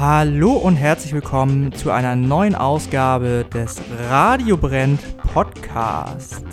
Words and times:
Hallo 0.00 0.52
und 0.52 0.76
herzlich 0.76 1.12
willkommen 1.12 1.72
zu 1.72 1.90
einer 1.90 2.14
neuen 2.14 2.54
Ausgabe 2.54 3.44
des 3.52 3.82
Radio 4.08 4.56
Brennt 4.56 5.00
Podcast. 5.18 6.44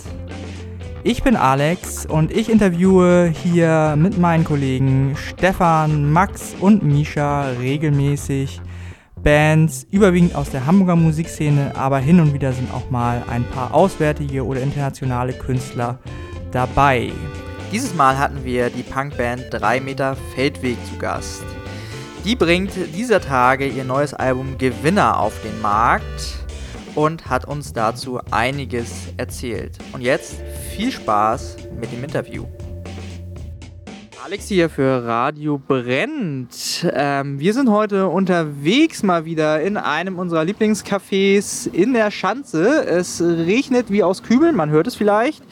Ich 1.04 1.22
bin 1.22 1.36
Alex 1.36 2.06
und 2.06 2.32
ich 2.32 2.50
interviewe 2.50 3.32
hier 3.44 3.94
mit 3.96 4.18
meinen 4.18 4.42
Kollegen 4.42 5.14
Stefan, 5.14 6.10
Max 6.10 6.56
und 6.58 6.82
Misha 6.82 7.50
regelmäßig 7.60 8.60
Bands, 9.22 9.86
überwiegend 9.92 10.34
aus 10.34 10.50
der 10.50 10.66
Hamburger 10.66 10.96
Musikszene, 10.96 11.70
aber 11.76 12.00
hin 12.00 12.18
und 12.18 12.34
wieder 12.34 12.52
sind 12.52 12.74
auch 12.74 12.90
mal 12.90 13.22
ein 13.30 13.44
paar 13.44 13.72
auswärtige 13.72 14.44
oder 14.44 14.60
internationale 14.60 15.34
Künstler 15.34 16.00
dabei. 16.50 17.12
Dieses 17.70 17.94
Mal 17.94 18.18
hatten 18.18 18.44
wir 18.44 18.70
die 18.70 18.82
Punkband 18.82 19.44
3 19.50 19.80
Meter 19.82 20.16
Feldweg 20.34 20.84
zu 20.84 20.98
Gast. 20.98 21.44
Die 22.26 22.34
bringt 22.34 22.72
dieser 22.92 23.20
Tage 23.20 23.68
ihr 23.68 23.84
neues 23.84 24.12
Album 24.12 24.58
Gewinner 24.58 25.20
auf 25.20 25.40
den 25.42 25.62
Markt 25.62 26.34
und 26.96 27.30
hat 27.30 27.44
uns 27.44 27.72
dazu 27.72 28.18
einiges 28.32 29.12
erzählt. 29.16 29.78
Und 29.92 30.00
jetzt 30.00 30.34
viel 30.74 30.90
Spaß 30.90 31.56
mit 31.78 31.92
dem 31.92 32.02
Interview. 32.02 32.44
Alex 34.24 34.48
hier 34.48 34.68
für 34.68 35.06
Radio 35.06 35.56
Brennt. 35.56 36.84
Ähm, 36.92 37.38
wir 37.38 37.54
sind 37.54 37.70
heute 37.70 38.08
unterwegs 38.08 39.04
mal 39.04 39.24
wieder 39.24 39.62
in 39.62 39.76
einem 39.76 40.18
unserer 40.18 40.42
Lieblingscafés 40.42 41.72
in 41.72 41.92
der 41.92 42.10
Schanze. 42.10 42.84
Es 42.86 43.22
regnet 43.22 43.88
wie 43.88 44.02
aus 44.02 44.24
Kübeln, 44.24 44.56
man 44.56 44.70
hört 44.70 44.88
es 44.88 44.96
vielleicht. 44.96 45.44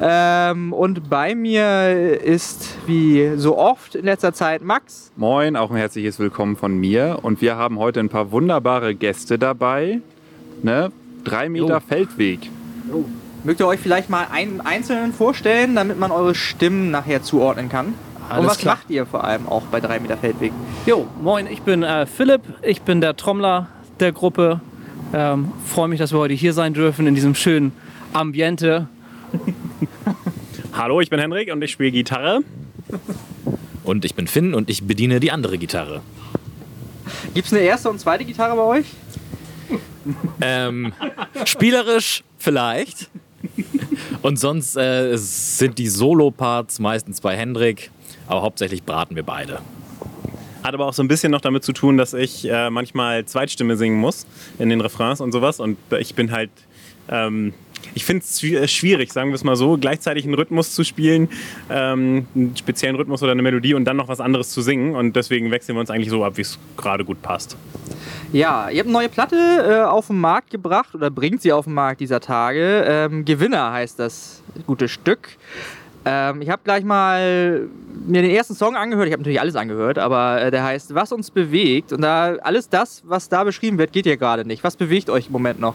Ähm, 0.00 0.72
und 0.72 1.08
bei 1.08 1.34
mir 1.34 2.20
ist 2.22 2.68
wie 2.86 3.32
so 3.36 3.56
oft 3.56 3.94
in 3.94 4.04
letzter 4.04 4.32
Zeit 4.34 4.62
Max. 4.62 5.10
Moin, 5.16 5.56
auch 5.56 5.70
ein 5.70 5.76
herzliches 5.76 6.18
Willkommen 6.18 6.56
von 6.56 6.76
mir. 6.76 7.18
Und 7.22 7.40
wir 7.40 7.56
haben 7.56 7.78
heute 7.78 8.00
ein 8.00 8.08
paar 8.10 8.30
wunderbare 8.30 8.94
Gäste 8.94 9.38
dabei. 9.38 10.00
Ne? 10.62 10.92
Drei 11.24 11.48
Meter 11.48 11.74
Jo. 11.74 11.80
Feldweg. 11.80 12.50
Mögt 13.42 13.60
ihr 13.60 13.66
euch 13.66 13.80
vielleicht 13.80 14.10
mal 14.10 14.26
einen 14.30 14.60
einzelnen 14.60 15.12
vorstellen, 15.12 15.74
damit 15.74 15.98
man 15.98 16.10
eure 16.10 16.34
Stimmen 16.34 16.90
nachher 16.90 17.22
zuordnen 17.22 17.68
kann? 17.68 17.86
und 17.86 17.94
Alles 18.32 18.46
was 18.50 18.58
klar. 18.58 18.74
macht 18.76 18.90
ihr 18.90 19.06
vor 19.06 19.24
allem 19.24 19.48
auch 19.48 19.62
bei 19.70 19.80
3 19.80 20.00
Meter 20.00 20.16
Feldweg? 20.16 20.52
Jo, 20.84 21.06
moin, 21.22 21.46
ich 21.46 21.62
bin 21.62 21.82
äh, 21.84 22.06
Philipp, 22.06 22.42
ich 22.62 22.82
bin 22.82 23.00
der 23.00 23.16
Trommler 23.16 23.68
der 24.00 24.10
Gruppe. 24.12 24.60
Ähm, 25.14 25.52
Freue 25.64 25.86
mich, 25.88 26.00
dass 26.00 26.12
wir 26.12 26.18
heute 26.18 26.34
hier 26.34 26.52
sein 26.52 26.74
dürfen 26.74 27.06
in 27.06 27.14
diesem 27.14 27.34
schönen 27.36 27.70
Ambiente. 28.12 28.88
Hallo, 30.72 31.00
ich 31.00 31.10
bin 31.10 31.18
Henrik 31.18 31.52
und 31.52 31.62
ich 31.62 31.72
spiele 31.72 31.90
Gitarre. 31.90 32.40
Und 33.84 34.04
ich 34.04 34.14
bin 34.14 34.26
Finn 34.26 34.54
und 34.54 34.68
ich 34.68 34.84
bediene 34.84 35.20
die 35.20 35.30
andere 35.30 35.58
Gitarre. 35.58 36.02
Gibt 37.34 37.46
es 37.46 37.52
eine 37.52 37.62
erste 37.62 37.88
und 37.88 37.98
zweite 37.98 38.24
Gitarre 38.24 38.56
bei 38.56 38.62
euch? 38.62 38.86
Ähm, 40.40 40.92
spielerisch 41.44 42.24
vielleicht. 42.38 43.08
Und 44.22 44.38
sonst 44.38 44.76
äh, 44.76 45.16
sind 45.16 45.78
die 45.78 45.88
Solo-Parts 45.88 46.78
meistens 46.78 47.20
bei 47.20 47.36
Hendrik, 47.36 47.90
aber 48.26 48.42
hauptsächlich 48.42 48.82
braten 48.82 49.16
wir 49.16 49.22
beide. 49.22 49.60
Hat 50.62 50.74
aber 50.74 50.86
auch 50.86 50.92
so 50.92 51.02
ein 51.02 51.08
bisschen 51.08 51.30
noch 51.30 51.40
damit 51.40 51.64
zu 51.64 51.72
tun, 51.72 51.96
dass 51.96 52.12
ich 52.12 52.48
äh, 52.48 52.70
manchmal 52.70 53.24
Zweitstimme 53.24 53.76
singen 53.76 53.98
muss 53.98 54.26
in 54.58 54.68
den 54.68 54.80
Refrains 54.80 55.20
und 55.20 55.32
sowas. 55.32 55.60
Und 55.60 55.78
ich 55.98 56.14
bin 56.14 56.32
halt. 56.32 56.50
Ähm, 57.08 57.54
ich 57.94 58.04
finde 58.04 58.24
es 58.24 58.72
schwierig, 58.72 59.12
sagen 59.12 59.30
wir 59.30 59.34
es 59.34 59.44
mal 59.44 59.56
so, 59.56 59.78
gleichzeitig 59.78 60.24
einen 60.24 60.34
Rhythmus 60.34 60.74
zu 60.74 60.84
spielen, 60.84 61.28
ähm, 61.70 62.26
einen 62.34 62.56
speziellen 62.56 62.96
Rhythmus 62.96 63.22
oder 63.22 63.32
eine 63.32 63.42
Melodie 63.42 63.74
und 63.74 63.84
dann 63.86 63.96
noch 63.96 64.08
was 64.08 64.20
anderes 64.20 64.50
zu 64.50 64.60
singen. 64.60 64.94
Und 64.94 65.16
deswegen 65.16 65.50
wechseln 65.50 65.76
wir 65.76 65.80
uns 65.80 65.90
eigentlich 65.90 66.10
so 66.10 66.22
ab, 66.24 66.36
wie 66.36 66.42
es 66.42 66.58
gerade 66.76 67.04
gut 67.04 67.22
passt. 67.22 67.56
Ja, 68.32 68.68
ihr 68.68 68.80
habt 68.80 68.88
eine 68.88 68.92
neue 68.92 69.08
Platte 69.08 69.36
äh, 69.36 69.84
auf 69.84 70.08
den 70.08 70.20
Markt 70.20 70.50
gebracht 70.50 70.94
oder 70.94 71.10
bringt 71.10 71.40
sie 71.40 71.52
auf 71.52 71.64
den 71.64 71.74
Markt 71.74 72.00
dieser 72.00 72.20
Tage. 72.20 72.84
Ähm, 72.86 73.24
Gewinner 73.24 73.72
heißt 73.72 73.98
das 73.98 74.42
gute 74.66 74.88
Stück. 74.88 75.30
Ähm, 76.04 76.42
ich 76.42 76.50
habe 76.50 76.62
gleich 76.64 76.84
mal 76.84 77.68
mir 78.06 78.22
den 78.22 78.30
ersten 78.30 78.54
Song 78.54 78.76
angehört. 78.76 79.06
Ich 79.08 79.12
habe 79.12 79.22
natürlich 79.22 79.40
alles 79.40 79.56
angehört, 79.56 79.98
aber 79.98 80.40
äh, 80.40 80.50
der 80.50 80.64
heißt 80.64 80.94
Was 80.94 81.12
uns 81.12 81.30
bewegt. 81.30 81.92
Und 81.92 82.02
da 82.02 82.36
alles 82.42 82.68
das, 82.68 83.02
was 83.06 83.28
da 83.28 83.42
beschrieben 83.42 83.78
wird, 83.78 83.92
geht 83.92 84.06
ja 84.06 84.16
gerade 84.16 84.44
nicht. 84.44 84.62
Was 84.62 84.76
bewegt 84.76 85.08
euch 85.08 85.26
im 85.26 85.32
Moment 85.32 85.60
noch? 85.60 85.74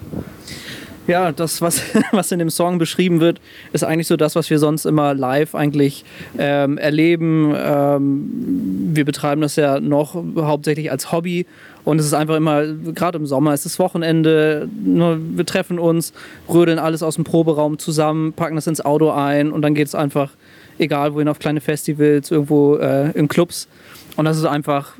Ja, 1.11 1.33
das, 1.33 1.61
was, 1.61 1.81
was 2.13 2.31
in 2.31 2.39
dem 2.39 2.49
Song 2.49 2.77
beschrieben 2.77 3.19
wird, 3.19 3.41
ist 3.73 3.83
eigentlich 3.83 4.07
so 4.07 4.15
das, 4.15 4.35
was 4.35 4.49
wir 4.49 4.59
sonst 4.59 4.85
immer 4.85 5.13
live 5.13 5.55
eigentlich 5.55 6.05
ähm, 6.37 6.77
erleben. 6.77 7.53
Ähm, 7.53 8.29
wir 8.93 9.03
betreiben 9.03 9.41
das 9.41 9.57
ja 9.57 9.81
noch 9.81 10.15
hauptsächlich 10.15 10.89
als 10.89 11.11
Hobby 11.11 11.45
und 11.83 11.99
es 11.99 12.05
ist 12.05 12.13
einfach 12.13 12.37
immer, 12.37 12.63
gerade 12.63 13.17
im 13.17 13.25
Sommer, 13.25 13.51
es 13.51 13.65
ist 13.65 13.77
Wochenende, 13.77 14.69
wir 14.71 15.45
treffen 15.45 15.79
uns, 15.79 16.13
rödeln 16.47 16.79
alles 16.79 17.03
aus 17.03 17.15
dem 17.15 17.25
Proberaum 17.25 17.77
zusammen, 17.77 18.31
packen 18.31 18.55
das 18.55 18.67
ins 18.67 18.79
Auto 18.79 19.11
ein 19.11 19.51
und 19.51 19.63
dann 19.63 19.75
geht 19.75 19.87
es 19.87 19.95
einfach, 19.95 20.31
egal 20.79 21.13
wohin, 21.13 21.27
auf 21.27 21.39
kleine 21.39 21.59
Festivals, 21.59 22.31
irgendwo 22.31 22.77
äh, 22.77 23.11
in 23.11 23.27
Clubs. 23.27 23.67
Und 24.15 24.23
das 24.23 24.37
ist 24.37 24.45
einfach, 24.45 24.93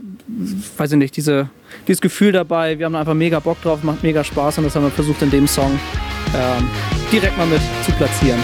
weiß 0.77 0.91
ich 0.93 0.97
nicht, 0.97 1.17
diese, 1.17 1.49
dieses 1.87 2.01
Gefühl 2.01 2.31
dabei. 2.31 2.77
Wir 2.77 2.85
haben 2.85 2.95
einfach 2.95 3.13
mega 3.13 3.39
Bock 3.39 3.61
drauf, 3.61 3.83
macht 3.83 4.03
mega 4.03 4.23
Spaß 4.23 4.59
und 4.59 4.65
das 4.65 4.75
haben 4.75 4.83
wir 4.83 4.91
versucht 4.91 5.21
in 5.21 5.31
dem 5.31 5.47
Song 5.47 5.79
ähm, 6.35 6.69
direkt 7.11 7.37
mal 7.37 7.47
mit 7.47 7.61
zu 7.85 7.91
platzieren. 7.93 8.39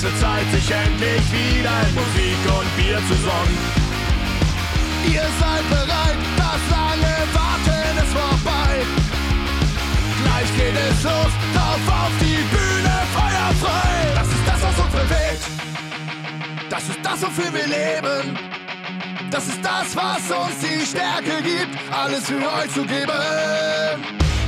Es 0.00 0.06
wird 0.06 0.18
Zeit, 0.18 0.50
sich 0.50 0.70
endlich 0.70 1.20
wieder 1.30 1.76
in 1.86 1.94
Musik 1.94 2.40
und 2.48 2.74
Bier 2.74 2.96
zu 3.06 3.14
sonnen. 3.20 3.58
Ihr 5.06 5.26
seid 5.38 5.68
bereit, 5.68 6.16
das 6.38 6.62
lange 6.72 7.14
Warten 7.36 7.98
ist 7.98 8.12
vorbei. 8.16 8.80
Gleich 10.24 10.56
geht 10.56 10.74
es 10.88 11.02
los, 11.04 11.32
drauf 11.52 11.84
auf 11.86 12.12
die 12.18 12.40
Bühne, 12.48 12.94
Feuer 13.12 13.52
frei. 13.60 14.14
Das 14.14 14.28
ist 14.28 14.46
das, 14.46 14.62
was 14.62 14.78
uns 14.78 14.92
bewegt. 15.02 15.44
Das 16.70 16.82
ist 16.88 17.00
das, 17.02 17.22
wofür 17.22 17.52
wir 17.52 17.66
leben. 17.66 18.38
Das 19.30 19.48
ist 19.48 19.62
das, 19.62 19.94
was 19.94 20.30
uns 20.34 20.60
die 20.62 20.86
Stärke 20.86 21.42
gibt, 21.42 21.76
alles 21.92 22.24
für 22.24 22.36
euch 22.36 22.72
zu 22.72 22.86
geben. 22.86 23.12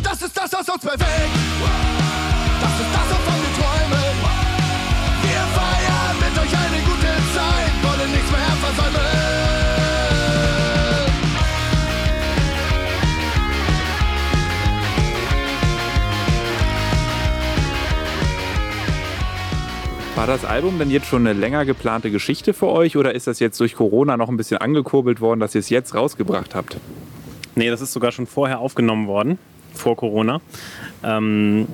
Das 0.02 0.22
ist 0.22 0.34
das, 0.34 0.50
was 0.50 0.66
uns 0.66 0.82
bewegt. 0.82 1.34
Das 2.62 2.72
ist 2.72 2.92
das, 2.94 3.06
wovon 3.10 3.34
wir 3.36 3.41
War 20.22 20.28
das 20.28 20.44
Album 20.44 20.78
denn 20.78 20.88
jetzt 20.88 21.08
schon 21.08 21.26
eine 21.26 21.36
länger 21.36 21.64
geplante 21.64 22.12
Geschichte 22.12 22.54
für 22.54 22.68
euch 22.68 22.96
oder 22.96 23.12
ist 23.12 23.26
das 23.26 23.40
jetzt 23.40 23.58
durch 23.58 23.74
Corona 23.74 24.16
noch 24.16 24.28
ein 24.28 24.36
bisschen 24.36 24.58
angekurbelt 24.58 25.20
worden, 25.20 25.40
dass 25.40 25.56
ihr 25.56 25.58
es 25.58 25.68
jetzt 25.68 25.96
rausgebracht 25.96 26.54
habt? 26.54 26.76
Nee, 27.56 27.70
das 27.70 27.80
ist 27.80 27.92
sogar 27.92 28.12
schon 28.12 28.28
vorher 28.28 28.60
aufgenommen 28.60 29.08
worden, 29.08 29.36
vor 29.74 29.96
Corona. 29.96 30.40
Ähm, 31.04 31.66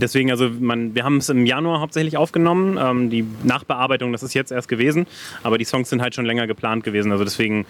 deswegen, 0.00 0.30
also 0.30 0.48
man, 0.60 0.94
wir 0.94 1.04
haben 1.04 1.18
es 1.18 1.28
im 1.28 1.46
Januar 1.46 1.80
hauptsächlich 1.80 2.16
aufgenommen. 2.16 2.78
Ähm, 2.80 3.10
die 3.10 3.24
Nachbearbeitung, 3.44 4.12
das 4.12 4.22
ist 4.22 4.34
jetzt 4.34 4.52
erst 4.52 4.68
gewesen, 4.68 5.06
aber 5.42 5.58
die 5.58 5.64
Songs 5.64 5.90
sind 5.90 6.02
halt 6.02 6.14
schon 6.14 6.24
länger 6.24 6.46
geplant 6.46 6.84
gewesen. 6.84 7.12
Also 7.12 7.24
deswegen 7.24 7.66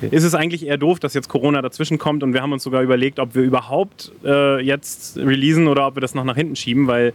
ist 0.00 0.24
es 0.24 0.34
eigentlich 0.34 0.66
eher 0.66 0.78
doof, 0.78 1.00
dass 1.00 1.14
jetzt 1.14 1.28
Corona 1.28 1.62
dazwischen 1.62 1.98
kommt 1.98 2.22
und 2.22 2.32
wir 2.32 2.42
haben 2.42 2.52
uns 2.52 2.62
sogar 2.62 2.82
überlegt, 2.82 3.18
ob 3.18 3.34
wir 3.34 3.42
überhaupt 3.42 4.12
äh, 4.24 4.60
jetzt 4.60 5.16
releasen 5.16 5.68
oder 5.68 5.86
ob 5.86 5.96
wir 5.96 6.00
das 6.00 6.14
noch 6.14 6.24
nach 6.24 6.36
hinten 6.36 6.56
schieben, 6.56 6.86
weil 6.86 7.12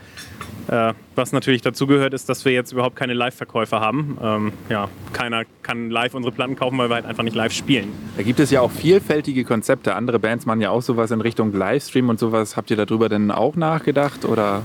äh, 0.67 0.93
was 1.15 1.31
natürlich 1.31 1.61
dazu 1.61 1.87
gehört, 1.87 2.13
ist, 2.13 2.29
dass 2.29 2.45
wir 2.45 2.51
jetzt 2.51 2.71
überhaupt 2.71 2.95
keine 2.95 3.13
Live-Verkäufe 3.13 3.79
haben. 3.79 4.17
Ähm, 4.21 4.51
ja, 4.69 4.89
keiner 5.13 5.43
kann 5.63 5.89
live 5.89 6.13
unsere 6.13 6.33
Platten 6.33 6.55
kaufen, 6.55 6.77
weil 6.77 6.89
wir 6.89 6.95
halt 6.95 7.05
einfach 7.05 7.23
nicht 7.23 7.35
live 7.35 7.53
spielen. 7.53 7.91
Da 8.17 8.23
gibt 8.23 8.39
es 8.39 8.51
ja 8.51 8.61
auch 8.61 8.71
vielfältige 8.71 9.43
Konzepte. 9.43 9.95
Andere 9.95 10.19
Bands 10.19 10.45
machen 10.45 10.61
ja 10.61 10.69
auch 10.69 10.81
sowas 10.81 11.11
in 11.11 11.21
Richtung 11.21 11.53
Livestream 11.53 12.09
und 12.09 12.19
sowas. 12.19 12.57
Habt 12.57 12.69
ihr 12.69 12.77
darüber 12.77 13.06
denn 13.09 13.31
auch 13.31 13.55
nachgedacht 13.55 14.25
oder? 14.25 14.63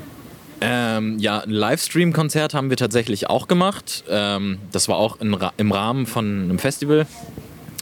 Ähm, 0.60 1.18
ja, 1.18 1.40
ein 1.40 1.50
Livestream-Konzert 1.50 2.54
haben 2.54 2.70
wir 2.70 2.76
tatsächlich 2.76 3.28
auch 3.28 3.48
gemacht. 3.48 4.04
Ähm, 4.08 4.58
das 4.70 4.88
war 4.88 4.96
auch 4.96 5.20
in, 5.20 5.36
im 5.56 5.72
Rahmen 5.72 6.06
von 6.06 6.44
einem 6.44 6.58
Festival. 6.60 7.06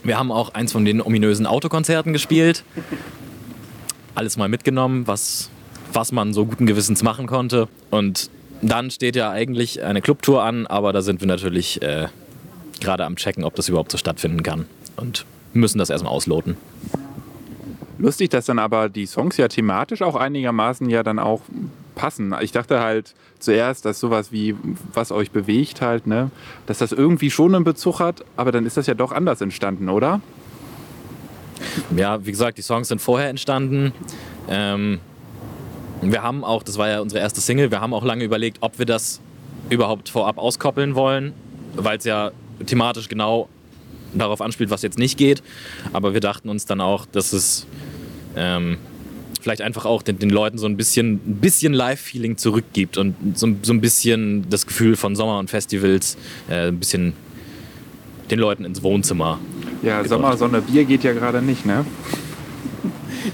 Wir 0.03 0.17
haben 0.17 0.31
auch 0.31 0.55
eins 0.55 0.71
von 0.71 0.83
den 0.83 0.99
ominösen 0.99 1.45
Autokonzerten 1.45 2.11
gespielt. 2.11 2.63
Alles 4.15 4.35
mal 4.35 4.49
mitgenommen, 4.49 5.05
was, 5.05 5.51
was 5.93 6.11
man 6.11 6.33
so 6.33 6.47
guten 6.47 6.65
Gewissens 6.65 7.03
machen 7.03 7.27
konnte. 7.27 7.67
Und 7.91 8.31
dann 8.63 8.89
steht 8.89 9.15
ja 9.15 9.29
eigentlich 9.29 9.83
eine 9.83 10.01
Clubtour 10.01 10.43
an, 10.43 10.65
aber 10.65 10.91
da 10.91 11.03
sind 11.03 11.21
wir 11.21 11.27
natürlich 11.27 11.83
äh, 11.83 12.07
gerade 12.79 13.05
am 13.05 13.15
Checken, 13.15 13.43
ob 13.43 13.55
das 13.55 13.69
überhaupt 13.69 13.91
so 13.91 13.99
stattfinden 13.99 14.41
kann. 14.41 14.65
Und 14.97 15.25
müssen 15.53 15.77
das 15.77 15.91
erstmal 15.91 16.13
ausloten. 16.13 16.57
Lustig, 18.01 18.31
dass 18.31 18.47
dann 18.47 18.57
aber 18.57 18.89
die 18.89 19.05
Songs 19.05 19.37
ja 19.37 19.47
thematisch 19.47 20.01
auch 20.01 20.15
einigermaßen 20.15 20.89
ja 20.89 21.03
dann 21.03 21.19
auch 21.19 21.41
passen. 21.93 22.33
Ich 22.41 22.51
dachte 22.51 22.79
halt 22.79 23.13
zuerst, 23.37 23.85
dass 23.85 23.99
sowas 23.99 24.31
wie, 24.31 24.55
was 24.91 25.11
euch 25.11 25.29
bewegt 25.29 25.81
halt, 25.81 26.07
ne, 26.07 26.31
dass 26.65 26.79
das 26.79 26.93
irgendwie 26.93 27.29
schon 27.29 27.53
einen 27.53 27.63
Bezug 27.63 27.99
hat, 27.99 28.25
aber 28.37 28.51
dann 28.51 28.65
ist 28.65 28.75
das 28.75 28.87
ja 28.87 28.95
doch 28.95 29.11
anders 29.11 29.39
entstanden, 29.41 29.87
oder? 29.87 30.19
Ja, 31.95 32.25
wie 32.25 32.31
gesagt, 32.31 32.57
die 32.57 32.63
Songs 32.63 32.87
sind 32.87 33.01
vorher 33.01 33.29
entstanden. 33.29 33.93
Ähm, 34.49 34.99
wir 36.01 36.23
haben 36.23 36.43
auch, 36.43 36.63
das 36.63 36.79
war 36.79 36.89
ja 36.89 37.01
unsere 37.01 37.21
erste 37.21 37.39
Single, 37.39 37.69
wir 37.69 37.81
haben 37.81 37.93
auch 37.93 38.03
lange 38.03 38.23
überlegt, 38.23 38.57
ob 38.61 38.79
wir 38.79 38.87
das 38.87 39.21
überhaupt 39.69 40.09
vorab 40.09 40.39
auskoppeln 40.39 40.95
wollen, 40.95 41.33
weil 41.75 41.99
es 41.99 42.05
ja 42.05 42.31
thematisch 42.65 43.09
genau 43.09 43.47
darauf 44.13 44.41
anspielt, 44.41 44.71
was 44.71 44.81
jetzt 44.81 44.97
nicht 44.97 45.19
geht. 45.19 45.43
Aber 45.93 46.13
wir 46.13 46.19
dachten 46.19 46.49
uns 46.49 46.65
dann 46.65 46.81
auch, 46.81 47.05
dass 47.05 47.31
es 47.31 47.67
ähm, 48.35 48.77
vielleicht 49.41 49.61
einfach 49.61 49.85
auch 49.85 50.01
den, 50.01 50.19
den 50.19 50.29
Leuten 50.29 50.57
so 50.57 50.67
ein 50.67 50.77
bisschen, 50.77 51.13
ein 51.13 51.37
bisschen 51.41 51.73
Live-Feeling 51.73 52.37
zurückgibt 52.37 52.97
und 52.97 53.15
so, 53.35 53.47
so 53.61 53.73
ein 53.73 53.81
bisschen 53.81 54.49
das 54.49 54.67
Gefühl 54.67 54.95
von 54.95 55.15
Sommer 55.15 55.39
und 55.39 55.49
Festivals, 55.49 56.17
äh, 56.49 56.67
ein 56.67 56.79
bisschen 56.79 57.13
den 58.29 58.39
Leuten 58.39 58.65
ins 58.65 58.81
Wohnzimmer. 58.81 59.39
Ja. 59.81 60.03
Sommer, 60.05 60.37
Sonne, 60.37 60.61
Bier 60.61 60.85
geht 60.85 61.03
ja 61.03 61.13
gerade 61.13 61.41
nicht, 61.41 61.65
ne? 61.65 61.85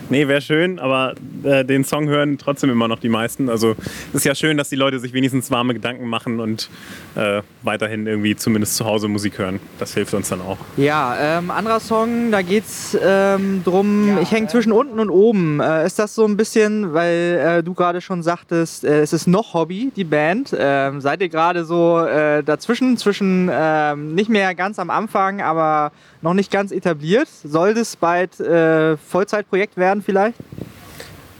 Nee, 0.09 0.27
wäre 0.27 0.41
schön, 0.41 0.79
aber 0.79 1.15
äh, 1.43 1.63
den 1.65 1.83
Song 1.83 2.07
hören 2.07 2.37
trotzdem 2.37 2.69
immer 2.69 2.87
noch 2.87 2.99
die 2.99 3.09
meisten. 3.09 3.49
Also 3.49 3.75
es 4.09 4.15
ist 4.15 4.25
ja 4.25 4.35
schön, 4.35 4.57
dass 4.57 4.69
die 4.69 4.75
Leute 4.75 4.99
sich 4.99 5.13
wenigstens 5.13 5.51
warme 5.51 5.73
Gedanken 5.73 6.07
machen 6.07 6.39
und 6.39 6.69
äh, 7.15 7.41
weiterhin 7.63 8.07
irgendwie 8.07 8.35
zumindest 8.35 8.75
zu 8.75 8.85
Hause 8.85 9.07
Musik 9.07 9.37
hören. 9.37 9.59
Das 9.79 9.93
hilft 9.93 10.13
uns 10.13 10.29
dann 10.29 10.41
auch. 10.41 10.57
Ja, 10.77 11.15
ähm, 11.19 11.51
anderer 11.51 11.79
Song, 11.79 12.31
da 12.31 12.41
geht's 12.41 12.97
ähm, 13.01 13.61
drum, 13.63 14.17
ich 14.21 14.31
hänge 14.31 14.47
zwischen 14.47 14.71
unten 14.71 14.99
und 14.99 15.09
oben. 15.09 15.59
Äh, 15.59 15.85
ist 15.85 15.99
das 15.99 16.15
so 16.15 16.25
ein 16.25 16.37
bisschen, 16.37 16.93
weil 16.93 17.59
äh, 17.59 17.63
du 17.63 17.73
gerade 17.73 18.01
schon 18.01 18.23
sagtest, 18.23 18.83
äh, 18.83 19.01
es 19.01 19.13
ist 19.13 19.27
noch 19.27 19.53
Hobby, 19.53 19.91
die 19.95 20.03
Band. 20.03 20.55
Ähm, 20.57 21.01
seid 21.01 21.21
ihr 21.21 21.29
gerade 21.29 21.65
so 21.65 21.99
äh, 21.99 22.43
dazwischen, 22.43 22.97
zwischen 22.97 23.49
ähm, 23.51 24.15
nicht 24.15 24.29
mehr 24.29 24.55
ganz 24.55 24.79
am 24.79 24.89
Anfang, 24.89 25.41
aber 25.41 25.91
noch 26.21 26.33
nicht 26.33 26.51
ganz 26.51 26.71
etabliert? 26.71 27.27
Soll 27.43 27.73
das 27.73 27.95
bald 27.95 28.39
äh, 28.39 28.97
Vollzeitprojekt 28.97 29.76
werden 29.77 30.03
vielleicht? 30.03 30.37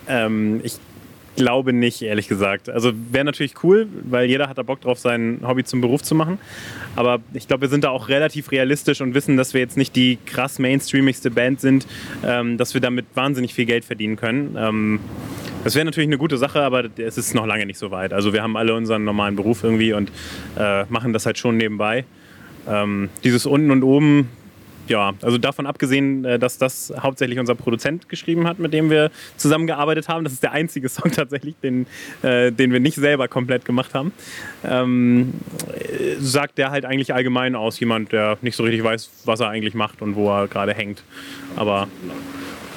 Ähm, 0.08 0.62
ich 0.64 0.80
glaube 1.38 1.72
nicht, 1.72 2.02
ehrlich 2.02 2.28
gesagt. 2.28 2.68
Also 2.68 2.92
wäre 3.12 3.24
natürlich 3.24 3.64
cool, 3.64 3.88
weil 4.10 4.28
jeder 4.28 4.50
hat 4.50 4.58
da 4.58 4.64
Bock 4.64 4.82
drauf, 4.82 4.98
sein 4.98 5.40
Hobby 5.44 5.64
zum 5.64 5.82
Beruf 5.82 6.02
zu 6.02 6.16
machen. 6.16 6.40
Aber 6.96 7.20
ich 7.34 7.48
glaube, 7.48 7.62
wir 7.62 7.70
sind 7.70 7.84
da 7.84 7.90
auch 7.90 8.10
relativ 8.10 8.52
realistisch 8.52 9.02
und 9.02 9.14
wissen, 9.14 9.38
dass 9.38 9.54
wir 9.54 9.62
jetzt 9.62 9.78
nicht 9.78 9.96
die 9.96 10.18
krass 10.26 10.58
mainstreamigste 10.58 11.30
Band 11.30 11.62
sind, 11.62 11.88
ähm, 12.26 12.58
dass 12.58 12.74
wir 12.74 12.82
damit 12.82 13.06
wahnsinnig 13.14 13.54
viel 13.54 13.66
Geld 13.66 13.86
verdienen 13.86 14.16
können. 14.16 14.56
Ähm, 14.58 15.00
das 15.64 15.76
wäre 15.76 15.86
natürlich 15.86 16.08
eine 16.08 16.18
gute 16.18 16.38
Sache, 16.38 16.62
aber 16.62 16.86
es 16.98 17.18
ist 17.18 17.36
noch 17.36 17.46
lange 17.46 17.66
nicht 17.66 17.78
so 17.78 17.92
weit. 17.92 18.14
Also 18.14 18.34
wir 18.34 18.42
haben 18.42 18.58
alle 18.58 18.74
unseren 18.74 19.04
normalen 19.04 19.36
Beruf 19.36 19.64
irgendwie 19.64 19.94
und 19.94 20.12
äh, 20.58 20.86
machen 20.86 21.14
das 21.14 21.26
halt 21.26 21.38
schon 21.38 21.58
nebenbei. 21.58 22.06
Ähm, 22.68 23.10
dieses 23.24 23.46
unten 23.46 23.70
und 23.70 23.84
oben, 23.84 24.30
ja, 24.90 25.14
also 25.22 25.38
davon 25.38 25.66
abgesehen, 25.66 26.26
äh, 26.26 26.40
dass 26.40 26.58
das 26.58 26.94
hauptsächlich 27.00 27.40
unser 27.40 27.56
Produzent 27.56 28.10
geschrieben 28.10 28.48
hat, 28.48 28.60
mit 28.60 28.74
dem 28.74 28.90
wir 28.90 29.12
zusammengearbeitet 29.38 30.08
haben. 30.08 30.24
Das 30.24 30.34
ist 30.34 30.44
der 30.44 30.52
einzige 30.52 30.90
Song 30.98 31.12
tatsächlich, 31.12 31.56
den, 31.62 31.88
äh, 32.24 32.52
den 32.52 32.72
wir 32.72 32.80
nicht 32.80 32.96
selber 32.96 33.28
komplett 33.28 33.66
gemacht 33.66 33.94
haben. 33.94 34.12
Ähm, 34.64 35.34
äh, 35.74 36.16
sagt 36.20 36.58
der 36.58 36.72
halt 36.72 36.86
eigentlich 36.86 37.14
allgemein 37.14 37.56
aus, 37.56 37.80
jemand, 37.80 38.12
der 38.12 38.38
nicht 38.42 38.56
so 38.56 38.64
richtig 38.64 38.84
weiß, 38.84 39.10
was 39.26 39.40
er 39.40 39.50
eigentlich 39.50 39.74
macht 39.74 40.02
und 40.02 40.16
wo 40.16 40.30
er 40.30 40.48
gerade 40.48 40.74
hängt. 40.74 41.04
Aber 41.56 41.88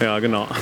ja, 0.00 0.18
genau. 0.18 0.46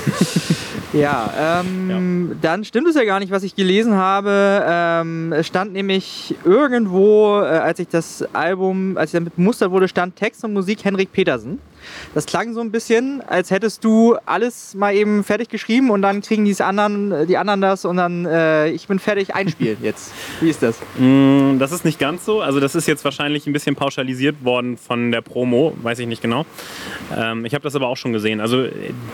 Ja, 0.91 1.61
ähm, 1.61 2.37
dann 2.41 2.63
stimmt 2.63 2.87
es 2.87 2.95
ja 2.95 3.03
gar 3.03 3.19
nicht, 3.19 3.31
was 3.31 3.43
ich 3.43 3.55
gelesen 3.55 3.93
habe. 3.93 4.63
Ähm, 4.67 5.31
es 5.33 5.45
stand 5.45 5.71
nämlich 5.71 6.35
irgendwo, 6.43 7.41
äh, 7.41 7.45
als 7.45 7.77
ich 7.79 7.89
das 7.89 8.23
Album, 8.33 8.97
als 8.97 9.13
ich 9.13 9.19
damit 9.19 9.35
bemustert 9.35 9.69
wurde, 9.69 9.87
stand 9.87 10.15
Text 10.15 10.43
und 10.43 10.53
Musik 10.53 10.83
Henrik 10.83 11.11
Petersen. 11.11 11.59
Das 12.13 12.25
klang 12.25 12.53
so 12.53 12.61
ein 12.61 12.71
bisschen, 12.71 13.21
als 13.27 13.51
hättest 13.51 13.83
du 13.83 14.15
alles 14.25 14.75
mal 14.75 14.93
eben 14.93 15.23
fertig 15.23 15.49
geschrieben 15.49 15.89
und 15.89 16.01
dann 16.01 16.21
kriegen 16.21 16.45
die 16.45 16.55
anderen, 16.61 17.27
die 17.27 17.37
anderen 17.37 17.61
das 17.61 17.85
und 17.85 17.97
dann 17.97 18.25
äh, 18.25 18.69
ich 18.69 18.87
bin 18.87 18.99
fertig 18.99 19.35
einspielen 19.35 19.77
jetzt. 19.83 20.11
Wie 20.41 20.49
ist 20.49 20.61
das? 20.63 20.79
Mm, 20.97 21.57
Das 21.59 21.71
ist 21.71 21.85
nicht 21.85 21.99
ganz 21.99 22.25
so. 22.25 22.41
Also 22.41 22.59
das 22.59 22.75
ist 22.75 22.87
jetzt 22.87 23.03
wahrscheinlich 23.05 23.47
ein 23.47 23.53
bisschen 23.53 23.75
pauschalisiert 23.75 24.43
worden 24.43 24.77
von 24.77 25.11
der 25.11 25.21
Promo, 25.21 25.73
weiß 25.81 25.99
ich 25.99 26.07
nicht 26.07 26.21
genau. 26.21 26.45
Ähm, 27.15 27.45
ich 27.45 27.53
habe 27.53 27.63
das 27.63 27.75
aber 27.75 27.87
auch 27.87 27.97
schon 27.97 28.13
gesehen. 28.13 28.39
Also 28.41 28.67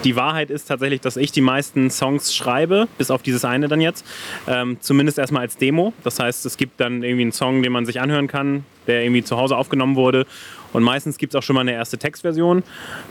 die 0.04 0.16
Wahrheit 0.16 0.50
ist 0.50 0.66
tatsächlich, 0.68 1.02
dass 1.02 1.18
ich 1.18 1.32
die 1.32 1.42
meisten 1.42 1.90
Songs 1.90 2.36
schreibe, 2.36 2.88
bis 2.98 3.12
auf 3.12 3.22
dieses 3.22 3.46
eine 3.46 3.68
dann 3.68 3.82
jetzt. 3.82 4.06
Ähm, 4.48 4.78
zumindest 4.80 5.18
erstmal 5.18 5.42
als 5.44 5.58
Demo. 5.58 5.94
Das 6.04 6.20
heißt, 6.20 6.46
es 6.46 6.58
gibt 6.58 6.80
dann 6.80 7.04
irgendwie 7.04 7.24
einen 7.24 7.32
Song, 7.32 7.64
den 7.64 7.72
man 7.72 7.86
sich 7.86 8.00
anhören 8.02 8.28
kann, 8.28 8.66
der 8.88 9.04
irgendwie 9.04 9.24
zu 9.24 9.38
Hause 9.38 9.58
aufgenommen 9.58 9.96
wurde. 9.96 10.26
Und 10.76 10.84
meistens 10.84 11.18
gibt 11.18 11.34
es 11.34 11.38
auch 11.38 11.44
schon 11.44 11.56
mal 11.56 11.62
eine 11.62 11.74
erste 11.74 11.98
Textversion. 11.98 12.64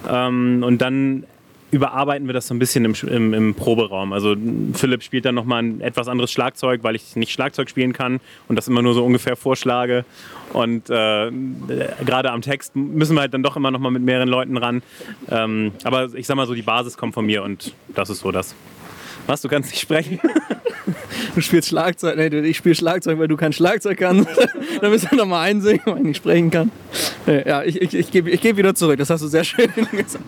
Ähm, 0.09 0.63
und 0.65 0.81
dann 0.81 1.25
überarbeiten 1.75 2.29
wir 2.29 2.33
das 2.35 2.47
so 2.47 2.55
ein 2.55 2.61
bisschen 2.61 2.85
im, 2.85 2.95
im, 3.09 3.35
im 3.35 3.55
Proberaum. 3.55 4.13
Also 4.13 4.37
Philipp 4.75 5.03
spielt 5.03 5.25
dann 5.25 5.35
nochmal 5.35 5.65
ein 5.65 5.81
etwas 5.81 6.07
anderes 6.07 6.31
Schlagzeug, 6.31 6.85
weil 6.85 6.95
ich 6.95 7.17
nicht 7.17 7.33
Schlagzeug 7.33 7.69
spielen 7.69 7.93
kann 7.93 8.21
und 8.47 8.55
das 8.55 8.69
immer 8.69 8.81
nur 8.81 8.95
so 8.95 9.05
ungefähr 9.05 9.35
vorschlage. 9.35 10.05
Und 10.53 10.89
äh, 10.89 11.33
gerade 12.07 12.31
am 12.31 12.43
Text 12.43 12.77
müssen 12.77 13.17
wir 13.17 13.23
halt 13.23 13.35
dann 13.35 13.43
doch 13.43 13.57
immer 13.57 13.73
nochmal 13.73 13.91
mit 13.91 14.03
mehreren 14.03 14.29
Leuten 14.29 14.57
ran. 14.57 14.83
Ähm, 15.31 15.73
aber 15.83 16.15
ich 16.15 16.29
sag 16.29 16.37
mal 16.37 16.47
so, 16.47 16.55
die 16.55 16.63
Basis 16.63 16.97
kommt 16.97 17.13
von 17.13 17.27
mir 17.27 17.43
und 17.43 17.75
das 17.89 18.09
ist 18.09 18.21
so 18.21 18.31
das. 18.31 18.55
Was, 19.27 19.43
du 19.43 19.49
kannst 19.49 19.71
nicht 19.71 19.81
sprechen? 19.81 20.21
Du 21.35 21.41
spielst 21.41 21.69
Schlagzeug, 21.69 22.17
nee, 22.17 22.29
ich 22.41 22.57
spiele 22.57 22.75
Schlagzeug, 22.75 23.19
weil 23.19 23.29
du 23.29 23.37
kein 23.37 23.53
Schlagzeug 23.53 23.99
kannst. 23.99 24.29
Dann 24.81 24.91
müssen 24.91 25.11
wir 25.11 25.19
nochmal 25.19 25.49
einsingen, 25.49 25.83
weil 25.85 25.99
ich 25.99 26.03
nicht 26.05 26.17
sprechen 26.19 26.51
kann. 26.51 26.71
Ja, 27.27 27.63
ich, 27.63 27.81
ich, 27.81 27.95
ich 27.95 28.11
gebe 28.11 28.31
ich 28.31 28.41
geb 28.41 28.57
wieder 28.57 28.75
zurück, 28.75 28.99
das 28.99 29.11
hast 29.11 29.23
du 29.23 29.29
sehr 29.29 29.45
schön 29.45 29.71
gesagt. 29.93 30.25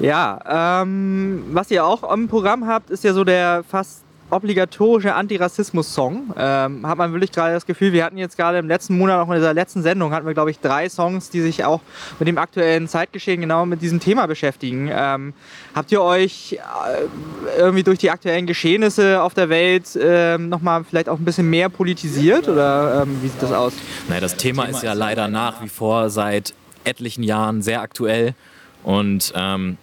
Ja, 0.00 0.82
ähm, 0.82 1.44
was 1.52 1.70
ihr 1.70 1.84
auch 1.84 2.12
im 2.12 2.26
Programm 2.26 2.66
habt, 2.66 2.90
ist 2.90 3.04
ja 3.04 3.12
so 3.12 3.22
der 3.22 3.62
fast 3.68 4.01
obligatorische 4.32 5.14
Antirassismus-Song. 5.14 6.34
Ähm, 6.36 6.86
hat 6.86 6.98
man 6.98 7.12
wirklich 7.12 7.32
gerade 7.32 7.52
das 7.52 7.66
Gefühl, 7.66 7.92
wir 7.92 8.04
hatten 8.04 8.16
jetzt 8.16 8.36
gerade 8.36 8.58
im 8.58 8.66
letzten 8.66 8.96
Monat, 8.96 9.20
auch 9.20 9.28
in 9.28 9.36
dieser 9.36 9.52
letzten 9.52 9.82
Sendung, 9.82 10.12
hatten 10.12 10.26
wir, 10.26 10.32
glaube 10.32 10.50
ich, 10.50 10.58
drei 10.58 10.88
Songs, 10.88 11.28
die 11.28 11.42
sich 11.42 11.64
auch 11.64 11.80
mit 12.18 12.28
dem 12.28 12.38
aktuellen 12.38 12.88
Zeitgeschehen 12.88 13.42
genau 13.42 13.66
mit 13.66 13.82
diesem 13.82 14.00
Thema 14.00 14.26
beschäftigen. 14.26 14.90
Ähm, 14.90 15.34
habt 15.74 15.92
ihr 15.92 16.00
euch 16.00 16.54
äh, 16.54 17.58
irgendwie 17.58 17.82
durch 17.82 17.98
die 17.98 18.10
aktuellen 18.10 18.46
Geschehnisse 18.46 19.22
auf 19.22 19.34
der 19.34 19.50
Welt 19.50 19.98
ähm, 20.00 20.48
nochmal 20.48 20.84
vielleicht 20.84 21.10
auch 21.10 21.18
ein 21.18 21.24
bisschen 21.24 21.50
mehr 21.50 21.68
politisiert 21.68 22.48
oder 22.48 23.02
ähm, 23.02 23.18
wie 23.20 23.28
sieht 23.28 23.42
das 23.42 23.52
aus? 23.52 23.74
Naja, 24.08 24.20
das 24.20 24.36
Thema 24.36 24.64
ist 24.64 24.82
ja 24.82 24.94
leider 24.94 25.28
nach 25.28 25.62
wie 25.62 25.68
vor 25.68 26.08
seit 26.08 26.54
etlichen 26.84 27.22
Jahren 27.22 27.60
sehr 27.60 27.82
aktuell. 27.82 28.34
Und 28.82 29.32
ähm, 29.36 29.76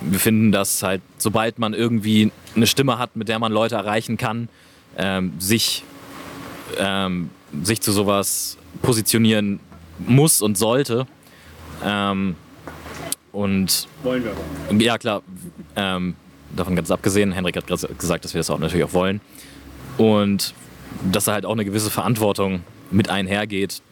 wir 0.00 0.18
finden, 0.18 0.52
dass 0.52 0.82
halt, 0.82 1.02
sobald 1.18 1.58
man 1.58 1.74
irgendwie 1.74 2.30
eine 2.54 2.66
Stimme 2.66 2.98
hat, 2.98 3.16
mit 3.16 3.28
der 3.28 3.38
man 3.38 3.52
Leute 3.52 3.74
erreichen 3.74 4.16
kann, 4.16 4.48
ähm, 4.96 5.32
sich, 5.38 5.84
ähm, 6.78 7.30
sich 7.62 7.80
zu 7.80 7.92
sowas 7.92 8.56
positionieren 8.82 9.60
muss 9.98 10.42
und 10.42 10.56
sollte. 10.58 11.06
Ähm, 11.84 12.36
und 13.32 13.86
Wollen 14.02 14.24
wir 14.24 14.32
aber. 14.32 14.80
ja, 14.82 14.98
klar. 14.98 15.22
Ähm, 15.76 16.14
davon 16.56 16.76
ganz 16.76 16.90
abgesehen, 16.90 17.32
Henrik 17.32 17.56
hat 17.56 17.66
ges- 17.66 17.86
gesagt, 17.98 18.24
dass 18.24 18.34
wir 18.34 18.40
das 18.40 18.50
auch 18.50 18.58
natürlich 18.58 18.84
auch 18.84 18.94
wollen. 18.94 19.20
Und 19.96 20.54
dass 21.12 21.24
da 21.24 21.32
halt 21.32 21.44
auch 21.44 21.52
eine 21.52 21.64
gewisse 21.64 21.90
Verantwortung 21.90 22.62
mit 22.90 23.10
einhergeht, 23.10 23.82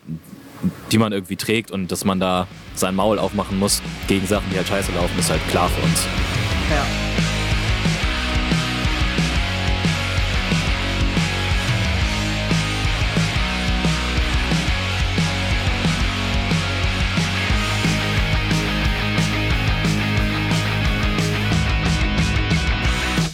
die 0.92 0.98
man 0.98 1.12
irgendwie 1.12 1.36
trägt 1.36 1.70
und 1.70 1.90
dass 1.92 2.04
man 2.04 2.20
da 2.20 2.46
sein 2.74 2.94
Maul 2.94 3.18
aufmachen 3.18 3.58
muss 3.58 3.82
gegen 4.06 4.26
Sachen, 4.26 4.50
die 4.50 4.56
halt 4.56 4.68
scheiße 4.68 4.92
laufen, 4.92 5.18
ist 5.18 5.30
halt 5.30 5.46
klar 5.48 5.68
für 5.68 5.82
uns. 5.82 6.06
Ja. 6.70 6.84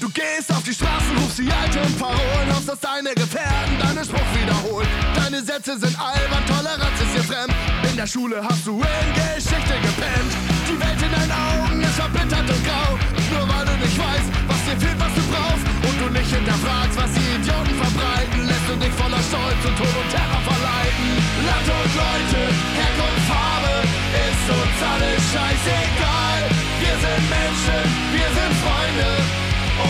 Du 0.01 0.09
gehst 0.11 0.53
auf 0.53 0.63
die 0.63 0.73
Straßen, 0.73 1.17
rufst 1.19 1.39
die 1.39 1.51
alten 1.51 1.95
Parolen, 1.99 2.49
hoffst, 2.51 2.69
dass 2.69 2.81
deine 2.81 3.15
Gefährten 3.15 3.79
deinen 3.79 4.05
Spruch 4.05 4.21
wiederholen. 4.35 4.92
Deine 5.15 5.43
Sätze 5.43 5.79
sind 5.79 5.97
albern, 5.99 6.45
Toleranz 6.47 6.97
ist 7.01 7.15
dir 7.17 7.25
fremd. 7.25 7.53
In 7.91 7.97
der 7.97 8.07
Schule 8.07 8.43
hast 8.43 8.67
du 8.67 8.81
in 8.81 9.09
Geschichte 9.13 9.77
gepennt. 9.85 10.33
Die 10.69 10.79
Welt 10.81 11.01
in 11.03 11.13
deinen 11.13 11.33
Augen 11.33 11.81
ist 11.83 11.97
verbittert 11.97 12.49
und 12.49 12.63
grau. 12.65 12.91
Nur 13.33 13.45
weil 13.49 13.65
du 13.65 13.75
nicht 13.85 13.99
weißt, 13.99 14.29
was 14.49 14.61
dir 14.65 14.79
fehlt, 14.81 14.99
was 15.01 15.13
du 15.13 15.23
brauchst. 15.33 15.65
Und 15.85 15.97
du 16.01 16.07
nicht 16.13 16.31
hinterfragst, 16.33 16.97
was 16.97 17.11
die 17.17 17.29
Idioten 17.37 17.75
verbreiten. 17.77 18.41
Lässt 18.49 18.67
du 18.69 18.75
dich 18.77 18.95
voller 18.97 19.23
Stolz 19.29 19.61
und 19.69 19.77
Tod 19.77 19.95
und 19.97 20.09
Terror 20.13 20.43
verleiten. 20.49 21.09
Land 21.45 21.69
und 21.69 21.93
Leute, 21.93 22.41
Herkunft, 22.79 23.25
Farbe, 23.29 23.75
ist 23.85 24.47
uns 24.49 24.79
alles 24.93 25.23
scheißegal. 25.33 26.41
Wir 26.81 26.97
sind 27.05 27.25
Menschen, 27.29 27.83
wir 28.17 28.31
sind 28.37 28.53
Freunde. 28.65 29.11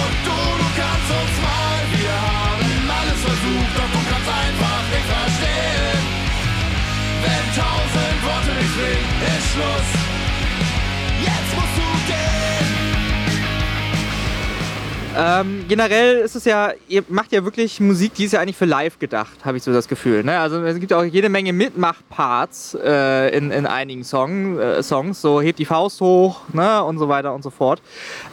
Und 0.00 0.14
du, 0.26 0.38
du 0.58 0.68
kannst 0.78 1.08
uns 1.10 1.34
mal. 1.42 1.78
Wir 1.94 2.14
haben 2.14 2.70
alles 2.98 3.20
versucht, 3.26 3.72
doch 3.78 3.90
du 3.94 4.00
kannst 4.10 4.28
einfach 4.28 4.71
tausend 7.54 8.24
Worte 8.24 8.58
nicht 8.58 8.74
bringen, 8.76 9.08
ist 9.26 9.52
Schluss. 9.52 9.90
Jetzt 11.20 11.54
musst 11.54 11.76
du 11.76 11.82
gehen. 12.06 12.52
Ähm, 15.14 15.66
generell 15.68 16.20
ist 16.20 16.34
es 16.34 16.46
ja, 16.46 16.72
ihr 16.88 17.04
macht 17.08 17.32
ja 17.32 17.44
wirklich 17.44 17.78
Musik, 17.80 18.14
die 18.14 18.24
ist 18.24 18.32
ja 18.32 18.40
eigentlich 18.40 18.56
für 18.56 18.64
live 18.64 18.98
gedacht, 18.98 19.44
habe 19.44 19.58
ich 19.58 19.62
so 19.62 19.70
das 19.70 19.86
Gefühl. 19.86 20.24
Ne? 20.24 20.38
Also 20.38 20.62
es 20.62 20.80
gibt 20.80 20.94
auch 20.94 21.04
jede 21.04 21.28
Menge 21.28 21.52
Mitmachparts 21.52 22.78
äh, 22.82 23.36
in, 23.36 23.50
in 23.50 23.66
einigen 23.66 24.04
Song, 24.04 24.58
äh, 24.58 24.82
Songs, 24.82 25.20
so 25.20 25.42
hebt 25.42 25.58
die 25.58 25.66
Faust 25.66 26.00
hoch 26.00 26.40
ne? 26.54 26.82
und 26.82 26.98
so 26.98 27.10
weiter 27.10 27.34
und 27.34 27.42
so 27.42 27.50
fort. 27.50 27.82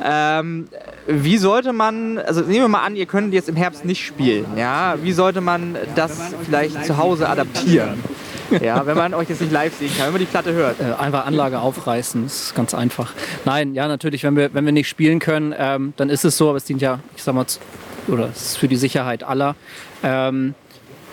Ähm, 0.01 0.69
wie 1.07 1.37
sollte 1.37 1.73
man, 1.73 2.17
also 2.19 2.41
nehmen 2.41 2.61
wir 2.61 2.67
mal 2.69 2.85
an, 2.85 2.95
ihr 2.95 3.07
könnt 3.07 3.33
jetzt 3.33 3.49
im 3.49 3.57
Herbst 3.57 3.83
nicht 3.83 4.05
spielen, 4.05 4.45
ja? 4.55 4.95
Wie 5.01 5.11
sollte 5.11 5.41
man 5.41 5.75
das 5.95 6.33
vielleicht 6.45 6.85
zu 6.85 6.95
Hause 6.95 7.27
adaptieren? 7.27 8.01
Ja, 8.61 8.85
wenn 8.85 8.97
man 8.97 9.13
euch 9.13 9.29
jetzt 9.29 9.41
nicht 9.41 9.51
live 9.51 9.75
sehen 9.75 9.91
kann, 9.95 10.07
wenn 10.07 10.13
man 10.13 10.19
die 10.21 10.25
Platte 10.25 10.53
hört. 10.53 10.79
Äh, 10.79 10.93
einfach 10.99 11.25
Anlage 11.25 11.59
aufreißen, 11.59 12.23
das 12.23 12.43
ist 12.43 12.55
ganz 12.55 12.73
einfach. 12.73 13.13
Nein, 13.45 13.73
ja, 13.73 13.87
natürlich, 13.87 14.23
wenn 14.23 14.35
wir, 14.35 14.53
wenn 14.53 14.65
wir 14.65 14.71
nicht 14.71 14.87
spielen 14.87 15.19
können, 15.19 15.53
ähm, 15.57 15.93
dann 15.97 16.09
ist 16.09 16.25
es 16.25 16.37
so, 16.37 16.49
aber 16.49 16.57
es 16.57 16.65
dient 16.65 16.81
ja, 16.81 16.99
ich 17.15 17.23
sag 17.23 17.35
mal, 17.35 17.45
oder 18.07 18.29
es 18.29 18.41
ist 18.41 18.57
für 18.57 18.67
die 18.67 18.75
Sicherheit 18.75 19.23
aller. 19.23 19.55
Ähm, 20.03 20.55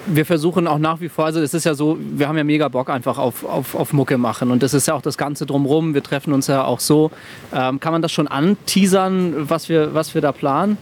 wir 0.06 0.24
versuchen 0.24 0.66
auch 0.66 0.78
nach 0.78 1.00
wie 1.00 1.08
vor, 1.08 1.24
also 1.24 1.40
es 1.40 1.52
ist 1.52 1.64
ja 1.64 1.74
so, 1.74 1.98
wir 2.00 2.28
haben 2.28 2.36
ja 2.36 2.44
mega 2.44 2.68
Bock 2.68 2.90
einfach 2.90 3.18
auf, 3.18 3.44
auf, 3.44 3.74
auf 3.74 3.92
Mucke 3.92 4.18
machen 4.18 4.50
und 4.50 4.62
das 4.62 4.72
ist 4.72 4.86
ja 4.86 4.94
auch 4.94 5.02
das 5.02 5.18
Ganze 5.18 5.46
drumrum. 5.46 5.94
Wir 5.94 6.02
treffen 6.02 6.32
uns 6.32 6.46
ja 6.46 6.64
auch 6.64 6.80
so. 6.80 7.10
Ähm, 7.52 7.80
kann 7.80 7.92
man 7.92 8.02
das 8.02 8.12
schon 8.12 8.28
anteasern, 8.28 9.48
was 9.50 9.68
wir, 9.68 9.94
was 9.94 10.14
wir 10.14 10.20
da 10.20 10.32
planen? 10.32 10.78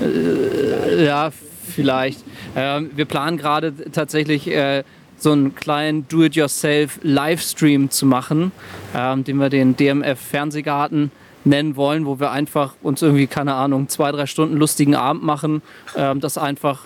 Äh, 0.00 1.06
ja, 1.06 1.30
vielleicht. 1.64 2.22
Ähm, 2.54 2.90
wir 2.94 3.06
planen 3.06 3.38
gerade 3.38 3.72
tatsächlich 3.92 4.46
äh, 4.48 4.84
so 5.16 5.32
einen 5.32 5.54
kleinen 5.54 6.06
Do-it-yourself-Livestream 6.08 7.90
zu 7.90 8.06
machen, 8.06 8.52
ähm, 8.94 9.24
den 9.24 9.38
wir 9.38 9.48
den 9.48 9.76
DMF 9.76 10.18
Fernsehgarten 10.18 11.10
nennen 11.44 11.76
wollen, 11.76 12.06
wo 12.06 12.20
wir 12.20 12.30
einfach 12.30 12.74
uns 12.82 13.02
irgendwie, 13.02 13.26
keine 13.26 13.54
Ahnung, 13.54 13.88
zwei, 13.88 14.12
drei 14.12 14.26
Stunden 14.26 14.56
lustigen 14.56 14.94
Abend 14.94 15.22
machen, 15.22 15.62
ähm, 15.96 16.20
das 16.20 16.38
einfach 16.38 16.80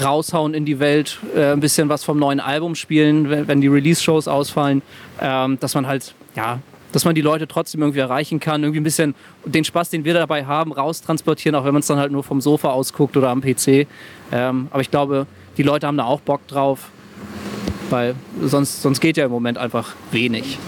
raushauen 0.00 0.54
in 0.54 0.64
die 0.64 0.78
Welt, 0.78 1.18
äh, 1.34 1.52
ein 1.52 1.60
bisschen 1.60 1.88
was 1.88 2.04
vom 2.04 2.18
neuen 2.18 2.40
Album 2.40 2.74
spielen, 2.74 3.28
wenn, 3.28 3.48
wenn 3.48 3.60
die 3.60 3.68
Release-Shows 3.68 4.28
ausfallen, 4.28 4.82
ähm, 5.20 5.58
dass 5.60 5.74
man 5.74 5.86
halt, 5.86 6.14
ja, 6.34 6.60
dass 6.92 7.04
man 7.04 7.14
die 7.14 7.20
Leute 7.22 7.48
trotzdem 7.48 7.80
irgendwie 7.80 8.00
erreichen 8.00 8.38
kann, 8.38 8.62
irgendwie 8.62 8.80
ein 8.80 8.84
bisschen 8.84 9.14
den 9.44 9.64
Spaß, 9.64 9.90
den 9.90 10.04
wir 10.04 10.14
dabei 10.14 10.44
haben, 10.44 10.72
raustransportieren, 10.72 11.58
auch 11.58 11.64
wenn 11.64 11.72
man 11.72 11.80
es 11.80 11.86
dann 11.86 11.98
halt 11.98 12.12
nur 12.12 12.22
vom 12.22 12.40
Sofa 12.40 12.70
ausguckt 12.70 13.16
oder 13.16 13.30
am 13.30 13.40
PC. 13.40 13.86
Ähm, 14.30 14.68
aber 14.70 14.80
ich 14.80 14.90
glaube, 14.90 15.26
die 15.56 15.62
Leute 15.62 15.86
haben 15.86 15.96
da 15.96 16.04
auch 16.04 16.20
Bock 16.20 16.46
drauf, 16.48 16.90
weil 17.90 18.14
sonst, 18.42 18.82
sonst 18.82 19.00
geht 19.00 19.16
ja 19.16 19.26
im 19.26 19.30
Moment 19.30 19.58
einfach 19.58 19.94
wenig. 20.10 20.58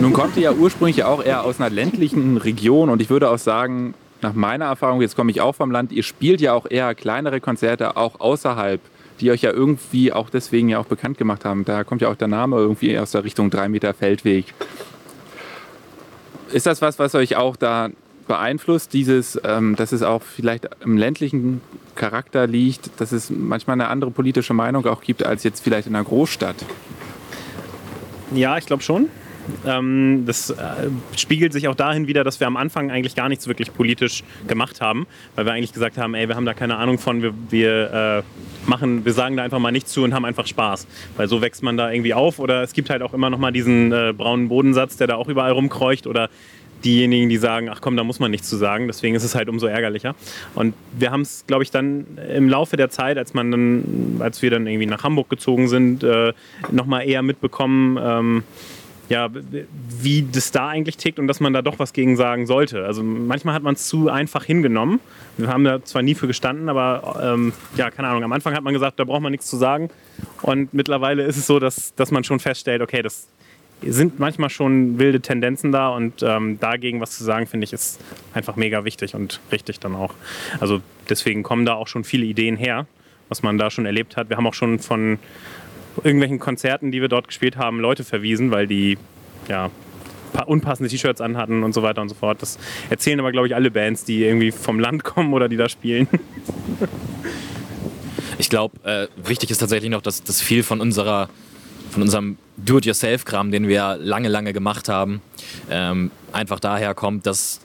Nun 0.00 0.12
kommt 0.12 0.36
ihr 0.36 0.42
ja 0.44 0.52
ursprünglich 0.52 0.98
ja 0.98 1.06
auch 1.06 1.22
eher 1.22 1.44
aus 1.44 1.60
einer 1.60 1.70
ländlichen 1.70 2.36
Region 2.36 2.88
und 2.88 3.02
ich 3.02 3.10
würde 3.10 3.30
auch 3.30 3.38
sagen, 3.38 3.94
nach 4.22 4.34
meiner 4.34 4.66
Erfahrung, 4.66 5.00
jetzt 5.00 5.16
komme 5.16 5.30
ich 5.30 5.40
auch 5.40 5.54
vom 5.54 5.70
Land, 5.70 5.92
ihr 5.92 6.02
spielt 6.02 6.40
ja 6.40 6.52
auch 6.52 6.66
eher 6.68 6.94
kleinere 6.94 7.40
Konzerte 7.40 7.96
auch 7.96 8.20
außerhalb, 8.20 8.80
die 9.20 9.30
euch 9.30 9.42
ja 9.42 9.50
irgendwie 9.50 10.12
auch 10.12 10.30
deswegen 10.30 10.68
ja 10.68 10.78
auch 10.78 10.86
bekannt 10.86 11.18
gemacht 11.18 11.44
haben. 11.44 11.64
Da 11.64 11.84
kommt 11.84 12.02
ja 12.02 12.08
auch 12.08 12.16
der 12.16 12.28
Name 12.28 12.56
irgendwie 12.56 12.98
aus 12.98 13.10
der 13.12 13.24
Richtung 13.24 13.50
3 13.50 13.68
Meter 13.68 13.94
Feldweg. 13.94 14.54
Ist 16.52 16.66
das 16.66 16.82
was, 16.82 16.98
was 16.98 17.14
euch 17.14 17.36
auch 17.36 17.56
da 17.56 17.90
beeinflusst, 18.30 18.92
dieses, 18.92 19.40
ähm, 19.42 19.74
dass 19.74 19.90
es 19.90 20.02
auch 20.02 20.22
vielleicht 20.22 20.68
im 20.84 20.96
ländlichen 20.96 21.60
Charakter 21.96 22.46
liegt, 22.46 23.00
dass 23.00 23.10
es 23.10 23.28
manchmal 23.28 23.74
eine 23.74 23.88
andere 23.88 24.12
politische 24.12 24.54
Meinung 24.54 24.86
auch 24.86 25.02
gibt 25.02 25.26
als 25.26 25.42
jetzt 25.42 25.64
vielleicht 25.64 25.88
in 25.88 25.96
einer 25.96 26.04
Großstadt? 26.04 26.54
Ja, 28.32 28.56
ich 28.56 28.66
glaube 28.66 28.84
schon. 28.84 29.08
Ähm, 29.66 30.22
das 30.26 30.50
äh, 30.50 30.56
spiegelt 31.16 31.52
sich 31.52 31.66
auch 31.66 31.74
dahin 31.74 32.06
wieder, 32.06 32.22
dass 32.22 32.38
wir 32.38 32.46
am 32.46 32.56
Anfang 32.56 32.92
eigentlich 32.92 33.16
gar 33.16 33.28
nichts 33.28 33.48
wirklich 33.48 33.74
politisch 33.74 34.22
gemacht 34.46 34.80
haben, 34.80 35.08
weil 35.34 35.44
wir 35.44 35.52
eigentlich 35.52 35.72
gesagt 35.72 35.98
haben, 35.98 36.14
ey, 36.14 36.28
wir 36.28 36.36
haben 36.36 36.46
da 36.46 36.54
keine 36.54 36.76
Ahnung 36.76 36.98
von, 36.98 37.22
wir, 37.22 37.34
wir 37.50 38.22
äh, 38.22 38.68
machen, 38.70 39.04
wir 39.04 39.12
sagen 39.12 39.36
da 39.36 39.42
einfach 39.42 39.58
mal 39.58 39.72
nichts 39.72 39.90
zu 39.90 40.04
und 40.04 40.14
haben 40.14 40.24
einfach 40.24 40.46
Spaß, 40.46 40.86
weil 41.16 41.26
so 41.26 41.40
wächst 41.40 41.64
man 41.64 41.76
da 41.76 41.90
irgendwie 41.90 42.14
auf 42.14 42.38
oder 42.38 42.62
es 42.62 42.74
gibt 42.74 42.90
halt 42.90 43.02
auch 43.02 43.12
immer 43.12 43.28
noch 43.28 43.38
mal 43.38 43.50
diesen 43.50 43.90
äh, 43.90 44.14
braunen 44.16 44.48
Bodensatz, 44.48 44.96
der 44.98 45.08
da 45.08 45.16
auch 45.16 45.26
überall 45.26 45.50
rumkreucht 45.50 46.06
oder 46.06 46.30
diejenigen, 46.84 47.28
die 47.28 47.36
sagen, 47.36 47.68
ach 47.68 47.80
komm, 47.80 47.96
da 47.96 48.04
muss 48.04 48.20
man 48.20 48.30
nichts 48.30 48.48
zu 48.48 48.56
sagen. 48.56 48.86
Deswegen 48.86 49.14
ist 49.14 49.24
es 49.24 49.34
halt 49.34 49.48
umso 49.48 49.66
ärgerlicher. 49.66 50.14
Und 50.54 50.74
wir 50.98 51.10
haben 51.10 51.22
es, 51.22 51.44
glaube 51.46 51.62
ich, 51.62 51.70
dann 51.70 52.06
im 52.34 52.48
Laufe 52.48 52.76
der 52.76 52.90
Zeit, 52.90 53.18
als 53.18 53.34
man 53.34 53.50
dann, 53.50 54.16
als 54.20 54.42
wir 54.42 54.50
dann 54.50 54.66
irgendwie 54.66 54.86
nach 54.86 55.04
Hamburg 55.04 55.30
gezogen 55.30 55.68
sind, 55.68 56.02
äh, 56.02 56.32
nochmal 56.70 57.08
eher 57.08 57.22
mitbekommen, 57.22 57.98
ähm, 58.02 58.42
ja, 59.10 59.28
wie 60.00 60.22
das 60.22 60.52
da 60.52 60.68
eigentlich 60.68 60.96
tickt 60.96 61.18
und 61.18 61.26
dass 61.26 61.40
man 61.40 61.52
da 61.52 61.62
doch 61.62 61.80
was 61.80 61.92
gegen 61.92 62.16
sagen 62.16 62.46
sollte. 62.46 62.84
Also 62.84 63.02
manchmal 63.02 63.54
hat 63.54 63.62
man 63.64 63.74
es 63.74 63.88
zu 63.88 64.08
einfach 64.08 64.44
hingenommen. 64.44 65.00
Wir 65.36 65.48
haben 65.48 65.64
da 65.64 65.84
zwar 65.84 66.02
nie 66.02 66.14
für 66.14 66.28
gestanden, 66.28 66.68
aber 66.68 67.20
ähm, 67.20 67.52
ja, 67.76 67.90
keine 67.90 68.06
Ahnung. 68.06 68.22
Am 68.22 68.32
Anfang 68.32 68.54
hat 68.54 68.62
man 68.62 68.72
gesagt, 68.72 69.00
da 69.00 69.04
braucht 69.04 69.20
man 69.20 69.32
nichts 69.32 69.48
zu 69.48 69.56
sagen. 69.56 69.90
Und 70.42 70.72
mittlerweile 70.72 71.24
ist 71.24 71.36
es 71.36 71.48
so, 71.48 71.58
dass, 71.58 71.92
dass 71.96 72.12
man 72.12 72.22
schon 72.22 72.38
feststellt, 72.38 72.82
okay, 72.82 73.02
das 73.02 73.26
sind 73.86 74.18
manchmal 74.18 74.50
schon 74.50 74.98
wilde 74.98 75.20
Tendenzen 75.20 75.72
da 75.72 75.88
und 75.88 76.22
ähm, 76.22 76.58
dagegen 76.60 77.00
was 77.00 77.16
zu 77.16 77.24
sagen, 77.24 77.46
finde 77.46 77.64
ich, 77.64 77.72
ist 77.72 78.00
einfach 78.34 78.56
mega 78.56 78.84
wichtig 78.84 79.14
und 79.14 79.40
richtig 79.50 79.80
dann 79.80 79.94
auch. 79.94 80.14
Also 80.60 80.80
deswegen 81.08 81.42
kommen 81.42 81.64
da 81.64 81.74
auch 81.74 81.88
schon 81.88 82.04
viele 82.04 82.26
Ideen 82.26 82.56
her, 82.56 82.86
was 83.28 83.42
man 83.42 83.56
da 83.58 83.70
schon 83.70 83.86
erlebt 83.86 84.16
hat. 84.16 84.28
Wir 84.28 84.36
haben 84.36 84.46
auch 84.46 84.54
schon 84.54 84.78
von 84.80 85.18
irgendwelchen 86.04 86.38
Konzerten, 86.38 86.92
die 86.92 87.00
wir 87.00 87.08
dort 87.08 87.28
gespielt 87.28 87.56
haben, 87.56 87.80
Leute 87.80 88.04
verwiesen, 88.04 88.50
weil 88.50 88.66
die 88.66 88.98
ja 89.48 89.70
pa- 90.32 90.42
unpassende 90.44 90.88
T-Shirts 90.90 91.20
anhatten 91.20 91.62
und 91.62 91.72
so 91.72 91.82
weiter 91.82 92.02
und 92.02 92.08
so 92.08 92.14
fort. 92.14 92.42
Das 92.42 92.58
erzählen 92.90 93.18
aber, 93.20 93.32
glaube 93.32 93.46
ich, 93.48 93.54
alle 93.54 93.70
Bands, 93.70 94.04
die 94.04 94.22
irgendwie 94.24 94.52
vom 94.52 94.78
Land 94.78 95.04
kommen 95.04 95.32
oder 95.32 95.48
die 95.48 95.56
da 95.56 95.68
spielen. 95.68 96.06
Ich 98.38 98.48
glaube, 98.48 98.76
äh, 98.88 99.06
wichtig 99.28 99.50
ist 99.50 99.58
tatsächlich 99.58 99.90
noch, 99.90 100.02
dass, 100.02 100.22
dass 100.22 100.40
viel 100.40 100.62
von 100.62 100.80
unserer 100.80 101.28
von 101.90 102.02
unserem 102.02 102.38
Do-it-yourself-Kram, 102.56 103.50
den 103.50 103.68
wir 103.68 103.96
lange, 104.00 104.28
lange 104.28 104.52
gemacht 104.52 104.88
haben, 104.88 105.20
ähm, 105.70 106.10
einfach 106.32 106.60
daher 106.60 106.94
kommt, 106.94 107.26
dass, 107.26 107.60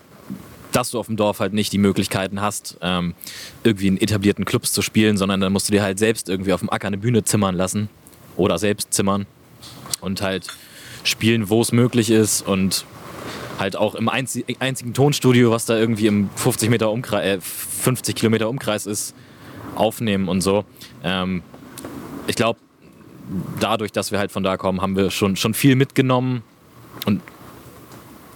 dass 0.71 0.91
du 0.91 0.99
auf 0.99 1.07
dem 1.07 1.15
Dorf 1.15 1.39
halt 1.39 1.53
nicht 1.53 1.73
die 1.73 1.77
Möglichkeiten 1.77 2.41
hast, 2.41 2.77
ähm, 2.81 3.13
irgendwie 3.63 3.87
in 3.87 4.01
etablierten 4.01 4.45
Clubs 4.45 4.71
zu 4.71 4.81
spielen, 4.81 5.17
sondern 5.17 5.41
dann 5.41 5.53
musst 5.53 5.67
du 5.67 5.71
dir 5.71 5.83
halt 5.83 5.99
selbst 5.99 6.29
irgendwie 6.29 6.53
auf 6.53 6.61
dem 6.61 6.69
Acker 6.69 6.87
eine 6.87 6.97
Bühne 6.97 7.23
zimmern 7.23 7.55
lassen 7.55 7.89
oder 8.35 8.57
selbst 8.57 8.93
zimmern 8.93 9.25
und 10.01 10.21
halt 10.21 10.47
spielen, 11.03 11.49
wo 11.49 11.61
es 11.61 11.71
möglich 11.71 12.09
ist 12.09 12.45
und 12.45 12.85
halt 13.59 13.75
auch 13.75 13.95
im 13.95 14.09
einzi 14.09 14.45
einzigen 14.59 14.93
Tonstudio, 14.93 15.51
was 15.51 15.65
da 15.65 15.77
irgendwie 15.77 16.07
im 16.07 16.29
50 16.35 16.69
Meter 16.69 16.91
Umkreis, 16.91 17.25
äh, 17.25 17.41
50 17.41 18.15
Kilometer 18.15 18.49
Umkreis 18.49 18.85
ist, 18.85 19.15
aufnehmen 19.75 20.27
und 20.27 20.41
so. 20.41 20.65
Ähm, 21.03 21.41
ich 22.27 22.35
glaube, 22.35 22.59
dadurch, 23.59 23.91
dass 23.91 24.11
wir 24.11 24.19
halt 24.19 24.31
von 24.31 24.43
da 24.43 24.57
kommen, 24.57 24.81
haben 24.81 24.95
wir 24.95 25.11
schon, 25.11 25.35
schon 25.35 25.53
viel 25.53 25.75
mitgenommen 25.75 26.43
und 27.05 27.21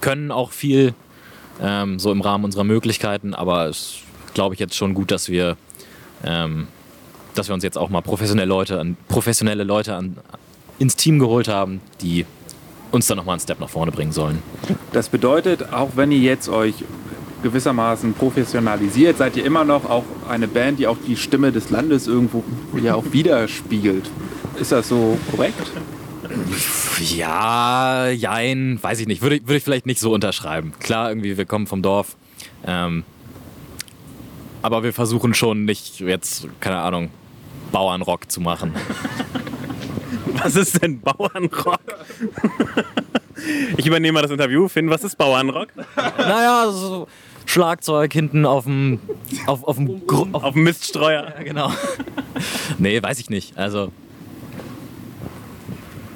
können 0.02 0.32
auch 0.32 0.52
viel 0.52 0.94
ähm, 1.62 2.00
so 2.00 2.12
im 2.12 2.22
Rahmen 2.22 2.46
unserer 2.46 2.64
Möglichkeiten, 2.64 3.34
aber 3.34 3.68
es 3.68 4.00
glaube 4.34 4.54
ich 4.54 4.60
jetzt 4.60 4.76
schon 4.76 4.94
gut, 4.94 5.12
dass 5.12 5.30
wir, 5.30 5.58
ähm, 6.24 6.68
dass 7.36 7.50
wir 7.50 7.54
uns 7.54 7.64
jetzt 7.64 7.78
auch 7.78 7.90
mal 7.90 8.02
professionelle 8.02 8.48
Leute, 8.48 8.80
an, 8.80 8.98
professionelle 9.08 9.64
Leute 9.64 9.96
an, 9.96 10.18
ins 10.78 10.96
Team 10.96 11.20
geholt 11.20 11.48
haben, 11.48 11.82
die 12.02 12.26
uns 12.92 13.08
dann 13.08 13.18
nochmal 13.18 13.34
einen 13.34 13.42
Step 13.42 13.60
nach 13.60 13.70
vorne 13.70 13.92
bringen 13.92 14.12
sollen. 14.12 14.42
Das 14.94 15.10
bedeutet, 15.10 15.74
auch 15.74 15.92
wenn 15.96 16.12
ihr 16.12 16.20
jetzt 16.20 16.50
euch 16.50 16.76
gewissermaßen 17.44 18.14
professionalisiert, 18.14 19.18
seid 19.18 19.38
ihr 19.38 19.46
immer 19.46 19.64
noch 19.64 19.90
auch 19.90 20.04
eine 20.28 20.48
Band, 20.48 20.80
die 20.80 20.88
auch 20.88 20.98
die 21.08 21.16
Stimme 21.16 21.52
des 21.52 21.70
Landes 21.70 22.08
irgendwo 22.08 22.44
ja 22.82 22.96
auch 22.96 23.06
widerspiegelt. 23.12 24.10
Ist 24.60 24.72
das 24.72 24.88
so 24.90 25.18
korrekt? 25.32 25.56
Ja, 27.16 28.10
jein, 28.10 28.78
weiß 28.82 29.00
ich 29.00 29.08
nicht. 29.08 29.22
Würde, 29.22 29.38
ich- 29.38 29.44
würde 29.44 29.58
ich 29.58 29.64
vielleicht 29.64 29.86
nicht 29.86 30.00
so 30.00 30.14
unterschreiben. 30.14 30.74
Klar, 30.80 31.10
irgendwie, 31.10 31.38
wir 31.38 31.46
kommen 31.46 31.66
vom 31.68 31.82
Dorf. 31.82 32.16
Ähm, 32.66 33.04
aber 34.62 34.84
wir 34.84 34.94
versuchen 34.94 35.34
schon 35.34 35.66
nicht 35.66 36.00
jetzt, 36.02 36.48
keine 36.60 36.78
Ahnung, 36.80 37.10
Bauernrock 37.72 38.30
zu 38.32 38.42
machen. 38.42 38.74
Was 40.34 40.56
ist 40.56 40.82
denn 40.82 41.00
Bauernrock? 41.02 41.80
Ich 43.78 43.86
übernehme 43.86 44.14
mal 44.16 44.22
das 44.22 44.32
Interview. 44.32 44.68
Finn, 44.68 44.90
was 44.90 45.04
ist 45.04 45.18
Bauernrock? 45.18 45.70
Naja, 45.96 46.70
so 46.72 47.08
Schlagzeug 47.46 48.12
hinten 48.14 48.46
auf 48.46 48.66
dem. 48.66 49.00
Auf, 49.48 49.64
auf 49.64 49.78
dem. 49.78 50.06
Gru 50.06 50.28
auf, 50.34 50.44
Auf 50.44 50.54
dem 50.54 50.64
Miststreuer. 50.64 51.34
ja, 51.38 51.44
genau. 51.44 51.72
nee, 52.78 53.02
weiß 53.02 53.20
ich 53.20 53.30
nicht. 53.30 53.58
Also, 53.58 53.92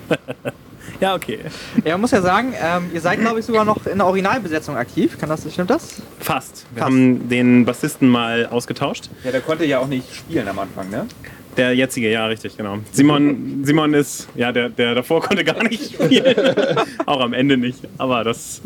Ja, 1.00 1.16
okay. 1.16 1.40
Ja, 1.84 1.94
man 1.94 2.02
muss 2.02 2.12
ja 2.12 2.22
sagen, 2.22 2.54
ähm, 2.62 2.90
ihr 2.94 3.02
seid, 3.02 3.20
glaube 3.20 3.40
ich, 3.40 3.46
sogar 3.46 3.66
noch 3.66 3.86
in 3.88 3.98
der 3.98 4.08
Originalbesetzung 4.08 4.78
aktiv. 4.78 5.18
Kann 5.20 5.28
das, 5.28 5.42
stimmt 5.52 5.70
das? 5.70 6.02
Fast. 6.20 6.66
Wir 6.72 6.80
Fast. 6.80 6.92
haben 6.92 7.28
den 7.28 7.66
Bassisten 7.66 8.08
mal 8.08 8.46
ausgetauscht. 8.46 9.10
Ja, 9.24 9.32
der 9.32 9.42
konnte 9.42 9.66
ja 9.66 9.80
auch 9.80 9.88
nicht 9.88 10.16
spielen 10.16 10.48
am 10.48 10.60
Anfang, 10.60 10.90
ne? 10.90 11.08
Der 11.58 11.74
jetzige, 11.76 12.12
ja, 12.12 12.26
richtig, 12.26 12.58
genau. 12.58 12.80
Simon, 12.92 13.64
Simon 13.64 13.94
ist, 13.94 14.28
ja, 14.36 14.52
der, 14.52 14.70
der 14.70 14.96
davor 14.96 15.22
konnte 15.22 15.44
gar 15.44 15.64
nicht 15.64 15.94
spielen. 15.94 16.36
Auch 17.06 17.22
am 17.22 17.34
Ende 17.34 17.58
nicht. 17.58 17.80
Aber 17.98 18.24
das. 18.24 18.62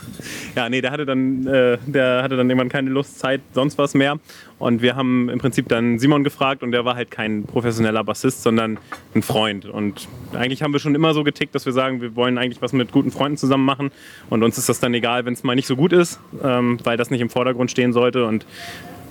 ja, 0.56 0.68
nee, 0.68 0.80
der 0.80 0.90
hatte 0.90 1.04
dann, 1.04 1.46
äh, 1.46 1.78
der 1.86 2.22
hatte 2.22 2.36
dann 2.36 2.48
irgendwann 2.48 2.70
keine 2.70 2.90
Lust, 2.90 3.18
Zeit, 3.18 3.42
sonst 3.52 3.76
was 3.76 3.94
mehr. 3.94 4.18
Und 4.58 4.80
wir 4.80 4.96
haben 4.96 5.28
im 5.28 5.38
Prinzip 5.38 5.68
dann 5.68 5.98
Simon 5.98 6.24
gefragt 6.24 6.62
und 6.62 6.72
der 6.72 6.84
war 6.84 6.94
halt 6.94 7.10
kein 7.10 7.44
professioneller 7.44 8.04
Bassist, 8.04 8.42
sondern 8.42 8.78
ein 9.14 9.22
Freund. 9.22 9.66
Und 9.66 10.08
eigentlich 10.34 10.62
haben 10.62 10.72
wir 10.72 10.80
schon 10.80 10.94
immer 10.94 11.14
so 11.14 11.24
getickt, 11.24 11.54
dass 11.54 11.66
wir 11.66 11.72
sagen, 11.72 12.00
wir 12.00 12.16
wollen 12.16 12.38
eigentlich 12.38 12.62
was 12.62 12.72
mit 12.72 12.90
guten 12.90 13.10
Freunden 13.10 13.36
zusammen 13.36 13.64
machen. 13.64 13.90
Und 14.30 14.42
uns 14.42 14.56
ist 14.56 14.68
das 14.68 14.80
dann 14.80 14.94
egal, 14.94 15.24
wenn 15.26 15.34
es 15.34 15.42
mal 15.42 15.54
nicht 15.54 15.66
so 15.66 15.76
gut 15.76 15.92
ist, 15.92 16.20
ähm, 16.42 16.78
weil 16.84 16.96
das 16.96 17.10
nicht 17.10 17.20
im 17.20 17.30
Vordergrund 17.30 17.70
stehen 17.70 17.92
sollte. 17.92 18.24
Und 18.24 18.46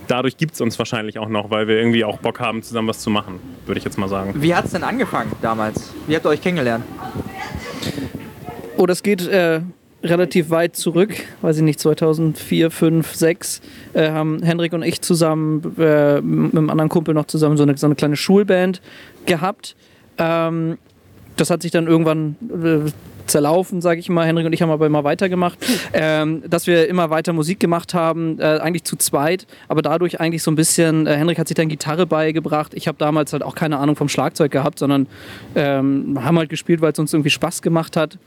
dadurch 0.10 0.38
gibt 0.38 0.56
es 0.56 0.62
uns 0.62 0.78
wahrscheinlich 0.80 1.20
auch 1.20 1.30
noch, 1.30 1.50
weil 1.52 1.68
wir 1.68 1.78
irgendwie 1.78 2.04
auch 2.04 2.18
Bock 2.20 2.40
haben, 2.40 2.64
zusammen 2.64 2.88
was 2.88 3.00
zu 3.00 3.10
machen, 3.10 3.40
würde 3.66 3.78
ich 3.78 3.86
jetzt 3.86 3.98
mal 3.98 4.10
sagen. 4.10 4.34
Wie 4.36 4.54
hat 4.54 4.66
es 4.66 4.72
denn 4.72 4.84
angefangen 4.84 5.32
damals? 5.42 5.94
Wie 6.08 6.16
habt 6.16 6.26
ihr 6.26 6.30
euch 6.30 6.42
kennengelernt? 6.42 6.84
Oh, 8.78 8.86
das 8.86 9.04
geht 9.04 9.28
äh, 9.28 9.62
relativ 10.04 10.50
weit 10.50 10.76
zurück, 10.76 11.14
weiß 11.42 11.58
ich 11.58 11.64
nicht, 11.64 11.80
2004, 11.80 12.72
5, 12.72 13.14
6 13.14 13.62
äh, 13.94 14.10
haben 14.10 14.42
Henrik 14.42 14.74
und 14.74 14.84
ich 14.84 15.02
zusammen 15.02 15.76
äh, 15.78 16.22
mit 16.22 16.54
einem 16.54 16.70
anderen 16.70 16.90
Kumpel 16.90 17.14
noch 17.14 17.26
zusammen 17.26 17.58
so 17.58 17.64
eine, 17.64 17.78
so 17.78 17.88
eine 17.88 17.96
kleine 17.96 18.16
Schulband 18.16 18.82
gehabt. 19.26 19.76
Ähm, 20.18 20.78
das 21.36 21.50
hat 21.50 21.62
sich 21.62 21.72
dann 21.72 21.88
irgendwann 21.88 22.36
äh, 22.64 22.92
zerlaufen, 23.30 23.82
sage 23.82 24.00
ich 24.00 24.10
mal. 24.10 24.26
Henrik 24.26 24.46
und 24.46 24.54
ich 24.54 24.62
haben 24.62 24.70
aber 24.70 24.86
immer 24.86 25.04
weitergemacht. 25.04 25.58
Ähm, 25.94 26.44
dass 26.48 26.68
wir 26.68 26.88
immer 26.88 27.10
weiter 27.10 27.34
Musik 27.34 27.60
gemacht 27.60 27.94
haben, 27.94 28.40
äh, 28.40 28.60
eigentlich 28.60 28.84
zu 28.84 28.96
zweit, 28.96 29.48
aber 29.68 29.82
dadurch 29.82 30.20
eigentlich 30.20 30.44
so 30.44 30.52
ein 30.52 30.56
bisschen, 30.56 31.08
äh, 31.08 31.16
Henrik 31.16 31.40
hat 31.40 31.48
sich 31.48 31.56
dann 31.56 31.70
Gitarre 31.70 32.06
beigebracht. 32.06 32.74
Ich 32.74 32.88
habe 32.88 32.98
damals 32.98 33.34
halt 33.34 33.44
auch 33.44 33.56
keine 33.56 33.78
Ahnung 33.78 33.96
vom 33.96 34.10
Schlagzeug 34.10 34.52
gehabt, 34.52 34.80
sondern 34.80 35.08
ähm, 35.56 36.24
haben 36.24 36.38
halt 36.38 36.50
gespielt, 36.50 36.82
weil 36.82 36.92
es 36.92 37.00
uns 37.00 37.14
irgendwie 37.14 37.30
Spaß 37.30 37.62
gemacht 37.62 37.96
hat. 37.96 38.18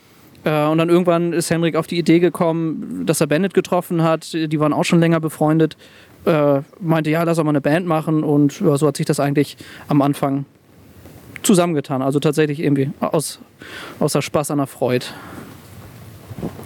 Äh, 0.44 0.66
und 0.66 0.78
dann 0.78 0.88
irgendwann 0.88 1.32
ist 1.32 1.50
Henrik 1.50 1.76
auf 1.76 1.87
die 1.87 1.99
Idee 1.99 2.21
gekommen, 2.21 3.04
dass 3.06 3.21
er 3.21 3.26
Bennett 3.26 3.54
getroffen 3.54 4.02
hat. 4.02 4.32
Die 4.32 4.61
waren 4.61 4.73
auch 4.73 4.85
schon 4.85 5.00
länger 5.00 5.21
befreundet. 5.21 5.76
Äh, 6.25 6.61
meinte, 6.80 7.11
ja, 7.11 7.23
lass 7.25 7.37
doch 7.37 7.44
mal 7.44 7.50
eine 7.50 7.61
Band 7.61 7.87
machen. 7.87 8.25
Und 8.25 8.61
ja, 8.61 8.76
so 8.76 8.87
hat 8.87 8.97
sich 8.97 9.06
das 9.06 9.21
eigentlich 9.21 9.56
am 9.88 10.02
Anfang 10.02 10.44
zusammengetan. 11.42 12.02
Also 12.02 12.20
tatsächlich 12.20 12.61
irgendwie 12.61 12.90
aus, 13.00 13.40
außer 14.00 14.22
Spaß 14.22 14.50
an 14.50 14.58
der 14.58 14.66
Freude. 14.66 15.06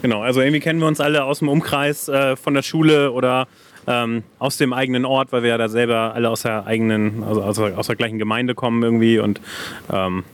Genau, 0.02 0.22
also 0.22 0.40
irgendwie 0.40 0.60
kennen 0.60 0.80
wir 0.80 0.86
uns 0.86 1.00
alle 1.00 1.24
aus 1.24 1.40
dem 1.40 1.48
Umkreis 1.48 2.08
äh, 2.08 2.36
von 2.36 2.54
der 2.54 2.62
Schule 2.62 3.12
oder 3.12 3.46
ähm, 3.86 4.22
aus 4.38 4.56
dem 4.56 4.72
eigenen 4.72 5.04
Ort, 5.04 5.32
weil 5.32 5.42
wir 5.42 5.50
ja 5.50 5.58
da 5.58 5.68
selber 5.68 6.12
alle 6.14 6.30
aus 6.30 6.42
der 6.42 6.66
eigenen, 6.66 7.22
also 7.22 7.42
aus 7.42 7.56
der, 7.56 7.78
aus 7.78 7.86
der 7.86 7.96
gleichen 7.96 8.18
Gemeinde 8.18 8.54
kommen 8.54 8.82
irgendwie 8.82 9.18
und 9.18 9.40
ähm, 9.92 10.24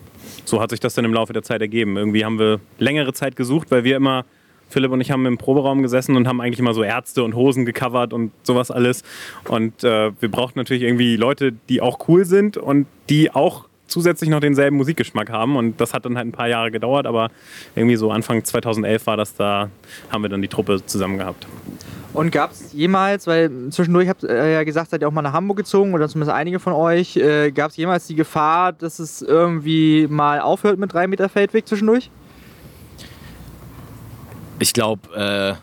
so 0.45 0.61
hat 0.61 0.71
sich 0.71 0.81
das 0.81 0.95
dann 0.95 1.05
im 1.05 1.15
Laufe 1.15 1.33
der 1.33 1.43
Zeit 1.43 1.61
ergeben. 1.61 1.97
Irgendwie 1.97 2.25
haben 2.25 2.39
wir 2.39 2.61
längere 2.79 3.13
Zeit 3.13 3.37
gesucht, 3.37 3.71
weil 3.71 3.85
wir 3.85 3.97
immer, 3.97 4.25
Philipp 4.69 4.91
und 4.91 5.01
ich 5.01 5.11
haben 5.11 5.27
im 5.27 5.39
Proberaum 5.39 5.83
gesessen 5.83 6.17
und 6.17 6.27
haben 6.27 6.41
eigentlich 6.41 6.59
immer 6.59 6.75
so 6.75 6.83
Ärzte 6.83 7.23
und 7.23 7.35
Hosen 7.35 7.65
gecovert 7.65 8.13
und 8.13 8.33
sowas 8.43 8.71
alles. 8.71 9.03
Und 9.49 9.85
äh, 9.85 10.13
wir 10.19 10.31
brauchten 10.31 10.59
natürlich 10.59 10.83
irgendwie 10.83 11.17
Leute, 11.17 11.53
die 11.69 11.81
auch 11.81 12.09
cool 12.09 12.25
sind 12.25 12.57
und 12.57 12.87
die 13.09 13.31
auch 13.31 13.69
zusätzlich 13.87 14.31
noch 14.31 14.41
denselben 14.41 14.77
Musikgeschmack 14.77 15.31
haben. 15.31 15.57
Und 15.57 15.81
das 15.81 15.95
hat 15.95 16.05
dann 16.05 16.17
halt 16.17 16.29
ein 16.29 16.33
paar 16.33 16.49
Jahre 16.49 16.71
gedauert, 16.71 17.07
aber 17.07 17.31
irgendwie 17.75 17.97
so 17.97 18.11
Anfang 18.11 18.45
2011 18.45 19.07
war 19.07 19.17
das 19.17 19.35
da, 19.35 19.71
haben 20.11 20.23
wir 20.23 20.29
dann 20.29 20.43
die 20.43 20.49
Truppe 20.49 20.85
zusammen 20.85 21.19
gehabt. 21.19 21.47
Und 22.15 22.31
gab 22.31 22.53
es 22.53 22.73
jemals, 22.73 23.27
weil 23.27 23.51
zwischendurch 23.71 24.09
habt 24.09 24.23
ihr 24.23 24.49
ja 24.49 24.65
gesagt, 24.65 24.91
seid 24.91 25.01
ihr 25.01 25.09
auch 25.09 25.13
mal 25.13 25.23
nach 25.23 25.33
Hamburg 25.33 25.59
gezogen 25.59 25.95
oder 25.95 26.09
zumindest 26.09 26.35
einige 26.35 26.59
von 26.59 26.75
euch, 26.75 27.17
äh, 27.17 27.51
gab 27.51 27.71
es 27.71 27.77
jemals 27.77 28.07
die 28.07 28.15
Gefahr, 28.15 28.73
dass 28.73 28.99
es 28.99 29.23
irgendwie 29.23 30.07
mal 30.11 30.41
aufhört 30.41 30.79
mit 30.79 30.93
3 30.93 31.07
Meter 31.07 31.29
Feldweg 31.29 31.67
zwischendurch? 31.67 32.11
ich 34.63 34.73
glaube, 34.73 35.09
äh, 35.15 35.55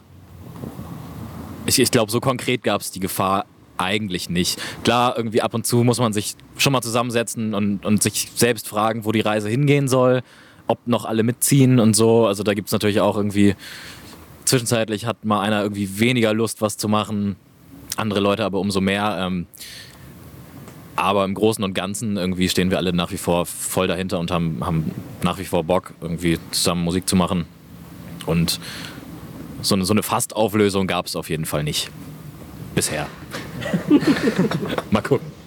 ich, 1.65 1.79
ich 1.79 1.91
glaube, 1.91 2.11
so 2.11 2.19
konkret 2.19 2.63
gab 2.63 2.81
es 2.81 2.91
die 2.91 2.99
Gefahr 2.99 3.45
eigentlich 3.79 4.29
nicht. 4.29 4.61
Klar, 4.83 5.15
irgendwie 5.17 5.41
ab 5.41 5.53
und 5.53 5.65
zu 5.65 5.83
muss 5.83 5.99
man 5.99 6.13
sich 6.13 6.35
schon 6.57 6.73
mal 6.73 6.81
zusammensetzen 6.81 7.53
und, 7.53 7.85
und 7.85 8.03
sich 8.03 8.29
selbst 8.35 8.67
fragen, 8.67 9.05
wo 9.05 9.11
die 9.11 9.21
Reise 9.21 9.49
hingehen 9.49 9.87
soll, 9.87 10.21
ob 10.67 10.85
noch 10.87 11.05
alle 11.05 11.23
mitziehen 11.23 11.79
und 11.79 11.95
so. 11.95 12.27
Also 12.27 12.43
da 12.43 12.53
gibt 12.53 12.67
es 12.67 12.71
natürlich 12.71 13.01
auch 13.01 13.15
irgendwie, 13.15 13.55
zwischenzeitlich 14.45 15.05
hat 15.05 15.25
mal 15.25 15.41
einer 15.41 15.63
irgendwie 15.63 15.99
weniger 15.99 16.33
Lust, 16.33 16.61
was 16.61 16.77
zu 16.77 16.87
machen, 16.87 17.37
andere 17.95 18.19
Leute 18.19 18.43
aber 18.43 18.59
umso 18.59 18.81
mehr. 18.81 19.17
Ähm, 19.19 19.47
aber 20.95 21.23
im 21.23 21.33
Großen 21.33 21.63
und 21.63 21.73
Ganzen 21.73 22.17
irgendwie 22.17 22.49
stehen 22.49 22.71
wir 22.71 22.77
alle 22.77 22.91
nach 22.91 23.11
wie 23.11 23.17
vor 23.17 23.45
voll 23.45 23.87
dahinter 23.87 24.19
und 24.19 24.31
haben, 24.31 24.65
haben 24.65 24.91
nach 25.23 25.39
wie 25.39 25.45
vor 25.45 25.63
Bock, 25.63 25.93
irgendwie 26.01 26.37
zusammen 26.51 26.83
Musik 26.83 27.07
zu 27.07 27.15
machen. 27.15 27.45
Und 28.25 28.59
so 29.61 29.75
eine, 29.75 29.85
so 29.85 29.93
eine 29.93 30.03
Fastauflösung 30.03 30.87
gab 30.87 31.05
es 31.05 31.15
auf 31.15 31.29
jeden 31.29 31.45
Fall 31.45 31.63
nicht. 31.63 31.89
Bisher. 32.75 33.07
Mal 34.91 35.01
gucken. 35.01 35.39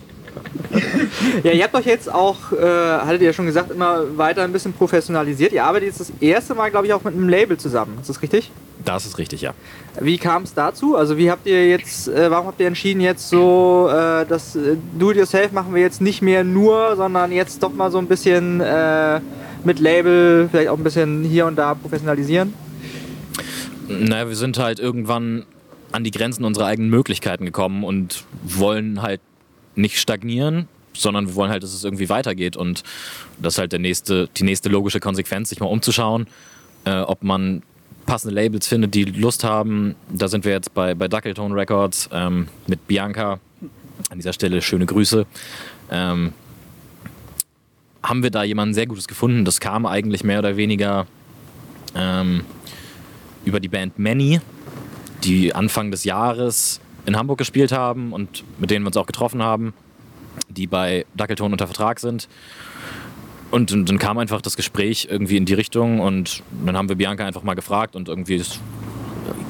Ja, 1.43 1.53
ihr 1.53 1.65
habt 1.65 1.75
euch 1.75 1.87
jetzt 1.87 2.13
auch, 2.13 2.53
äh, 2.53 2.57
hattet 2.61 3.21
ihr 3.21 3.29
ja 3.29 3.33
schon 3.33 3.47
gesagt, 3.47 3.71
immer 3.71 4.17
weiter 4.17 4.43
ein 4.43 4.53
bisschen 4.53 4.73
professionalisiert. 4.73 5.53
Ihr 5.53 5.65
arbeitet 5.65 5.89
jetzt 5.89 6.01
das 6.01 6.13
erste 6.21 6.55
Mal, 6.55 6.71
glaube 6.71 6.87
ich, 6.87 6.93
auch 6.93 7.05
mit 7.05 7.15
einem 7.15 7.29
Label 7.29 7.57
zusammen. 7.59 7.99
Ist 8.01 8.09
das 8.09 8.23
richtig? 8.23 8.51
Das 8.85 9.07
ist 9.07 9.19
richtig, 9.19 9.43
ja. 9.43 9.55
Wie 10.01 10.19
kam 10.19 10.43
es 10.43 10.55
dazu? 10.55 10.97
Also 10.97 11.17
wie 11.17 11.31
habt 11.31 11.47
ihr 11.47 11.69
jetzt, 11.69 12.09
äh, 12.09 12.31
warum 12.31 12.47
habt 12.49 12.61
ihr 12.61 12.67
entschieden 12.67 13.01
jetzt 13.01 13.29
so, 13.29 13.89
äh, 13.91 14.27
das 14.27 14.57
äh, 14.57 14.77
Do-it-yourself 14.99 15.53
machen 15.53 15.75
wir 15.75 15.83
jetzt 15.83 16.01
nicht 16.01 16.23
mehr 16.23 16.43
nur, 16.43 16.97
sondern 16.97 17.33
jetzt 17.33 17.63
doch 17.63 17.73
mal 17.73 17.91
so 17.91 17.99
ein 17.99 18.07
bisschen 18.07 18.61
äh, 18.61 19.21
mit 19.65 19.79
Label, 19.79 20.49
vielleicht 20.51 20.69
auch 20.69 20.79
ein 20.79 20.85
bisschen 20.85 21.23
hier 21.23 21.47
und 21.47 21.57
da 21.57 21.75
professionalisieren? 21.75 22.55
Naja, 23.89 24.29
wir 24.29 24.37
sind 24.37 24.59
halt 24.59 24.81
irgendwann 24.81 25.45
an 25.93 26.05
die 26.05 26.11
Grenzen 26.11 26.45
unserer 26.45 26.67
eigenen 26.67 26.91
Möglichkeiten 26.91 27.45
gekommen 27.45 27.85
und 27.85 28.25
wollen 28.43 29.03
halt 29.03 29.21
nicht 29.75 29.99
stagnieren, 29.99 30.69
sondern 30.95 31.29
wir 31.29 31.35
wollen 31.35 31.51
halt, 31.51 31.63
dass 31.63 31.73
es 31.73 31.85
irgendwie 31.85 32.09
weitergeht. 32.09 32.57
Und 32.57 32.83
das 33.41 33.55
ist 33.55 33.59
halt 33.59 33.73
der 33.73 33.79
nächste, 33.79 34.29
die 34.37 34.45
nächste 34.45 34.69
logische 34.69 35.01
Konsequenz, 35.01 35.51
sich 35.51 35.61
mal 35.61 35.67
umzuschauen, 35.67 36.27
äh, 36.85 37.01
ob 37.01 37.23
man 37.23 37.63
passende 38.07 38.35
Labels 38.35 38.67
findet, 38.67 38.95
die 38.95 39.05
Lust 39.05 39.45
haben. 39.45 39.95
Da 40.11 40.29
sind 40.29 40.45
wir 40.45 40.53
jetzt 40.53 40.75
bei, 40.75 40.95
bei 40.95 41.09
Duckletone 41.09 41.55
Records 41.55 42.09
ähm, 42.13 42.49
mit 42.67 42.87
Bianca. 42.87 43.39
An 44.11 44.19
dieser 44.19 44.33
Stelle 44.33 44.61
schöne 44.61 44.87
Grüße. 44.87 45.27
Ähm, 45.91 46.33
haben 48.03 48.23
wir 48.23 48.31
da 48.31 48.43
jemanden 48.43 48.75
sehr 48.75 48.87
Gutes 48.87 49.07
gefunden. 49.07 49.45
Das 49.45 49.61
kam 49.61 49.87
eigentlich 49.87 50.25
mehr 50.25 50.41
oder 50.41 50.57
weniger 50.57 51.07
ähm, 51.95 52.45
über 53.45 53.61
die 53.61 53.69
Band 53.69 53.99
Many, 53.99 54.41
die 55.25 55.55
Anfang 55.55 55.91
des 55.91 56.05
Jahres 56.05 56.81
in 57.07 57.17
Hamburg 57.17 57.39
gespielt 57.39 57.73
haben 57.73 58.13
und 58.13 58.45
mit 58.59 58.71
denen 58.71 58.85
wir 58.85 58.89
uns 58.89 58.97
auch 58.97 59.07
getroffen 59.07 59.43
haben, 59.43 59.75
die 60.49 60.67
bei 60.67 61.05
Dackelton 61.15 61.53
unter 61.53 61.67
Vertrag 61.67 62.01
sind. 62.01 62.29
Und, 63.51 63.71
dann 63.71 63.99
kam 63.99 64.17
einfach 64.17 64.41
das 64.41 64.57
Gespräch 64.57 65.09
irgendwie 65.11 65.37
in 65.37 65.45
die 65.45 65.53
Richtung 65.53 66.01
und 66.01 66.43
dann 66.65 66.77
haben 66.77 66.89
wir 66.89 66.97
Bianca 66.97 67.27
einfach 67.27 67.43
mal 67.43 67.55
gefragt 67.55 67.95
und 67.97 68.09
irgendwie 68.09 68.43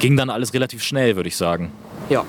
ging 0.01 0.17
dann 0.17 0.29
alles 0.29 0.53
relativ 0.55 0.83
schnell, 0.83 1.15
würde 1.15 1.29
ich 1.29 1.37
sagen. 1.37 1.71
Ja. 2.09 2.25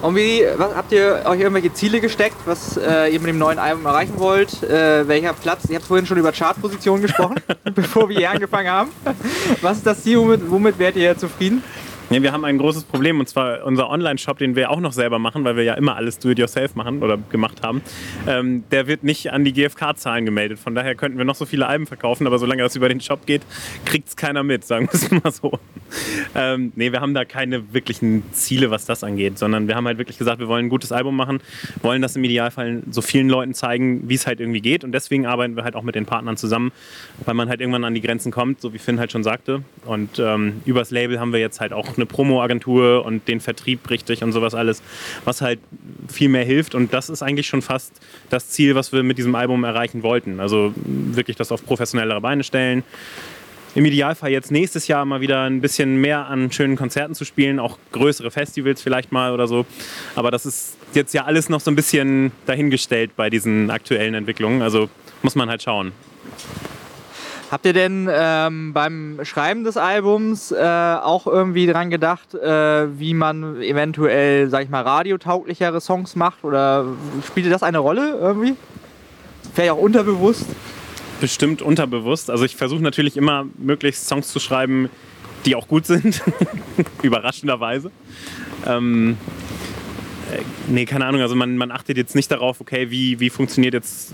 Und 0.00 0.16
wie, 0.16 0.42
was, 0.56 0.74
habt 0.74 0.90
ihr 0.92 1.22
euch 1.26 1.40
irgendwelche 1.40 1.72
Ziele 1.72 2.00
gesteckt, 2.00 2.36
was 2.46 2.76
äh, 2.76 3.12
ihr 3.12 3.20
mit 3.20 3.28
dem 3.28 3.38
neuen 3.38 3.58
Album 3.58 3.84
erreichen 3.84 4.14
wollt? 4.16 4.62
Äh, 4.62 5.06
welcher 5.06 5.34
Platz? 5.34 5.68
Ihr 5.68 5.76
habt 5.76 5.86
vorhin 5.86 6.06
schon 6.06 6.18
über 6.18 6.32
Chartpositionen 6.32 7.02
gesprochen, 7.02 7.36
bevor 7.74 8.08
wir 8.08 8.16
hier 8.16 8.30
angefangen 8.30 8.70
haben. 8.70 8.90
Was 9.60 9.78
ist 9.78 9.86
das 9.86 10.02
Ziel? 10.02 10.18
Womit, 10.18 10.50
womit 10.50 10.78
wärt 10.78 10.96
ihr 10.96 11.16
zufrieden? 11.18 11.62
Ja, 12.10 12.22
wir 12.22 12.32
haben 12.32 12.46
ein 12.46 12.56
großes 12.56 12.84
Problem 12.84 13.20
und 13.20 13.28
zwar 13.28 13.66
unser 13.66 13.90
Online-Shop, 13.90 14.38
den 14.38 14.56
wir 14.56 14.70
auch 14.70 14.80
noch 14.80 14.94
selber 14.94 15.18
machen, 15.18 15.44
weil 15.44 15.56
wir 15.56 15.64
ja 15.64 15.74
immer 15.74 15.94
alles 15.94 16.18
do-it-yourself 16.18 16.74
machen 16.74 17.02
oder 17.02 17.18
gemacht 17.18 17.62
haben. 17.62 17.82
Ähm, 18.26 18.64
der 18.70 18.86
wird 18.86 19.04
nicht 19.04 19.30
an 19.30 19.44
die 19.44 19.52
GfK-Zahlen 19.52 20.24
gemeldet. 20.24 20.58
Von 20.58 20.74
daher 20.74 20.94
könnten 20.94 21.18
wir 21.18 21.26
noch 21.26 21.34
so 21.34 21.44
viele 21.44 21.66
Alben 21.66 21.86
verkaufen, 21.86 22.26
aber 22.26 22.38
solange 22.38 22.62
das 22.62 22.74
über 22.76 22.88
den 22.88 23.02
Shop 23.02 23.26
geht, 23.26 23.42
kriegt 23.84 24.08
es 24.08 24.16
keiner 24.16 24.42
mit, 24.42 24.64
sagen 24.64 24.88
wir 24.90 24.94
es 24.94 25.10
mal 25.22 25.30
so. 25.30 25.58
Ähm, 26.34 26.72
nee, 26.76 26.92
wir 26.92 27.02
haben 27.02 27.12
da 27.12 27.26
keine 27.26 27.74
wirklichen 27.74 28.22
Ziele, 28.32 28.70
was 28.70 28.86
das 28.86 29.04
angeht, 29.04 29.38
sondern 29.38 29.68
wir 29.68 29.74
haben 29.74 29.86
halt 29.86 29.98
wirklich 29.98 30.16
gesagt, 30.16 30.38
wir 30.38 30.48
wollen 30.48 30.66
ein 30.66 30.70
gutes 30.70 30.92
Album 30.92 31.14
machen, 31.14 31.40
wollen 31.82 32.00
das 32.00 32.16
im 32.16 32.24
Idealfall 32.24 32.84
so 32.90 33.02
vielen 33.02 33.28
Leuten 33.28 33.52
zeigen, 33.52 34.08
wie 34.08 34.14
es 34.14 34.26
halt 34.26 34.40
irgendwie 34.40 34.62
geht 34.62 34.82
und 34.82 34.92
deswegen 34.92 35.26
arbeiten 35.26 35.56
wir 35.56 35.64
halt 35.64 35.76
auch 35.76 35.82
mit 35.82 35.94
den 35.94 36.06
Partnern 36.06 36.38
zusammen, 36.38 36.72
weil 37.26 37.34
man 37.34 37.50
halt 37.50 37.60
irgendwann 37.60 37.84
an 37.84 37.92
die 37.92 38.00
Grenzen 38.00 38.32
kommt, 38.32 38.62
so 38.62 38.72
wie 38.72 38.78
Finn 38.78 38.98
halt 38.98 39.12
schon 39.12 39.22
sagte. 39.22 39.62
Und 39.84 40.18
ähm, 40.18 40.62
übers 40.64 40.90
Label 40.90 41.20
haben 41.20 41.34
wir 41.34 41.40
jetzt 41.40 41.60
halt 41.60 41.74
auch 41.74 41.97
eine 41.98 42.06
Promo-Agentur 42.06 43.04
und 43.04 43.28
den 43.28 43.40
Vertrieb 43.40 43.88
richtig 43.90 44.22
und 44.22 44.32
sowas 44.32 44.54
alles, 44.54 44.82
was 45.24 45.40
halt 45.40 45.58
viel 46.08 46.28
mehr 46.28 46.44
hilft. 46.44 46.74
Und 46.74 46.94
das 46.94 47.10
ist 47.10 47.22
eigentlich 47.22 47.46
schon 47.46 47.62
fast 47.62 47.92
das 48.30 48.48
Ziel, 48.48 48.74
was 48.74 48.92
wir 48.92 49.02
mit 49.02 49.18
diesem 49.18 49.34
Album 49.34 49.64
erreichen 49.64 50.02
wollten. 50.02 50.40
Also 50.40 50.72
wirklich 50.76 51.36
das 51.36 51.52
auf 51.52 51.64
professionellere 51.64 52.20
Beine 52.20 52.44
stellen. 52.44 52.82
Im 53.74 53.84
Idealfall 53.84 54.30
jetzt 54.30 54.50
nächstes 54.50 54.88
Jahr 54.88 55.04
mal 55.04 55.20
wieder 55.20 55.42
ein 55.44 55.60
bisschen 55.60 56.00
mehr 56.00 56.26
an 56.26 56.50
schönen 56.50 56.76
Konzerten 56.76 57.14
zu 57.14 57.24
spielen, 57.24 57.58
auch 57.58 57.78
größere 57.92 58.30
Festivals 58.30 58.80
vielleicht 58.82 59.12
mal 59.12 59.32
oder 59.32 59.46
so. 59.46 59.66
Aber 60.16 60.30
das 60.30 60.46
ist 60.46 60.76
jetzt 60.94 61.12
ja 61.12 61.24
alles 61.24 61.48
noch 61.48 61.60
so 61.60 61.70
ein 61.70 61.76
bisschen 61.76 62.32
dahingestellt 62.46 63.12
bei 63.14 63.30
diesen 63.30 63.70
aktuellen 63.70 64.14
Entwicklungen. 64.14 64.62
Also 64.62 64.88
muss 65.22 65.34
man 65.34 65.48
halt 65.50 65.62
schauen. 65.62 65.92
Habt 67.50 67.64
ihr 67.64 67.72
denn 67.72 68.10
ähm, 68.12 68.74
beim 68.74 69.20
Schreiben 69.22 69.64
des 69.64 69.78
Albums 69.78 70.52
äh, 70.52 70.58
auch 70.58 71.26
irgendwie 71.26 71.66
dran 71.66 71.88
gedacht, 71.88 72.34
äh, 72.34 72.98
wie 72.98 73.14
man 73.14 73.62
eventuell, 73.62 74.50
sag 74.50 74.64
ich 74.64 74.68
mal, 74.68 74.82
radiotauglichere 74.82 75.80
Songs 75.80 76.14
macht? 76.14 76.44
Oder 76.44 76.84
spielte 77.26 77.48
das 77.48 77.62
eine 77.62 77.78
Rolle 77.78 78.18
irgendwie? 78.20 78.54
Vielleicht 79.54 79.70
auch 79.70 79.78
unterbewusst? 79.78 80.44
Bestimmt 81.20 81.62
unterbewusst. 81.62 82.30
Also 82.30 82.44
ich 82.44 82.54
versuche 82.54 82.82
natürlich 82.82 83.16
immer 83.16 83.46
möglichst 83.56 84.06
Songs 84.06 84.28
zu 84.28 84.40
schreiben, 84.40 84.90
die 85.46 85.56
auch 85.56 85.68
gut 85.68 85.86
sind. 85.86 86.22
Überraschenderweise. 87.02 87.90
Ähm, 88.66 89.12
äh, 89.12 89.67
nee, 90.68 90.84
keine 90.84 91.06
Ahnung. 91.06 91.20
Also 91.20 91.34
man, 91.34 91.56
man 91.56 91.70
achtet 91.70 91.96
jetzt 91.96 92.14
nicht 92.14 92.30
darauf, 92.30 92.60
okay, 92.60 92.90
wie, 92.90 93.20
wie 93.20 93.30
funktioniert 93.30 93.74
jetzt 93.74 94.12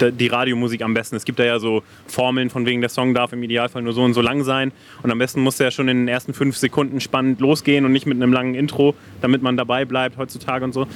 äh, 0.00 0.12
die 0.12 0.28
Radiomusik 0.28 0.82
am 0.82 0.94
besten. 0.94 1.16
Es 1.16 1.24
gibt 1.24 1.38
da 1.38 1.44
ja 1.44 1.58
so 1.58 1.82
Formeln, 2.06 2.50
von 2.50 2.66
wegen 2.66 2.80
der 2.80 2.90
Song 2.90 3.14
darf 3.14 3.32
im 3.32 3.42
Idealfall 3.42 3.82
nur 3.82 3.92
so 3.92 4.02
und 4.02 4.14
so 4.14 4.20
lang 4.20 4.44
sein. 4.44 4.72
Und 5.02 5.10
am 5.10 5.18
besten 5.18 5.40
muss 5.40 5.56
der 5.56 5.70
schon 5.70 5.88
in 5.88 5.98
den 5.98 6.08
ersten 6.08 6.34
fünf 6.34 6.56
Sekunden 6.56 7.00
spannend 7.00 7.40
losgehen 7.40 7.84
und 7.84 7.92
nicht 7.92 8.06
mit 8.06 8.16
einem 8.16 8.32
langen 8.32 8.54
Intro, 8.54 8.94
damit 9.20 9.42
man 9.42 9.56
dabei 9.56 9.84
bleibt 9.84 10.16
heutzutage 10.16 10.64
und 10.64 10.72
so. 10.72 10.86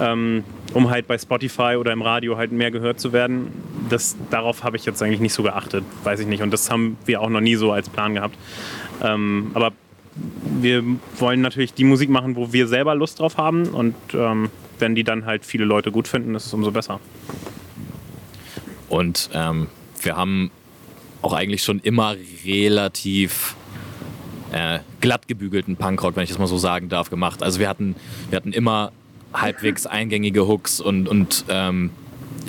Ähm, 0.00 0.44
um 0.72 0.90
halt 0.90 1.06
bei 1.06 1.16
Spotify 1.16 1.76
oder 1.78 1.92
im 1.92 2.02
Radio 2.02 2.36
halt 2.36 2.52
mehr 2.52 2.70
gehört 2.70 3.00
zu 3.00 3.12
werden. 3.12 3.52
Das, 3.88 4.16
darauf 4.30 4.64
habe 4.64 4.76
ich 4.76 4.84
jetzt 4.84 5.02
eigentlich 5.02 5.20
nicht 5.20 5.32
so 5.32 5.42
geachtet, 5.42 5.84
weiß 6.04 6.20
ich 6.20 6.26
nicht. 6.26 6.42
Und 6.42 6.50
das 6.50 6.70
haben 6.70 6.98
wir 7.06 7.20
auch 7.20 7.30
noch 7.30 7.40
nie 7.40 7.54
so 7.54 7.72
als 7.72 7.88
Plan 7.88 8.14
gehabt. 8.14 8.36
Ähm, 9.02 9.50
aber 9.54 9.72
wir 10.60 10.82
wollen 11.18 11.40
natürlich 11.40 11.74
die 11.74 11.84
Musik 11.84 12.10
machen, 12.10 12.36
wo 12.36 12.52
wir 12.52 12.66
selber 12.66 12.94
Lust 12.94 13.18
drauf 13.20 13.36
haben. 13.36 13.68
Und 13.68 13.94
ähm, 14.14 14.50
wenn 14.78 14.94
die 14.94 15.04
dann 15.04 15.26
halt 15.26 15.44
viele 15.44 15.64
Leute 15.64 15.90
gut 15.90 16.08
finden, 16.08 16.34
ist 16.34 16.46
es 16.46 16.54
umso 16.54 16.70
besser. 16.70 17.00
Und 18.88 19.30
ähm, 19.32 19.68
wir 20.00 20.16
haben 20.16 20.50
auch 21.22 21.32
eigentlich 21.32 21.62
schon 21.62 21.80
immer 21.80 22.14
relativ 22.44 23.56
äh, 24.52 24.78
glatt 25.00 25.28
gebügelten 25.28 25.76
Punkrock, 25.76 26.16
wenn 26.16 26.22
ich 26.24 26.30
das 26.30 26.38
mal 26.38 26.46
so 26.46 26.58
sagen 26.58 26.88
darf, 26.88 27.10
gemacht. 27.10 27.42
Also 27.42 27.58
wir 27.58 27.68
hatten, 27.68 27.96
wir 28.30 28.36
hatten 28.36 28.52
immer 28.52 28.92
halbwegs 29.32 29.86
eingängige 29.86 30.46
Hooks 30.46 30.80
und, 30.80 31.08
und 31.08 31.44
ähm, 31.48 31.90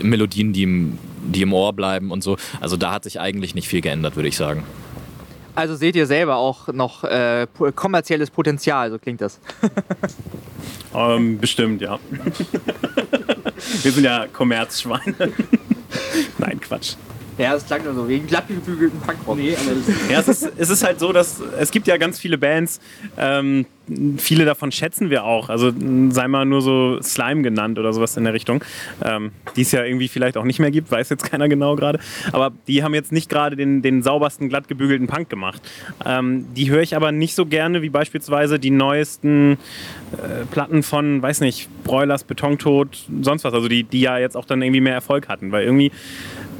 Melodien, 0.01 0.53
die 0.53 0.63
im, 0.63 0.99
die 1.25 1.41
im 1.41 1.53
Ohr 1.53 1.73
bleiben 1.73 2.11
und 2.11 2.23
so. 2.23 2.37
Also 2.61 2.77
da 2.77 2.91
hat 2.91 3.03
sich 3.03 3.19
eigentlich 3.19 3.55
nicht 3.55 3.67
viel 3.67 3.81
geändert, 3.81 4.15
würde 4.15 4.29
ich 4.29 4.37
sagen. 4.37 4.63
Also 5.57 5.75
seht 5.75 5.95
ihr 5.95 6.05
selber 6.05 6.35
auch 6.35 6.67
noch 6.67 7.03
äh, 7.03 7.47
kommerzielles 7.73 8.29
Potenzial, 8.29 8.91
so 8.91 8.99
klingt 8.99 9.21
das. 9.21 9.39
Ähm, 10.95 11.37
bestimmt, 11.37 11.81
ja. 11.81 11.99
wir 13.83 13.91
sind 13.91 14.03
ja 14.03 14.25
Kommerzschweine. 14.25 15.13
Nein, 16.39 16.59
Quatsch. 16.59 16.95
Ja, 17.37 17.53
das 17.53 17.65
klang 17.65 17.83
nur 17.83 17.93
so 17.93 18.07
wegen 18.07 18.25
glatt 18.27 18.47
gebügelten 18.47 18.99
Punkrock. 18.99 19.37
Nee, 19.37 19.55
Ja, 20.09 20.19
es 20.19 20.27
ist, 20.27 20.51
es 20.57 20.69
ist 20.69 20.83
halt 20.83 20.99
so, 20.99 21.13
dass 21.13 21.41
es 21.59 21.71
gibt 21.71 21.87
ja 21.87 21.97
ganz 21.97 22.19
viele 22.19 22.37
Bands, 22.37 22.79
ähm, 23.17 23.65
viele 24.17 24.45
davon 24.45 24.71
schätzen 24.71 25.09
wir 25.09 25.23
auch. 25.23 25.49
Also 25.49 25.69
m, 25.69 26.11
sei 26.11 26.27
mal 26.27 26.45
nur 26.45 26.61
so 26.61 27.01
Slime 27.01 27.41
genannt 27.41 27.79
oder 27.79 27.93
sowas 27.93 28.17
in 28.17 28.23
der 28.23 28.33
Richtung, 28.33 28.63
ähm, 29.03 29.31
die 29.55 29.61
es 29.61 29.71
ja 29.71 29.83
irgendwie 29.83 30.07
vielleicht 30.07 30.37
auch 30.37 30.43
nicht 30.43 30.59
mehr 30.59 30.71
gibt, 30.71 30.91
weiß 30.91 31.09
jetzt 31.09 31.23
keiner 31.29 31.47
genau 31.47 31.75
gerade. 31.75 31.99
Aber 32.31 32.51
die 32.67 32.83
haben 32.83 32.93
jetzt 32.93 33.11
nicht 33.11 33.29
gerade 33.29 33.55
den, 33.55 33.81
den 33.81 34.01
saubersten, 34.03 34.49
glatt 34.49 34.67
gebügelten 34.67 35.07
Punk 35.07 35.29
gemacht. 35.29 35.61
Ähm, 36.05 36.47
die 36.55 36.69
höre 36.69 36.81
ich 36.81 36.95
aber 36.95 37.11
nicht 37.11 37.35
so 37.35 37.45
gerne 37.45 37.81
wie 37.81 37.89
beispielsweise 37.89 38.59
die 38.59 38.71
neuesten 38.71 39.57
äh, 40.13 40.45
Platten 40.51 40.83
von, 40.83 41.21
weiß 41.21 41.41
nicht, 41.41 41.69
Broilers, 41.83 42.23
Betontod, 42.23 43.05
sonst 43.21 43.43
was. 43.43 43.53
Also 43.53 43.67
die, 43.67 43.83
die 43.83 44.01
ja 44.01 44.17
jetzt 44.17 44.35
auch 44.35 44.45
dann 44.45 44.61
irgendwie 44.61 44.81
mehr 44.81 44.93
Erfolg 44.93 45.27
hatten, 45.29 45.51
weil 45.51 45.63
irgendwie 45.63 45.91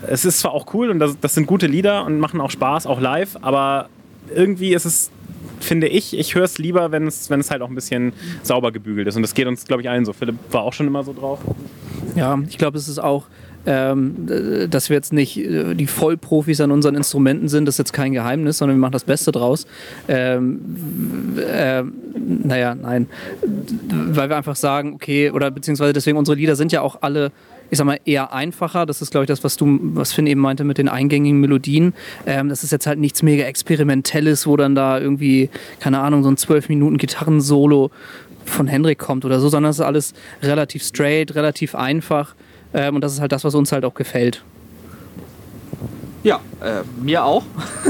es 0.06 0.26
ist 0.26 0.40
zwar 0.40 0.54
auch 0.54 0.74
cool 0.74 0.90
und 0.90 1.00
das, 1.00 1.20
das 1.20 1.34
sind 1.34 1.48
gute 1.48 1.68
Lieder 1.68 2.06
und 2.06 2.20
machen 2.20 2.42
auch 2.42 2.52
Spaß, 2.52 2.86
auch 2.86 3.00
live, 3.00 3.38
aber 3.42 3.90
irgendwie 4.34 4.74
ist 4.74 4.86
es, 4.86 5.12
finde 5.60 5.88
ich, 5.88 6.18
ich 6.18 6.36
höre 6.36 6.44
es 6.44 6.58
lieber, 6.58 6.92
wenn 6.92 7.08
es, 7.08 7.30
wenn 7.30 7.40
es 7.40 7.52
halt 7.52 7.62
auch 7.62 7.70
ein 7.70 7.76
bisschen 7.76 8.14
sauber 8.44 8.72
gebügelt 8.72 9.08
ist. 9.08 9.16
Und 9.16 9.22
das 9.22 9.34
geht 9.34 9.48
uns, 9.48 9.66
glaube 9.66 9.82
ich, 9.82 9.90
allen 9.90 10.06
so. 10.06 10.14
Philipp 10.14 10.36
war 10.52 10.64
auch 10.64 10.74
schon 10.74 10.88
immer 10.88 11.04
so 11.04 11.14
drauf. 11.14 11.40
Ja, 12.16 12.38
ich 12.48 12.58
glaube, 12.58 12.78
es 12.78 12.88
ist 12.88 13.00
auch, 13.00 13.26
ähm, 13.66 14.28
äh, 14.30 14.68
dass 14.68 14.90
wir 14.90 14.96
jetzt 14.96 15.14
nicht 15.14 15.38
äh, 15.38 15.74
die 15.74 15.88
Vollprofis 15.88 16.62
an 16.62 16.72
unseren 16.72 16.96
Instrumenten 16.96 17.50
sind, 17.50 17.66
das 17.66 17.76
ist 17.76 17.80
jetzt 17.80 17.94
kein 17.94 18.14
Geheimnis, 18.14 18.60
sondern 18.60 18.78
wir 18.78 18.82
machen 18.82 18.94
das 18.94 19.04
Beste 19.04 19.32
draus. 19.32 19.68
Ähm, 20.08 21.38
äh, 21.38 21.84
naja, 22.16 22.76
nein. 22.76 23.08
Weil 23.90 24.30
wir 24.30 24.38
einfach 24.38 24.56
sagen, 24.56 24.94
okay, 24.94 25.32
oder 25.32 25.52
beziehungsweise 25.52 25.94
deswegen 25.94 26.18
unsere 26.18 26.38
Lieder 26.38 26.56
sind 26.56 26.72
ja 26.72 26.82
auch 26.82 27.02
alle 27.02 27.32
ich 27.70 27.78
sag 27.78 27.86
mal, 27.86 28.00
eher 28.06 28.34
einfacher. 28.34 28.86
Das 28.86 29.02
ist, 29.02 29.12
glaube 29.12 29.26
ich, 29.26 29.28
das, 29.28 29.44
was 29.44 29.58
du, 29.58 29.80
was 29.82 30.14
Finn 30.14 30.28
eben 30.28 30.42
meinte 30.42 30.64
mit 30.64 30.78
den 30.78 30.90
eingängigen 30.90 31.40
Melodien. 31.40 31.94
Ähm, 32.26 32.50
das 32.50 32.64
ist 32.64 32.72
jetzt 32.72 32.88
halt 32.88 33.00
nichts 33.00 33.24
mega 33.24 33.44
Experimentelles, 33.46 34.48
wo 34.48 34.58
dann 34.58 34.76
da 34.76 35.00
irgendwie, 35.00 35.50
keine 35.80 36.00
Ahnung, 36.00 36.24
so 36.24 36.30
ein 36.30 36.38
12 36.38 36.70
Minuten 36.70 36.98
Gitarrensolo 36.98 37.92
von 38.46 38.68
Hendrik 38.68 39.00
kommt 39.00 39.26
oder 39.26 39.40
so, 39.40 39.50
sondern 39.50 39.72
es 39.72 39.80
ist 39.80 39.86
alles 39.86 40.14
relativ 40.42 40.84
straight, 40.84 41.36
relativ 41.36 41.76
einfach. 41.76 42.36
Ähm, 42.74 42.96
und 42.96 43.02
das 43.02 43.14
ist 43.14 43.22
halt 43.22 43.32
das, 43.32 43.44
was 43.44 43.56
uns 43.56 43.72
halt 43.72 43.86
auch 43.86 43.94
gefällt. 43.94 44.44
Ja, 46.24 46.42
äh, 46.62 46.82
mir 47.02 47.24
auch, 47.24 47.44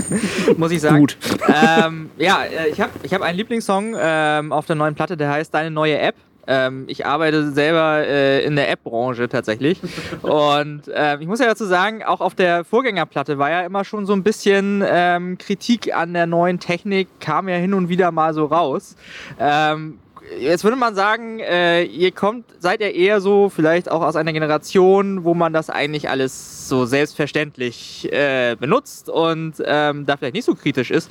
muss 0.57 0.71
ich 0.71 0.81
sagen. 0.81 0.99
Gut. 0.99 1.17
Ähm, 1.47 2.11
ja, 2.17 2.43
äh, 2.43 2.69
ich 2.69 2.79
habe 2.79 2.91
ich 3.01 3.13
hab 3.13 3.21
einen 3.21 3.37
Lieblingssong 3.37 3.95
ähm, 3.99 4.51
auf 4.51 4.65
der 4.65 4.75
neuen 4.75 4.95
Platte, 4.95 5.17
der 5.17 5.31
heißt 5.31 5.53
Deine 5.53 5.71
neue 5.71 5.97
App. 5.97 6.15
Ähm, 6.47 6.85
ich 6.87 7.05
arbeite 7.05 7.51
selber 7.51 8.05
äh, 8.07 8.43
in 8.43 8.55
der 8.55 8.69
App-Branche 8.71 9.29
tatsächlich. 9.29 9.79
Und 10.21 10.83
ähm, 10.93 11.21
ich 11.21 11.27
muss 11.27 11.39
ja 11.39 11.45
dazu 11.45 11.65
sagen, 11.65 12.03
auch 12.03 12.21
auf 12.21 12.35
der 12.35 12.63
Vorgängerplatte 12.63 13.37
war 13.37 13.49
ja 13.49 13.61
immer 13.61 13.83
schon 13.83 14.05
so 14.05 14.13
ein 14.13 14.23
bisschen 14.23 14.83
ähm, 14.87 15.37
Kritik 15.37 15.93
an 15.93 16.13
der 16.13 16.25
neuen 16.25 16.59
Technik, 16.59 17.07
kam 17.19 17.49
ja 17.49 17.55
hin 17.55 17.73
und 17.73 17.89
wieder 17.89 18.11
mal 18.11 18.33
so 18.33 18.45
raus. 18.45 18.95
Ähm, 19.39 19.99
Jetzt 20.39 20.63
würde 20.63 20.75
man 20.75 20.93
sagen, 20.93 21.39
äh, 21.39 21.83
ihr 21.83 22.11
kommt, 22.11 22.45
seid 22.59 22.81
ihr 22.81 22.93
eher 22.93 23.21
so 23.21 23.49
vielleicht 23.49 23.89
auch 23.89 24.01
aus 24.01 24.15
einer 24.17 24.33
Generation, 24.33 25.23
wo 25.23 25.33
man 25.33 25.53
das 25.53 25.69
eigentlich 25.69 26.09
alles 26.09 26.67
so 26.67 26.85
selbstverständlich 26.85 28.11
äh, 28.11 28.55
benutzt 28.59 29.09
und 29.09 29.53
ähm, 29.65 30.05
da 30.05 30.17
vielleicht 30.17 30.33
nicht 30.33 30.45
so 30.45 30.53
kritisch 30.53 30.91
ist. 30.91 31.09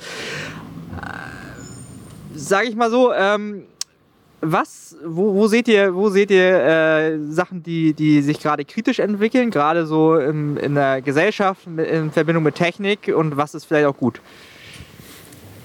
Äh, 1.01 2.35
Sage 2.35 2.67
ich 2.67 2.75
mal 2.75 2.91
so, 2.91 3.11
ähm, 3.11 3.63
was, 4.41 4.95
wo, 5.03 5.33
wo 5.33 5.47
seht 5.47 5.67
ihr, 5.67 5.93
wo 5.95 6.09
seht 6.09 6.31
ihr 6.31 6.63
äh, 6.63 7.19
Sachen, 7.29 7.63
die, 7.63 7.93
die 7.93 8.21
sich 8.21 8.39
gerade 8.39 8.65
kritisch 8.65 8.99
entwickeln, 8.99 9.49
gerade 9.49 9.85
so 9.85 10.17
im, 10.17 10.57
in 10.57 10.75
der 10.75 11.01
Gesellschaft 11.01 11.65
in 11.65 12.11
Verbindung 12.11 12.43
mit 12.43 12.55
Technik 12.55 13.11
und 13.15 13.37
was 13.37 13.55
ist 13.55 13.65
vielleicht 13.65 13.87
auch 13.87 13.97
gut? 13.97 14.21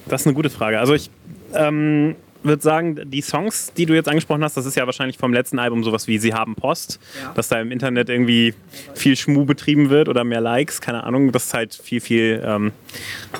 Das 0.07 0.21
ist 0.21 0.27
eine 0.27 0.35
gute 0.35 0.49
Frage. 0.49 0.79
Also 0.79 0.93
ich 0.93 1.09
ähm, 1.53 2.15
würde 2.43 2.61
sagen, 2.61 2.99
die 3.05 3.21
Songs, 3.21 3.73
die 3.75 3.85
du 3.85 3.93
jetzt 3.93 4.09
angesprochen 4.09 4.43
hast, 4.43 4.57
das 4.57 4.65
ist 4.65 4.75
ja 4.75 4.85
wahrscheinlich 4.85 5.17
vom 5.17 5.33
letzten 5.33 5.59
Album 5.59 5.83
sowas 5.83 6.07
wie 6.07 6.17
Sie 6.17 6.33
haben 6.33 6.55
Post, 6.55 6.99
dass 7.35 7.47
da 7.47 7.59
im 7.59 7.71
Internet 7.71 8.09
irgendwie 8.09 8.53
viel 8.93 9.15
Schmu 9.15 9.45
betrieben 9.45 9.89
wird 9.89 10.09
oder 10.09 10.23
mehr 10.23 10.41
Likes, 10.41 10.81
keine 10.81 11.03
Ahnung. 11.03 11.31
Das 11.31 11.45
ist 11.45 11.53
halt 11.53 11.73
viel, 11.73 12.01
viel, 12.01 12.43
ähm, 12.45 12.71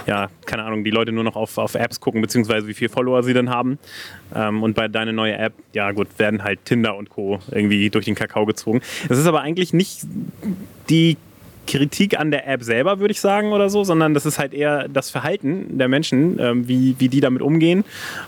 ja, 0.08 0.30
keine 0.46 0.64
Ahnung, 0.64 0.84
die 0.84 0.92
Leute 0.92 1.12
nur 1.12 1.24
noch 1.24 1.36
auf, 1.36 1.58
auf 1.58 1.76
Apps 1.76 2.00
gucken, 2.00 2.22
beziehungsweise 2.22 2.68
wie 2.68 2.74
viele 2.74 2.90
Follower 2.90 3.24
sie 3.24 3.34
dann 3.34 3.50
haben. 3.50 3.80
Ähm, 4.36 4.64
und 4.64 4.76
bei 4.76 4.88
deine 4.88 5.14
neue 5.14 5.38
App, 5.38 5.54
ja 5.74 5.92
gut, 5.92 6.08
werden 6.18 6.44
halt 6.44 6.66
Tinder 6.66 6.96
und 6.96 7.10
Co. 7.10 7.40
irgendwie 7.52 7.90
durch 7.90 8.06
den 8.06 8.16
Kakao 8.16 8.46
gezogen. 8.46 8.82
Das 9.10 9.18
ist 9.18 9.28
aber 9.28 9.42
eigentlich 9.42 9.74
nicht 9.74 10.02
die 10.90 11.18
Kritik 11.68 12.20
an 12.20 12.32
der 12.32 12.48
App 12.48 12.64
selber, 12.64 13.00
würde 13.00 13.12
ich 13.12 13.22
sagen, 13.22 13.52
oder 13.52 13.70
so, 13.70 13.84
sondern 13.84 14.14
das 14.14 14.26
ist 14.26 14.40
halt 14.40 14.54
eher 14.54 14.88
das 14.88 15.10
Verhalten 15.10 15.78
der 15.78 15.88
Menschen, 15.88 16.38
ähm, 16.40 16.68
wie, 16.68 16.96
wie 17.00 17.10
die 17.10 17.22
damit 17.22 17.42
umgehen 17.42 17.84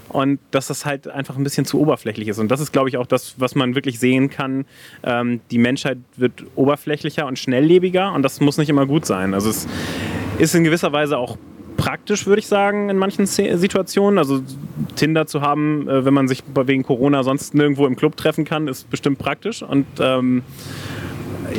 und 0.09 0.39
dass 0.51 0.67
das 0.67 0.85
halt 0.85 1.07
einfach 1.07 1.37
ein 1.37 1.43
bisschen 1.43 1.65
zu 1.65 1.79
oberflächlich 1.79 2.27
ist. 2.27 2.39
Und 2.39 2.49
das 2.49 2.59
ist, 2.59 2.71
glaube 2.71 2.89
ich, 2.89 2.97
auch 2.97 3.07
das, 3.07 3.35
was 3.37 3.55
man 3.55 3.75
wirklich 3.75 3.99
sehen 3.99 4.29
kann. 4.29 4.65
Ähm, 5.03 5.41
die 5.51 5.57
Menschheit 5.57 5.97
wird 6.15 6.45
oberflächlicher 6.55 7.27
und 7.27 7.37
schnelllebiger 7.37 8.13
und 8.13 8.23
das 8.23 8.39
muss 8.39 8.57
nicht 8.57 8.69
immer 8.69 8.85
gut 8.85 9.05
sein. 9.05 9.33
Also 9.33 9.49
es 9.49 9.67
ist 10.39 10.55
in 10.55 10.63
gewisser 10.63 10.91
Weise 10.91 11.17
auch 11.17 11.37
praktisch, 11.77 12.25
würde 12.25 12.39
ich 12.39 12.47
sagen, 12.47 12.89
in 12.89 12.97
manchen 12.97 13.25
Situationen. 13.25 14.17
Also 14.17 14.41
Tinder 14.95 15.27
zu 15.27 15.41
haben, 15.41 15.87
äh, 15.87 16.05
wenn 16.05 16.13
man 16.13 16.27
sich 16.27 16.43
wegen 16.53 16.83
Corona 16.83 17.23
sonst 17.23 17.53
nirgendwo 17.53 17.85
im 17.85 17.95
Club 17.95 18.15
treffen 18.17 18.45
kann, 18.45 18.67
ist 18.67 18.89
bestimmt 18.89 19.19
praktisch. 19.19 19.61
Und 19.61 19.85
ähm, 19.99 20.43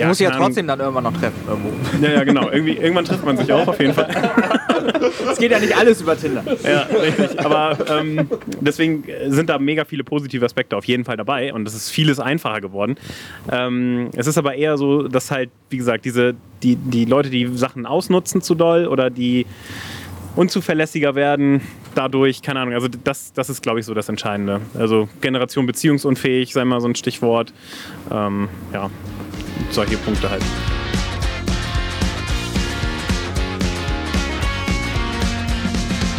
Du 0.02 0.06
musst 0.06 0.20
dich 0.20 0.28
ja 0.28 0.36
trotzdem 0.36 0.66
dann 0.66 0.80
irgendwann 0.80 1.04
noch 1.04 1.16
treffen 1.16 1.40
irgendwo. 1.48 1.72
Ja, 2.06 2.12
ja, 2.12 2.24
genau. 2.24 2.50
Irgendwie, 2.50 2.72
irgendwann 2.76 3.04
trifft 3.04 3.24
man 3.24 3.36
sich 3.36 3.52
auch 3.52 3.66
auf 3.66 3.80
jeden 3.80 3.94
Fall. 3.94 4.08
Es 5.30 5.38
geht 5.38 5.50
ja 5.50 5.58
nicht 5.58 5.76
alles 5.76 6.00
über 6.00 6.16
Tinder. 6.16 6.42
Ja, 6.62 6.82
richtig. 6.82 7.38
Aber 7.44 7.76
ähm, 7.90 8.28
deswegen 8.60 9.04
sind 9.28 9.50
da 9.50 9.58
mega 9.58 9.84
viele 9.84 10.04
positive 10.04 10.44
Aspekte 10.44 10.76
auf 10.76 10.84
jeden 10.84 11.04
Fall 11.04 11.16
dabei 11.16 11.52
und 11.52 11.66
es 11.66 11.74
ist 11.74 11.90
vieles 11.90 12.20
einfacher 12.20 12.60
geworden. 12.60 12.96
Ähm, 13.50 14.10
es 14.16 14.26
ist 14.26 14.38
aber 14.38 14.54
eher 14.54 14.78
so, 14.78 15.08
dass 15.08 15.30
halt, 15.30 15.50
wie 15.70 15.76
gesagt, 15.76 16.04
diese, 16.04 16.34
die, 16.62 16.76
die 16.76 17.04
Leute, 17.04 17.30
die 17.30 17.48
Sachen 17.56 17.86
ausnutzen 17.86 18.40
zu 18.40 18.54
doll 18.54 18.86
oder 18.86 19.10
die 19.10 19.46
unzuverlässiger 20.36 21.14
werden 21.14 21.62
dadurch, 21.94 22.42
keine 22.42 22.60
Ahnung, 22.60 22.74
also 22.74 22.88
das, 22.88 23.32
das 23.32 23.48
ist, 23.50 23.62
glaube 23.62 23.80
ich, 23.80 23.86
so 23.86 23.94
das 23.94 24.08
Entscheidende. 24.08 24.60
Also 24.78 25.08
Generation 25.20 25.66
beziehungsunfähig, 25.66 26.52
sei 26.52 26.64
mal 26.64 26.80
so 26.80 26.88
ein 26.88 26.94
Stichwort. 26.94 27.52
Ähm, 28.12 28.48
ja, 28.72 28.90
solche 29.70 29.96
Punkte 29.98 30.30
halt. 30.30 30.42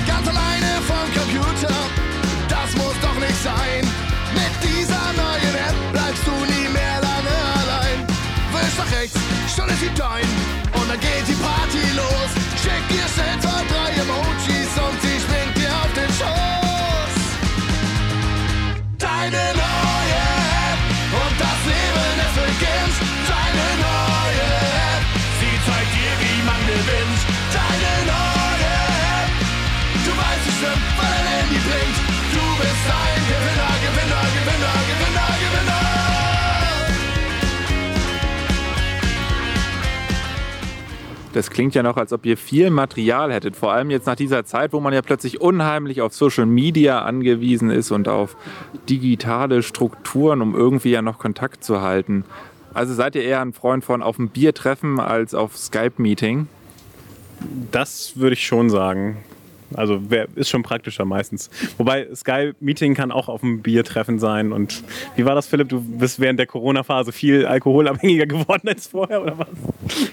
Ganz 0.08 0.28
alleine 0.28 0.82
vom 0.86 1.08
Computer, 1.14 1.76
das 2.50 2.76
muss 2.76 2.96
doch 3.02 3.20
nicht 3.20 3.44
sein. 3.44 3.84
Mit 4.34 4.54
dieser 4.62 5.14
neuen 5.16 5.56
App 5.68 5.78
bleibst 5.92 6.24
du 6.26 6.32
nie 6.32 6.68
mehr 6.70 7.00
lange 7.02 7.36
allein. 7.62 7.98
Wisch 8.54 8.78
nach 8.78 8.92
rechts, 9.00 9.20
schon 9.56 9.70
ist 9.70 9.80
sie 9.80 9.92
dein 9.96 10.28
und 10.80 10.90
dann 10.90 11.00
geht 11.00 11.28
die 11.28 11.40
Party 11.42 11.84
los. 11.96 12.30
Schick 12.62 12.86
ihr 12.98 13.08
zwei, 13.08 13.64
drei 13.72 14.02
Emojis 14.02 14.28
und 14.30 14.37
Das 41.38 41.52
klingt 41.52 41.76
ja 41.76 41.84
noch, 41.84 41.98
als 41.98 42.14
ob 42.14 42.26
ihr 42.26 42.36
viel 42.36 42.72
Material 42.72 43.32
hättet. 43.32 43.56
Vor 43.56 43.72
allem 43.72 43.92
jetzt 43.92 44.08
nach 44.08 44.16
dieser 44.16 44.44
Zeit, 44.44 44.74
wo 44.74 44.80
man 44.80 44.92
ja 44.92 45.04
plötzlich 45.04 45.40
unheimlich 45.40 46.02
auf 46.02 46.16
Social 46.16 46.48
Media 46.48 47.04
angewiesen 47.04 47.70
ist 47.70 47.92
und 47.92 48.08
auf 48.08 48.36
digitale 48.90 49.62
Strukturen, 49.62 50.42
um 50.42 50.56
irgendwie 50.56 50.90
ja 50.90 51.04
noch 51.04 51.20
Kontakt 51.20 51.64
zu 51.64 51.80
halten. 51.82 52.26
Also 52.74 52.96
seid 52.96 53.14
ihr 53.14 53.22
eher 53.22 53.40
ein 53.40 53.54
Freund 53.54 53.86
von 53.86 54.02
auf 54.02 54.18
ein 54.18 54.30
Bier 54.30 54.56
treffen 54.56 55.00
als 55.00 55.36
auf 55.36 55.56
Skype-Meeting? 55.56 56.48
Das 57.72 58.14
würde 58.18 58.34
ich 58.34 58.44
schon 58.44 58.72
sagen. 58.72 59.18
Also 59.74 60.02
ist 60.36 60.50
schon 60.50 60.64
praktischer 60.64 61.06
meistens. 61.06 61.50
Wobei 61.78 62.08
Sky-Meeting 62.14 62.94
kann 62.94 63.12
auch 63.12 63.28
auf 63.28 63.44
einem 63.44 63.62
Biertreffen 63.62 64.20
sein. 64.20 64.52
Und 64.52 64.84
wie 65.16 65.26
war 65.26 65.36
das, 65.36 65.48
Philipp? 65.48 65.70
Du 65.70 65.82
bist 65.82 66.20
während 66.20 66.40
der 66.40 66.48
Corona-Phase 66.48 67.12
viel 67.12 67.46
alkoholabhängiger 67.46 68.26
geworden 68.28 68.68
als 68.68 68.88
vorher, 68.88 69.22
oder 69.22 69.38
was? 69.38 69.48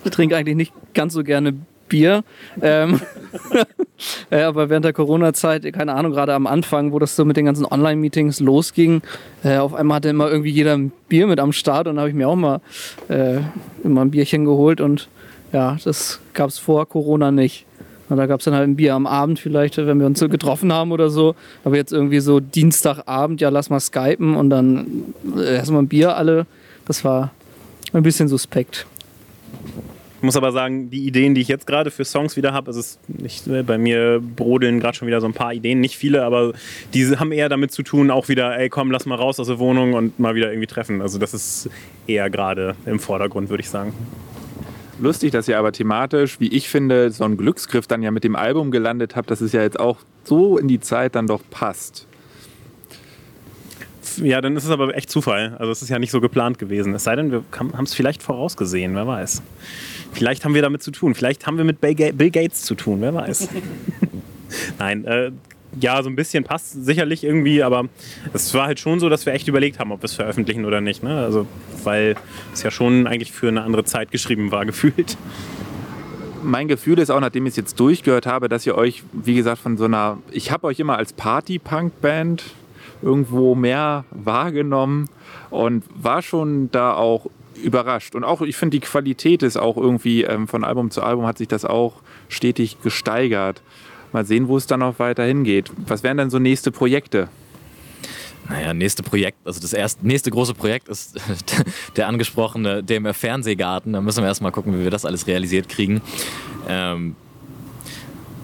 Ich 0.05 0.11
trinke 0.11 0.37
eigentlich 0.37 0.57
nicht 0.57 0.73
ganz 0.93 1.13
so 1.13 1.23
gerne 1.23 1.55
Bier. 1.89 2.25
Ähm, 2.61 3.01
äh, 4.31 4.43
aber 4.43 4.71
während 4.71 4.85
der 4.85 4.93
Corona-Zeit, 4.93 5.71
keine 5.73 5.95
Ahnung, 5.95 6.13
gerade 6.13 6.35
am 6.35 6.47
Anfang, 6.47 6.93
wo 6.93 6.99
das 6.99 7.15
so 7.15 7.25
mit 7.25 7.37
den 7.37 7.45
ganzen 7.45 7.67
Online-Meetings 7.67 8.41
losging, 8.41 9.03
äh, 9.45 9.59
auf 9.59 9.75
einmal 9.75 9.97
hatte 9.97 10.09
immer 10.09 10.31
irgendwie 10.31 10.51
jeder 10.51 10.77
ein 10.77 10.93
Bier 11.09 11.27
mit 11.27 11.39
am 11.39 11.53
Start 11.53 11.87
und 11.87 11.99
habe 11.99 12.09
ich 12.09 12.15
mir 12.15 12.29
auch 12.29 12.37
mal 12.37 12.61
äh, 13.09 13.41
immer 13.83 14.01
ein 14.01 14.11
Bierchen 14.11 14.45
geholt 14.45 14.81
und 14.81 15.09
ja, 15.53 15.77
das 15.85 16.21
gab 16.33 16.49
es 16.49 16.59
vor 16.59 16.89
Corona 16.89 17.31
nicht. 17.31 17.65
Und 18.15 18.19
da 18.19 18.27
gab 18.27 18.39
es 18.39 18.45
dann 18.45 18.55
halt 18.55 18.69
ein 18.69 18.77
Bier 18.77 18.95
am 18.95 19.09
Abend 19.09 19.41
vielleicht, 19.41 19.77
wenn 19.77 19.99
wir 19.99 20.07
uns 20.07 20.21
so 20.21 20.29
getroffen 20.29 20.73
haben 20.73 20.93
oder 20.93 21.11
so. 21.11 21.35
Aber 21.65 21.75
jetzt 21.75 21.93
irgendwie 21.93 22.21
so 22.21 22.39
Dienstagabend, 22.39 23.41
ja, 23.41 23.49
lass 23.49 23.71
mal 23.71 23.81
skypen 23.81 24.37
und 24.37 24.51
dann 24.51 24.87
äh, 25.37 25.57
erstmal 25.57 25.83
ein 25.83 25.89
Bier 25.89 26.17
alle. 26.17 26.47
Das 26.87 27.05
war 27.05 27.33
ein 27.93 28.05
bisschen 28.05 28.29
suspekt. 28.29 28.87
Ich 30.19 30.23
muss 30.23 30.37
aber 30.37 30.53
sagen, 30.53 30.91
die 30.91 31.05
Ideen, 31.05 31.35
die 31.35 31.41
ich 31.41 31.49
jetzt 31.49 31.67
gerade 31.67 31.91
für 31.91 32.05
Songs 32.05 32.37
wieder 32.37 32.53
habe, 32.53 32.71
es 32.71 32.77
ist 32.77 33.01
nicht, 33.09 33.49
äh, 33.49 33.65
bei 33.65 33.79
mir 33.79 34.23
brodeln 34.23 34.79
gerade 34.79 34.97
schon 34.97 35.09
wieder 35.09 35.21
so 35.21 35.27
ein 35.27 35.35
paar 35.35 35.53
Ideen, 35.53 35.81
nicht 35.81 35.97
viele, 35.97 36.25
aber 36.25 36.53
diese 36.95 37.19
haben 37.19 37.33
eher 37.33 37.49
damit 37.49 37.73
zu 37.73 37.83
tun, 37.83 38.13
auch 38.13 38.29
wieder, 38.29 38.57
ey 38.57 38.69
komm, 38.69 38.93
lass 38.93 39.07
mal 39.07 39.17
raus 39.17 39.41
aus 39.41 39.49
der 39.49 39.59
Wohnung 39.59 39.95
und 39.95 40.21
mal 40.21 40.37
wieder 40.37 40.53
irgendwie 40.53 40.69
treffen. 40.69 41.03
Also 41.03 41.19
das 41.19 41.35
ist 41.35 41.69
eher 42.07 42.31
gerade 42.31 42.77
im 42.87 43.01
Vordergrund, 43.01 43.51
würde 43.51 43.63
ich 43.63 43.69
sagen. 43.69 43.93
Lustig, 45.01 45.33
dass 45.33 45.49
ihr 45.49 45.59
aber 45.59 45.73
thematisch, 45.73 46.39
wie 46.41 46.49
ich 46.49 46.69
finde, 46.69 47.11
so 47.11 47.25
einen 47.25 47.37
Glücksgriff 47.37 47.87
dann 47.87 48.03
ja 48.03 48.11
mit 48.11 48.23
dem 48.25 48.37
Album 48.37 48.71
gelandet 48.71 49.17
habt, 49.17 49.31
dass 49.31 49.41
es 49.41 49.53
ja 49.53 49.63
jetzt 49.63 49.79
auch 49.81 49.99
so 50.25 50.57
in 50.57 50.69
die 50.69 50.81
Zeit 50.81 51.15
dann 51.15 51.27
doch 51.27 51.43
passt. 51.51 52.07
Ja, 54.23 54.41
dann 54.41 54.57
ist 54.57 54.65
es 54.65 54.71
aber 54.71 54.97
echt 54.97 55.11
Zufall. 55.11 55.57
Also 55.59 55.73
es 55.73 55.83
ist 55.83 55.89
ja 55.89 55.99
nicht 55.99 56.13
so 56.13 56.21
geplant 56.21 56.59
gewesen. 56.59 56.95
Es 56.95 57.03
sei 57.05 57.17
denn, 57.17 57.33
wir 57.33 57.43
haben 57.59 57.85
es 57.85 57.95
vielleicht 57.95 58.23
vorausgesehen, 58.23 58.95
wer 58.95 59.07
weiß. 59.07 59.43
Vielleicht 60.13 60.45
haben 60.45 60.55
wir 60.55 60.63
damit 60.63 60.83
zu 60.85 60.93
tun. 60.93 61.17
Vielleicht 61.17 61.47
haben 61.49 61.57
wir 61.59 61.65
mit 61.65 61.81
Bill 61.81 61.97
Ga- 61.97 62.13
Bill 62.13 62.31
Gates 62.31 62.63
zu 62.63 62.77
tun, 62.77 63.01
wer 63.01 63.13
weiß. 63.15 63.49
Nein, 64.79 65.05
äh, 65.07 65.33
ja, 65.81 66.03
so 66.03 66.09
ein 66.09 66.17
bisschen 66.17 66.45
passt 66.45 66.85
sicherlich 66.85 67.25
irgendwie, 67.25 67.63
aber 67.63 67.89
es 68.33 68.53
war 68.55 68.67
halt 68.67 68.81
schon 68.81 69.01
so, 69.01 69.09
dass 69.09 69.27
wir 69.27 69.33
echt 69.33 69.49
überlegt 69.49 69.79
haben, 69.79 69.93
ob 69.93 70.03
wir 70.03 70.07
es 70.07 70.15
veröffentlichen 70.15 70.65
oder 70.65 70.81
nicht. 70.81 71.03
Ne? 71.03 71.19
Also, 71.19 71.47
weil 71.83 72.17
es 72.53 72.63
ja 72.63 72.71
schon 72.71 73.07
eigentlich 73.07 73.33
für 73.33 73.49
eine 73.49 73.63
andere 73.63 73.85
Zeit 73.85 74.11
geschrieben 74.11 74.51
war, 74.51 74.65
gefühlt. 74.75 75.17
mein 76.43 76.69
Gefühl 76.69 76.99
ist 76.99 77.11
auch, 77.11 77.21
nachdem 77.21 77.47
ich 77.47 77.51
es 77.51 77.57
jetzt 77.57 77.81
durchgehört 77.81 78.27
habe, 78.27 78.49
dass 78.49 78.67
ihr 78.67 78.77
euch, 78.77 79.03
wie 79.13 79.35
gesagt, 79.35 79.61
von 79.61 79.77
so 79.77 79.85
einer, 79.85 80.19
ich 80.31 80.51
habe 80.51 80.67
euch 80.67 80.79
immer 80.81 80.97
als 80.97 81.13
Party-Punk-Band 81.13 82.45
irgendwo 83.03 83.55
mehr 83.55 84.05
wahrgenommen 84.11 85.09
und 85.51 85.85
war 85.95 86.23
schon 86.23 86.71
da 86.71 86.95
auch 86.95 87.27
überrascht. 87.63 88.15
Und 88.15 88.25
auch, 88.25 88.43
ich 88.43 88.57
finde, 88.57 88.79
die 88.79 88.85
Qualität 88.87 89.43
ist 89.43 89.57
auch 89.57 89.77
irgendwie, 89.77 90.23
ähm, 90.23 90.49
von 90.49 90.65
Album 90.65 90.91
zu 90.91 91.03
Album 91.03 91.27
hat 91.27 91.39
sich 91.39 91.49
das 91.49 91.65
auch 91.65 91.95
stetig 92.29 92.81
gesteigert. 92.83 93.63
Mal 94.15 94.25
sehen, 94.25 94.49
wo 94.49 94.57
es 94.57 94.67
dann 94.67 94.81
noch 94.81 94.99
weiter 95.01 95.25
hingeht. 95.25 95.71
Was 95.87 96.03
wären 96.03 96.17
denn 96.17 96.31
so 96.31 96.39
nächste 96.39 96.71
Projekte? 96.71 97.29
Naja, 98.49 98.73
nächste 98.73 99.03
Projekt, 99.03 99.39
also 99.45 99.61
das 99.61 99.73
erste, 99.73 100.07
nächste 100.07 100.31
große 100.31 100.55
Projekt 100.55 100.89
ist 100.89 101.19
der 101.97 102.09
angesprochene 102.09 102.85
DMR 102.85 103.13
Fernsehgarten. 103.13 103.93
Da 103.93 104.01
müssen 104.01 104.23
wir 104.23 104.29
erstmal 104.29 104.53
gucken, 104.53 104.79
wie 104.79 104.85
wir 104.85 104.91
das 104.91 105.05
alles 105.05 105.27
realisiert 105.27 105.69
kriegen. 105.69 106.01
Ähm, 106.69 107.17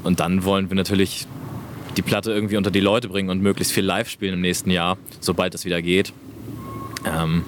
und 0.02 0.18
dann 0.18 0.44
wollen 0.44 0.70
wir 0.70 0.74
natürlich 0.74 1.26
die 1.96 2.02
Platte 2.02 2.32
irgendwie 2.32 2.56
unter 2.56 2.72
die 2.72 2.80
Leute 2.80 3.08
bringen 3.08 3.30
und 3.30 3.40
möglichst 3.40 3.72
viel 3.72 3.84
live 3.84 4.08
spielen 4.08 4.34
im 4.34 4.40
nächsten 4.40 4.70
Jahr, 4.70 4.98
sobald 5.20 5.54
es 5.54 5.64
wieder 5.64 5.82
geht. 5.82 6.12
Ähm, 7.04 7.44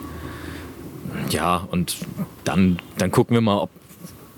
ja, 1.30 1.66
und 1.70 1.96
dann, 2.44 2.78
dann 2.98 3.11
gucken 3.11 3.35
wir 3.35 3.40
mal, 3.40 3.58
ob, 3.58 3.70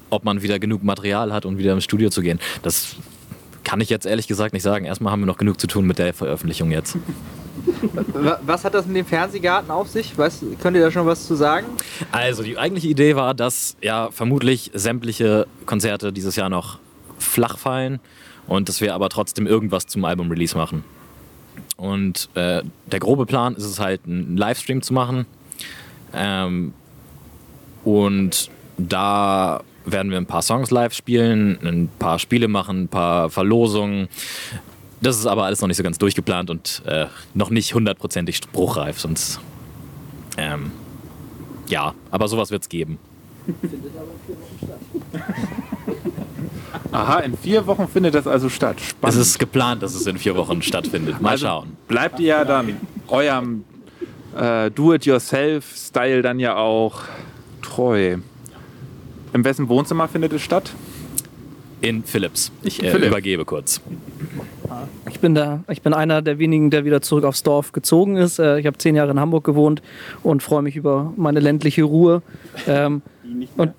ob 0.08 0.24
man 0.24 0.40
wieder 0.40 0.58
genug 0.58 0.82
Material 0.84 1.32
hat, 1.32 1.44
um 1.44 1.58
wieder 1.58 1.74
ins 1.74 1.84
Studio 1.84 2.08
zu 2.08 2.22
gehen. 2.22 2.38
Das 2.62 2.96
kann 3.64 3.80
ich 3.80 3.88
jetzt 3.90 4.06
ehrlich 4.06 4.28
gesagt 4.28 4.52
nicht 4.52 4.62
sagen. 4.62 4.84
Erstmal 4.84 5.12
haben 5.12 5.20
wir 5.20 5.26
noch 5.26 5.38
genug 5.38 5.60
zu 5.60 5.66
tun 5.66 5.86
mit 5.86 5.98
der 5.98 6.14
Veröffentlichung 6.14 6.70
jetzt. 6.70 6.96
Wa- 8.12 8.38
Was 8.44 8.64
hat 8.64 8.74
das 8.74 8.86
mit 8.86 8.96
dem 8.96 9.06
Fernsehgarten 9.06 9.70
auf 9.70 9.88
sich? 9.88 10.16
Weißt, 10.16 10.42
könnt 10.60 10.76
ihr 10.76 10.82
da 10.82 10.90
schon 10.90 11.06
was 11.06 11.26
zu 11.26 11.34
sagen? 11.34 11.66
Also 12.12 12.42
die 12.42 12.58
eigentliche 12.58 12.88
Idee 12.88 13.16
war, 13.16 13.34
dass 13.34 13.76
ja 13.82 14.10
vermutlich 14.10 14.70
sämtliche 14.74 15.46
Konzerte 15.66 16.12
dieses 16.12 16.36
Jahr 16.36 16.48
noch 16.48 16.78
flach 17.18 17.58
fallen 17.58 18.00
und 18.46 18.68
dass 18.68 18.80
wir 18.80 18.94
aber 18.94 19.08
trotzdem 19.08 19.46
irgendwas 19.46 19.86
zum 19.86 20.04
Album-Release 20.04 20.56
machen. 20.56 20.84
Und 21.76 22.28
äh, 22.34 22.62
der 22.86 23.00
grobe 23.00 23.26
Plan 23.26 23.54
ist 23.56 23.64
es 23.64 23.80
halt, 23.80 24.02
einen 24.06 24.36
Livestream 24.36 24.82
zu 24.82 24.92
machen. 24.92 25.26
Ähm, 26.12 26.72
und 27.84 28.50
da 28.78 29.62
werden 29.86 30.10
wir 30.10 30.18
ein 30.18 30.26
paar 30.26 30.42
Songs 30.42 30.70
live 30.70 30.92
spielen, 30.94 31.58
ein 31.62 31.88
paar 31.98 32.18
Spiele 32.18 32.48
machen, 32.48 32.84
ein 32.84 32.88
paar 32.88 33.30
Verlosungen. 33.30 34.08
Das 35.00 35.18
ist 35.18 35.26
aber 35.26 35.44
alles 35.44 35.60
noch 35.60 35.68
nicht 35.68 35.76
so 35.76 35.82
ganz 35.82 35.98
durchgeplant 35.98 36.48
und 36.50 36.82
äh, 36.86 37.06
noch 37.34 37.50
nicht 37.50 37.74
hundertprozentig 37.74 38.36
spruchreif, 38.36 38.98
sonst 39.00 39.40
ähm, 40.36 40.72
ja, 41.68 41.94
aber 42.10 42.28
sowas 42.28 42.50
wird 42.50 42.62
es 42.62 42.68
geben. 42.68 42.98
Aha, 46.92 47.20
in 47.20 47.36
vier 47.36 47.66
Wochen 47.66 47.88
findet 47.88 48.14
das 48.14 48.26
also 48.26 48.48
statt. 48.48 48.76
Es 48.78 48.88
Spannend. 48.90 49.20
ist 49.20 49.38
geplant, 49.38 49.82
dass 49.82 49.94
es 49.94 50.06
in 50.06 50.16
vier 50.16 50.36
Wochen 50.36 50.62
stattfindet. 50.62 51.20
Mal 51.20 51.30
Also 51.30 51.46
schauen. 51.46 51.76
Bleibt 51.88 52.20
ihr 52.20 52.26
ja 52.28 52.44
dann 52.44 52.76
eurem 53.08 53.64
äh, 54.36 54.70
Do-it-yourself-Style 54.70 56.22
dann 56.22 56.38
ja 56.38 56.56
auch 56.56 57.00
treu. 57.62 58.18
In 59.34 59.44
wessen 59.44 59.68
Wohnzimmer 59.68 60.06
findet 60.06 60.32
es 60.32 60.42
statt? 60.42 60.72
In 61.80 62.04
Philips. 62.04 62.52
Ich 62.62 62.82
äh, 62.82 62.90
Philipp. 62.90 63.08
übergebe 63.08 63.44
kurz. 63.44 63.80
Ich 65.10 65.18
bin 65.20 65.34
da, 65.34 65.64
ich 65.68 65.82
bin 65.82 65.92
einer 65.92 66.22
der 66.22 66.38
wenigen, 66.38 66.70
der 66.70 66.84
wieder 66.84 67.02
zurück 67.02 67.24
aufs 67.24 67.42
Dorf 67.42 67.72
gezogen 67.72 68.16
ist. 68.16 68.38
Äh, 68.38 68.60
Ich 68.60 68.66
habe 68.66 68.78
zehn 68.78 68.94
Jahre 68.94 69.10
in 69.10 69.18
Hamburg 69.20 69.44
gewohnt 69.44 69.82
und 70.22 70.42
freue 70.42 70.62
mich 70.62 70.76
über 70.76 71.12
meine 71.16 71.40
ländliche 71.40 71.82
Ruhe. 71.82 72.22
Ähm, 72.68 73.02
und 73.56 73.74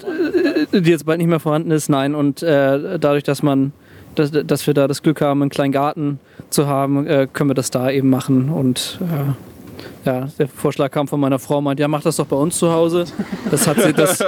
äh, 0.73 0.81
die 0.81 0.91
jetzt 0.91 1.05
bald 1.05 1.19
nicht 1.19 1.27
mehr 1.27 1.39
vorhanden 1.39 1.71
ist, 1.71 1.87
nein. 1.89 2.15
Und 2.15 2.43
äh, 2.43 2.99
dadurch, 2.99 3.23
dass 3.23 3.41
man, 3.41 3.71
dass, 4.15 4.31
dass 4.31 4.67
wir 4.67 4.73
da 4.73 4.87
das 4.89 5.01
Glück 5.03 5.21
haben, 5.21 5.41
einen 5.41 5.49
kleinen 5.49 5.71
Garten 5.71 6.19
zu 6.49 6.67
haben, 6.67 7.07
äh, 7.07 7.27
können 7.31 7.49
wir 7.49 7.55
das 7.55 7.71
da 7.71 7.89
eben 7.89 8.09
machen. 8.09 8.49
Und 8.49 8.99
äh, 9.01 10.07
ja, 10.07 10.27
der 10.37 10.47
Vorschlag 10.49 10.91
kam 10.91 11.07
von 11.07 11.19
meiner 11.21 11.39
Frau, 11.39 11.61
meint, 11.61 11.79
ja, 11.79 11.87
mach 11.87 12.03
das 12.03 12.17
doch 12.17 12.27
bei 12.27 12.35
uns 12.35 12.59
zu 12.59 12.71
Hause. 12.71 13.05
Das 13.49 13.67
hat 13.67 13.81
sie, 13.81 13.93
das 13.93 14.23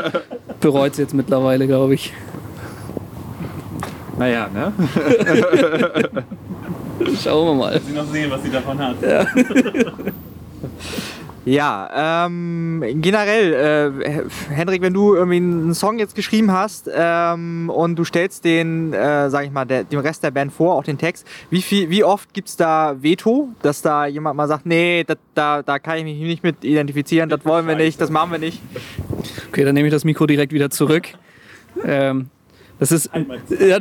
bereut 0.60 0.96
sie 0.96 1.04
jetzt 1.04 1.14
mittlerweile, 1.14 1.68
glaube 1.68 1.94
ich. 1.94 2.14
Naja, 4.18 4.50
ne? 4.52 4.74
Schauen 7.24 7.48
wir 7.48 7.54
mal. 7.54 7.80
Sie 7.80 7.94
noch 7.94 8.08
sehen, 8.08 8.32
was 8.32 8.42
sie 8.44 8.50
davon 8.50 8.80
hat. 8.80 8.96
Ja, 9.02 9.26
ähm, 11.48 12.84
generell, 13.02 13.54
äh, 14.10 14.54
Hendrik, 14.54 14.82
wenn 14.82 14.94
du 14.94 15.16
irgendwie 15.16 15.38
einen 15.38 15.74
Song 15.74 15.98
jetzt 15.98 16.14
geschrieben 16.14 16.52
hast 16.52 16.90
ähm, 16.94 17.70
und 17.70 17.96
du 17.96 18.04
stellst 18.04 18.44
den, 18.44 18.92
äh, 18.92 19.30
sag 19.30 19.46
ich 19.46 19.52
mal, 19.52 19.64
der, 19.64 19.86
dem 19.86 20.00
Rest 20.00 20.24
der 20.24 20.32
Band 20.32 20.52
vor, 20.52 20.76
auch 20.76 20.84
den 20.84 20.98
Text, 20.98 21.26
wie, 21.50 21.62
viel, 21.62 21.90
wie 21.90 22.04
oft 22.04 22.34
gibt 22.34 22.50
es 22.50 22.58
da 22.58 22.98
Veto, 23.00 23.48
dass 23.62 23.82
da 23.82 24.08
jemand 24.08 24.36
mal 24.36 24.50
sagt, 24.50 24.66
nee, 24.66 25.06
dat, 25.06 25.20
da, 25.36 25.64
da 25.64 25.80
kann 25.80 25.98
ich 26.00 26.04
mich 26.04 26.20
nicht 26.20 26.44
mit 26.44 26.66
identifizieren, 26.66 27.30
das 27.30 27.46
wollen 27.46 27.66
wir 27.66 27.76
nicht, 27.76 28.02
das 28.02 28.10
machen 28.10 28.32
wir 28.32 28.40
nicht. 28.40 28.62
Okay, 29.48 29.64
dann 29.64 29.74
nehme 29.74 29.88
ich 29.88 29.94
das 29.94 30.04
Mikro 30.04 30.26
direkt 30.26 30.52
wieder 30.52 30.70
zurück. 30.70 31.08
Ähm, 31.86 32.30
das 32.80 32.92
ist 32.92 33.10
ja, 33.60 33.80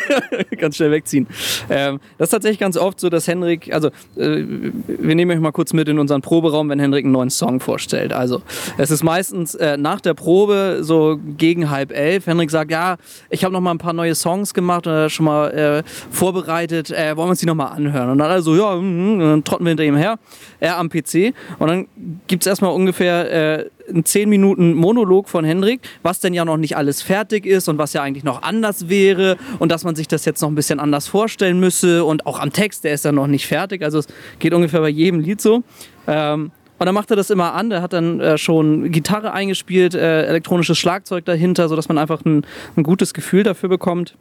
ganz 0.58 0.76
schnell 0.76 0.90
wegziehen. 0.90 1.26
Ähm, 1.70 2.00
das 2.18 2.26
ist 2.26 2.30
tatsächlich 2.30 2.58
ganz 2.58 2.76
oft 2.76 3.00
so, 3.00 3.08
dass 3.08 3.26
Henrik, 3.26 3.72
also 3.72 3.88
äh, 4.16 4.44
wir 4.86 5.14
nehmen 5.14 5.30
euch 5.30 5.40
mal 5.40 5.52
kurz 5.52 5.72
mit 5.72 5.88
in 5.88 5.98
unseren 5.98 6.22
Proberaum, 6.22 6.68
wenn 6.68 6.78
Henrik 6.78 7.04
einen 7.04 7.12
neuen 7.12 7.30
Song 7.30 7.60
vorstellt. 7.60 8.12
Also 8.12 8.42
es 8.78 8.90
ist 8.90 9.02
meistens 9.02 9.54
äh, 9.54 9.76
nach 9.76 10.00
der 10.00 10.14
Probe 10.14 10.78
so 10.82 11.18
gegen 11.36 11.70
halb 11.70 11.92
elf. 11.92 12.26
Henrik 12.26 12.50
sagt, 12.50 12.70
ja, 12.70 12.96
ich 13.30 13.44
habe 13.44 13.52
noch 13.52 13.60
mal 13.60 13.70
ein 13.70 13.78
paar 13.78 13.92
neue 13.92 14.14
Songs 14.14 14.54
gemacht 14.54 14.86
oder 14.86 15.10
schon 15.10 15.26
mal 15.26 15.50
äh, 15.50 15.82
vorbereitet. 16.10 16.90
Äh, 16.90 17.16
wollen 17.16 17.28
wir 17.28 17.30
uns 17.30 17.40
die 17.40 17.46
noch 17.46 17.54
mal 17.54 17.66
anhören? 17.66 18.10
Und 18.10 18.18
dann 18.18 18.30
also 18.30 18.54
ja, 18.56 18.76
mm, 18.76 19.12
und 19.12 19.20
dann 19.20 19.44
trotten 19.44 19.64
wir 19.64 19.70
hinter 19.70 19.84
ihm 19.84 19.96
her, 19.96 20.18
er 20.60 20.78
am 20.78 20.88
PC 20.88 21.34
und 21.58 21.68
dann 21.68 21.86
gibt 22.26 22.42
es 22.42 22.46
erstmal 22.46 22.72
ungefähr 22.72 23.70
einen 23.88 24.04
10 24.04 24.28
Minuten 24.28 24.74
Monolog 24.74 25.28
von 25.28 25.44
Hendrik, 25.44 25.80
was 26.02 26.20
denn 26.20 26.34
ja 26.34 26.44
noch 26.44 26.56
nicht 26.56 26.76
alles 26.76 27.02
fertig 27.02 27.46
ist 27.46 27.68
und 27.68 27.78
was 27.78 27.92
ja 27.92 28.02
eigentlich 28.02 28.24
noch 28.24 28.42
anders 28.42 28.88
wäre 28.88 29.36
und 29.58 29.70
dass 29.70 29.84
man 29.84 29.94
sich 29.96 30.08
das 30.08 30.24
jetzt 30.24 30.40
noch 30.40 30.48
ein 30.48 30.54
bisschen 30.54 30.80
anders 30.80 31.06
vorstellen 31.06 31.60
müsse 31.60 32.04
und 32.04 32.26
auch 32.26 32.40
am 32.40 32.52
Text, 32.52 32.84
der 32.84 32.94
ist 32.94 33.04
ja 33.04 33.12
noch 33.12 33.26
nicht 33.26 33.46
fertig. 33.46 33.82
Also 33.82 33.98
es 33.98 34.06
geht 34.38 34.54
ungefähr 34.54 34.80
bei 34.80 34.88
jedem 34.88 35.20
Lied 35.20 35.40
so. 35.40 35.62
Ähm, 36.06 36.50
und 36.78 36.86
dann 36.86 36.94
macht 36.94 37.10
er 37.10 37.16
das 37.16 37.30
immer 37.30 37.54
an, 37.54 37.70
der 37.70 37.82
hat 37.82 37.92
dann 37.92 38.20
äh, 38.20 38.36
schon 38.36 38.90
Gitarre 38.90 39.32
eingespielt, 39.32 39.94
äh, 39.94 40.24
elektronisches 40.26 40.76
Schlagzeug 40.76 41.24
dahinter, 41.24 41.68
sodass 41.68 41.88
man 41.88 41.98
einfach 41.98 42.24
ein, 42.24 42.44
ein 42.76 42.82
gutes 42.82 43.14
Gefühl 43.14 43.44
dafür 43.44 43.68
bekommt. 43.68 44.16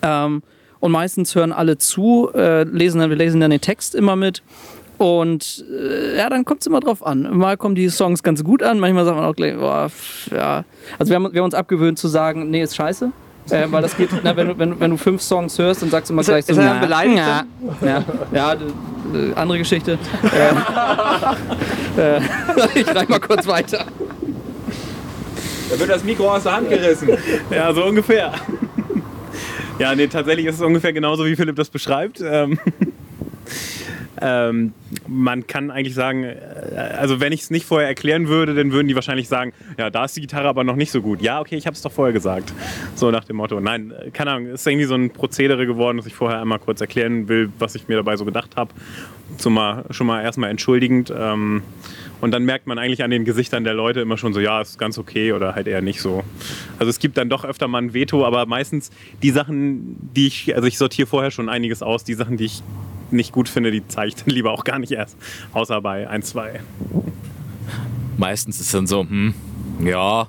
Ähm, 0.00 0.42
und 0.80 0.90
meistens 0.90 1.34
hören 1.34 1.52
alle 1.52 1.78
zu, 1.78 2.30
äh, 2.34 2.64
lesen 2.64 3.00
dann, 3.00 3.10
wir 3.10 3.16
lesen 3.16 3.40
dann 3.40 3.50
den 3.50 3.60
Text 3.60 3.94
immer 3.94 4.16
mit. 4.16 4.42
Und 5.02 5.64
äh, 5.68 6.16
ja, 6.16 6.30
dann 6.30 6.44
kommt 6.44 6.60
es 6.60 6.68
immer 6.68 6.78
drauf 6.78 7.04
an. 7.04 7.36
Mal 7.36 7.56
kommen 7.56 7.74
die 7.74 7.88
Songs 7.88 8.22
ganz 8.22 8.44
gut 8.44 8.62
an, 8.62 8.78
manchmal 8.78 9.04
sagt 9.04 9.16
man 9.16 9.26
auch 9.26 9.34
gleich, 9.34 9.56
boah, 9.56 9.88
pff, 9.88 10.30
ja. 10.30 10.64
Also 10.96 11.10
wir 11.10 11.16
haben, 11.16 11.32
wir 11.32 11.40
haben 11.40 11.46
uns 11.46 11.54
abgewöhnt 11.54 11.98
zu 11.98 12.06
sagen, 12.06 12.50
nee, 12.50 12.62
ist 12.62 12.76
scheiße. 12.76 13.10
Äh, 13.50 13.66
weil 13.70 13.82
das 13.82 13.96
geht, 13.96 14.10
na, 14.22 14.36
wenn, 14.36 14.46
du, 14.46 14.58
wenn, 14.60 14.78
wenn 14.78 14.92
du 14.92 14.96
fünf 14.96 15.20
Songs 15.20 15.58
hörst, 15.58 15.82
dann 15.82 15.90
sagst 15.90 16.08
du 16.08 16.14
immer 16.14 16.20
Ist 16.20 16.28
gleich 16.28 16.48
er- 16.48 16.54
so, 16.54 16.60
ist 16.60 16.66
na, 16.66 16.78
beleidigt 16.78 17.16
Ja, 17.16 17.44
ja, 17.84 18.04
ja 18.32 18.52
äh, 18.52 19.34
andere 19.34 19.58
Geschichte. 19.58 19.98
äh, 21.98 22.16
äh, 22.16 22.20
ich 22.80 22.86
reich 22.94 23.08
mal 23.08 23.18
kurz 23.18 23.44
weiter. 23.48 23.84
Da 25.68 25.80
wird 25.80 25.90
das 25.90 26.04
Mikro 26.04 26.32
aus 26.32 26.44
der 26.44 26.54
Hand 26.54 26.68
gerissen. 26.68 27.08
Ja, 27.50 27.74
so 27.74 27.86
ungefähr. 27.86 28.34
Ja, 29.80 29.96
nee, 29.96 30.06
tatsächlich 30.06 30.46
ist 30.46 30.54
es 30.54 30.60
ungefähr 30.60 30.92
genauso, 30.92 31.24
wie 31.26 31.34
Philipp 31.34 31.56
das 31.56 31.70
beschreibt. 31.70 32.20
Ähm, 32.24 32.56
ähm, 34.22 34.72
man 35.08 35.46
kann 35.46 35.70
eigentlich 35.70 35.94
sagen, 35.94 36.22
äh, 36.22 36.36
also 36.96 37.18
wenn 37.20 37.32
ich 37.32 37.42
es 37.42 37.50
nicht 37.50 37.66
vorher 37.66 37.88
erklären 37.88 38.28
würde, 38.28 38.54
dann 38.54 38.70
würden 38.72 38.86
die 38.86 38.94
wahrscheinlich 38.94 39.28
sagen, 39.28 39.52
ja, 39.78 39.90
da 39.90 40.04
ist 40.04 40.16
die 40.16 40.20
Gitarre 40.20 40.48
aber 40.48 40.62
noch 40.62 40.76
nicht 40.76 40.92
so 40.92 41.02
gut. 41.02 41.20
Ja, 41.20 41.40
okay, 41.40 41.56
ich 41.56 41.66
habe 41.66 41.74
es 41.74 41.82
doch 41.82 41.90
vorher 41.90 42.12
gesagt. 42.12 42.52
So 42.94 43.10
nach 43.10 43.24
dem 43.24 43.36
Motto. 43.36 43.60
Nein, 43.60 43.90
äh, 43.90 44.10
keine 44.10 44.30
Ahnung, 44.30 44.48
ist 44.48 44.66
irgendwie 44.66 44.86
so 44.86 44.94
ein 44.94 45.10
Prozedere 45.10 45.66
geworden, 45.66 45.96
dass 45.96 46.06
ich 46.06 46.14
vorher 46.14 46.40
einmal 46.40 46.60
kurz 46.60 46.80
erklären 46.80 47.28
will, 47.28 47.50
was 47.58 47.74
ich 47.74 47.88
mir 47.88 47.96
dabei 47.96 48.16
so 48.16 48.24
gedacht 48.24 48.56
habe. 48.56 48.72
Zumal, 49.38 49.84
schon 49.90 50.06
mal 50.06 50.22
erstmal 50.22 50.50
entschuldigend. 50.50 51.12
Ähm, 51.16 51.62
und 52.20 52.30
dann 52.30 52.44
merkt 52.44 52.68
man 52.68 52.78
eigentlich 52.78 53.02
an 53.02 53.10
den 53.10 53.24
Gesichtern 53.24 53.64
der 53.64 53.74
Leute 53.74 54.00
immer 54.00 54.16
schon 54.16 54.32
so, 54.32 54.38
ja, 54.38 54.60
ist 54.60 54.78
ganz 54.78 54.98
okay 54.98 55.32
oder 55.32 55.56
halt 55.56 55.66
eher 55.66 55.82
nicht 55.82 56.00
so. 56.00 56.22
Also 56.78 56.90
es 56.90 57.00
gibt 57.00 57.16
dann 57.16 57.28
doch 57.28 57.44
öfter 57.44 57.66
mal 57.66 57.82
ein 57.82 57.94
Veto, 57.94 58.24
aber 58.24 58.46
meistens 58.46 58.90
die 59.22 59.30
Sachen, 59.30 59.96
die 60.14 60.28
ich, 60.28 60.54
also 60.54 60.68
ich 60.68 60.78
sortiere 60.78 61.08
vorher 61.08 61.32
schon 61.32 61.48
einiges 61.48 61.82
aus, 61.82 62.04
die 62.04 62.14
Sachen, 62.14 62.36
die 62.36 62.44
ich 62.44 62.62
nicht 63.12 63.32
gut 63.32 63.48
finde, 63.48 63.70
die 63.70 63.86
zeige 63.86 64.08
ich 64.08 64.14
dann 64.16 64.28
lieber 64.34 64.52
auch 64.52 64.64
gar 64.64 64.78
nicht 64.78 64.92
erst. 64.92 65.16
Außer 65.52 65.80
bei 65.80 66.08
ein, 66.08 66.22
zwei. 66.22 66.60
Meistens 68.16 68.60
ist 68.60 68.72
dann 68.74 68.86
so, 68.86 69.00
hm, 69.00 69.34
ja. 69.80 70.28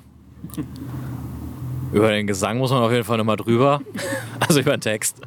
Über 1.92 2.10
den 2.10 2.26
Gesang 2.26 2.58
muss 2.58 2.70
man 2.70 2.82
auf 2.82 2.90
jeden 2.90 3.04
Fall 3.04 3.18
nochmal 3.18 3.36
drüber. 3.36 3.80
Also 4.40 4.60
über 4.60 4.76
den 4.76 4.80
Text. 4.80 5.20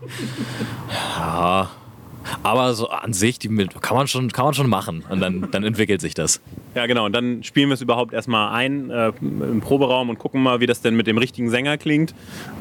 Ja. 1.18 1.70
Aber 2.44 2.74
so 2.74 2.90
an 2.90 3.14
sich, 3.14 3.40
die 3.40 3.48
kann, 3.48 3.98
man 3.98 4.08
schon, 4.08 4.32
kann 4.32 4.46
man 4.46 4.54
schon 4.54 4.70
machen. 4.70 5.04
Und 5.10 5.20
dann, 5.20 5.50
dann 5.52 5.64
entwickelt 5.64 6.02
sich 6.02 6.14
das. 6.14 6.42
Ja, 6.76 6.86
genau. 6.86 7.06
Und 7.06 7.14
dann 7.14 7.44
spielen 7.44 7.70
wir 7.70 7.74
es 7.74 7.82
überhaupt 7.82 8.14
erstmal 8.14 8.54
ein 8.54 8.90
äh, 8.90 9.12
im 9.22 9.62
Proberaum 9.62 10.10
und 10.10 10.20
gucken 10.20 10.42
mal, 10.44 10.60
wie 10.60 10.66
das 10.66 10.82
denn 10.82 10.96
mit 10.96 11.08
dem 11.08 11.18
richtigen 11.18 11.50
Sänger 11.50 11.78
klingt. 11.78 12.14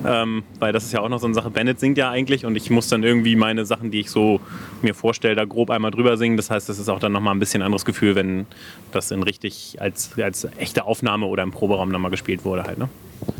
Ähm, 0.04 0.42
weil 0.58 0.72
das 0.72 0.84
ist 0.84 0.92
ja 0.92 1.00
auch 1.00 1.08
noch 1.08 1.18
so 1.18 1.26
eine 1.26 1.34
Sache. 1.34 1.50
Bennett 1.50 1.80
singt 1.80 1.98
ja 1.98 2.10
eigentlich 2.10 2.46
und 2.46 2.56
ich 2.56 2.70
muss 2.70 2.88
dann 2.88 3.02
irgendwie 3.02 3.36
meine 3.36 3.66
Sachen, 3.66 3.90
die 3.90 4.00
ich 4.00 4.10
so 4.10 4.40
mir 4.82 4.94
vorstelle, 4.94 5.34
da 5.34 5.44
grob 5.44 5.70
einmal 5.70 5.90
drüber 5.90 6.16
singen. 6.16 6.36
Das 6.36 6.50
heißt, 6.50 6.68
das 6.68 6.78
ist 6.78 6.88
auch 6.88 7.00
dann 7.00 7.12
nochmal 7.12 7.34
ein 7.34 7.40
bisschen 7.40 7.62
anderes 7.62 7.84
Gefühl, 7.84 8.14
wenn 8.14 8.46
das 8.92 9.10
in 9.10 9.22
richtig 9.22 9.76
als, 9.80 10.10
als 10.18 10.46
echte 10.58 10.84
Aufnahme 10.84 11.26
oder 11.26 11.42
im 11.42 11.50
Proberaum 11.50 11.90
nochmal 11.90 12.10
gespielt 12.10 12.44
wurde 12.44 12.64
halt. 12.64 12.78
Ne? 12.78 12.88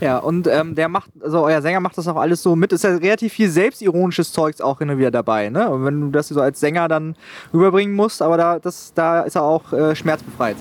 Ja, 0.00 0.18
und 0.18 0.46
ähm, 0.46 0.74
der 0.74 0.88
macht, 0.88 1.10
also 1.22 1.44
euer 1.44 1.62
Sänger 1.62 1.80
macht 1.80 1.96
das 1.96 2.06
auch 2.06 2.16
alles 2.16 2.42
so 2.42 2.54
mit. 2.54 2.72
Ist 2.72 2.84
ja 2.84 2.96
relativ 2.96 3.32
viel 3.32 3.48
selbstironisches 3.48 4.32
Zeugs 4.32 4.60
auch 4.60 4.78
hin 4.78 4.90
und 4.90 4.98
wieder 4.98 5.10
dabei, 5.10 5.48
ne? 5.48 5.70
Und 5.70 5.84
wenn 5.84 6.00
du 6.00 6.10
das 6.10 6.28
so 6.28 6.40
als 6.40 6.60
Sänger 6.60 6.88
dann 6.88 7.16
rüberbringen 7.52 7.94
musst, 7.94 8.20
aber 8.20 8.36
da, 8.36 8.58
das, 8.58 8.92
da 8.94 9.22
ist 9.22 9.36
er 9.36 9.42
auch 9.42 9.72
äh, 9.72 9.96
schmerzbefreit. 9.96 10.56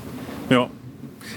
Ja. 0.50 0.70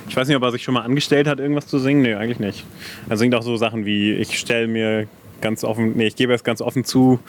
Ich 0.09 0.17
weiß 0.17 0.29
nicht, 0.29 0.37
ob 0.37 0.43
er 0.43 0.53
sich 0.53 0.63
schon 0.63 0.75
mal 0.75 0.83
angestellt 0.83 1.27
hat, 1.27 1.41
irgendwas 1.41 1.67
zu 1.67 1.79
singen. 1.79 2.03
Nee, 2.03 2.15
eigentlich 2.15 2.39
nicht. 2.39 2.65
Er 3.09 3.17
singt 3.17 3.35
auch 3.35 3.43
so 3.43 3.57
Sachen 3.57 3.85
wie, 3.85 4.13
ich 4.13 4.39
stelle 4.39 4.69
mir 4.69 5.07
ganz 5.41 5.65
offen, 5.65 5.97
nee, 5.97 6.07
ich 6.07 6.17
gebe 6.17 6.33
es 6.35 6.45
ganz 6.45 6.61
offen 6.61 6.85
zu, 6.85 7.21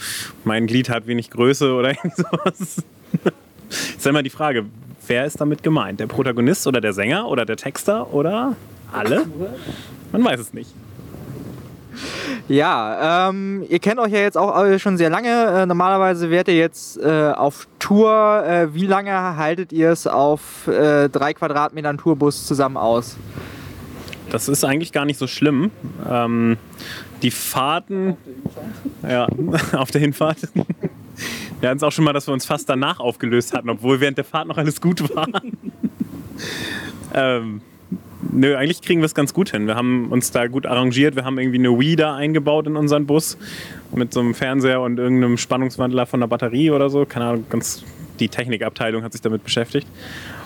mein 0.43 0.67
Glied 0.67 0.89
hat 0.89 1.07
wenig 1.07 1.29
Größe 1.29 1.73
oder 1.73 1.89
irgend 2.03 2.15
sowas. 2.15 2.83
ist 3.71 4.07
immer 4.07 4.23
die 4.23 4.29
Frage, 4.29 4.65
wer 5.07 5.25
ist 5.25 5.39
damit 5.39 5.63
gemeint? 5.63 5.99
Der 5.99 6.07
Protagonist 6.07 6.67
oder 6.67 6.81
der 6.81 6.93
Sänger 6.93 7.27
oder 7.27 7.45
der 7.45 7.57
Texter 7.57 8.13
oder 8.13 8.55
alle? 8.91 9.25
Man 10.12 10.24
weiß 10.24 10.39
es 10.39 10.54
nicht. 10.54 10.74
Ja, 12.48 13.30
ähm, 13.30 13.63
ihr 13.69 13.80
kennt 13.80 14.00
euch 14.00 14.12
ja 14.12 14.19
jetzt 14.19 14.38
auch 14.38 14.80
schon 14.80 14.98
sehr 14.98 15.10
lange. 15.10 15.30
Äh, 15.30 15.65
normalerweise 15.65 16.30
wärt 16.30 16.48
ihr 16.48 16.58
jetzt 16.58 16.98
äh, 16.98 17.32
auf 17.32 17.67
Tour. 17.78 18.43
Äh, 18.45 18.74
wie 18.74 18.88
lange 18.88 19.12
haltet 19.38 19.72
ihr 19.72 19.91
es 19.91 20.08
auf 20.08 20.67
äh, 20.67 21.10
drei 21.10 21.34
Quadratmetern 21.34 21.98
Tourbus 21.98 22.48
zusammen 22.48 22.78
aus? 22.78 23.17
Das 24.32 24.48
ist 24.48 24.63
eigentlich 24.63 24.91
gar 24.91 25.06
nicht 25.06 25.17
so 25.17 25.28
schlimm. 25.28 25.72
Ähm, 26.08 26.58
die 27.22 27.32
Fahrten. 27.32 28.17
Ja, 29.08 29.28
auf 29.74 29.91
der 29.91 30.02
Hinfahrt. 30.02 30.38
Wir 31.60 31.69
hatten 31.69 31.78
es 31.78 31.84
auch 31.84 31.91
schon 31.91 32.06
mal, 32.06 32.13
dass 32.13 32.28
wir 32.28 32.34
uns 32.34 32.45
fast 32.45 32.69
danach 32.69 33.00
aufgelöst 33.00 33.54
hatten, 33.54 33.69
obwohl 33.69 34.00
während 34.00 34.17
der 34.17 34.26
Fahrt 34.26 34.48
noch 34.48 34.58
alles 34.58 34.80
gut 34.80 35.13
war. 35.15 35.28
ähm, 37.13 37.62
nö, 38.32 38.56
eigentlich 38.56 38.82
kriegen 38.82 39.02
wir 39.02 39.06
es 39.06 39.15
ganz 39.15 39.34
gut 39.34 39.49
hin. 39.52 39.67
Wir 39.67 39.76
haben 39.76 40.09
uns 40.11 40.32
da 40.32 40.47
gut 40.47 40.66
arrangiert. 40.66 41.16
Wir 41.16 41.26
haben 41.26 41.39
irgendwie 41.39 41.59
eine 41.59 41.78
Wii 41.80 41.95
da 41.95 42.16
eingebaut 42.16 42.68
in 42.68 42.76
unseren 42.76 43.05
Bus 43.05 43.38
mit 43.95 44.13
so 44.13 44.20
einem 44.20 44.34
Fernseher 44.34 44.82
und 44.82 44.99
irgendeinem 44.99 45.38
Spannungswandler 45.38 46.05
von 46.05 46.20
der 46.20 46.28
Batterie 46.28 46.72
oder 46.72 46.89
so. 46.89 47.05
Keine 47.05 47.26
Ahnung, 47.26 47.45
ganz 47.49 47.84
die 48.20 48.30
Technikabteilung 48.30 49.03
hat 49.03 49.13
sich 49.13 49.22
damit 49.22 49.43
beschäftigt. 49.43 49.88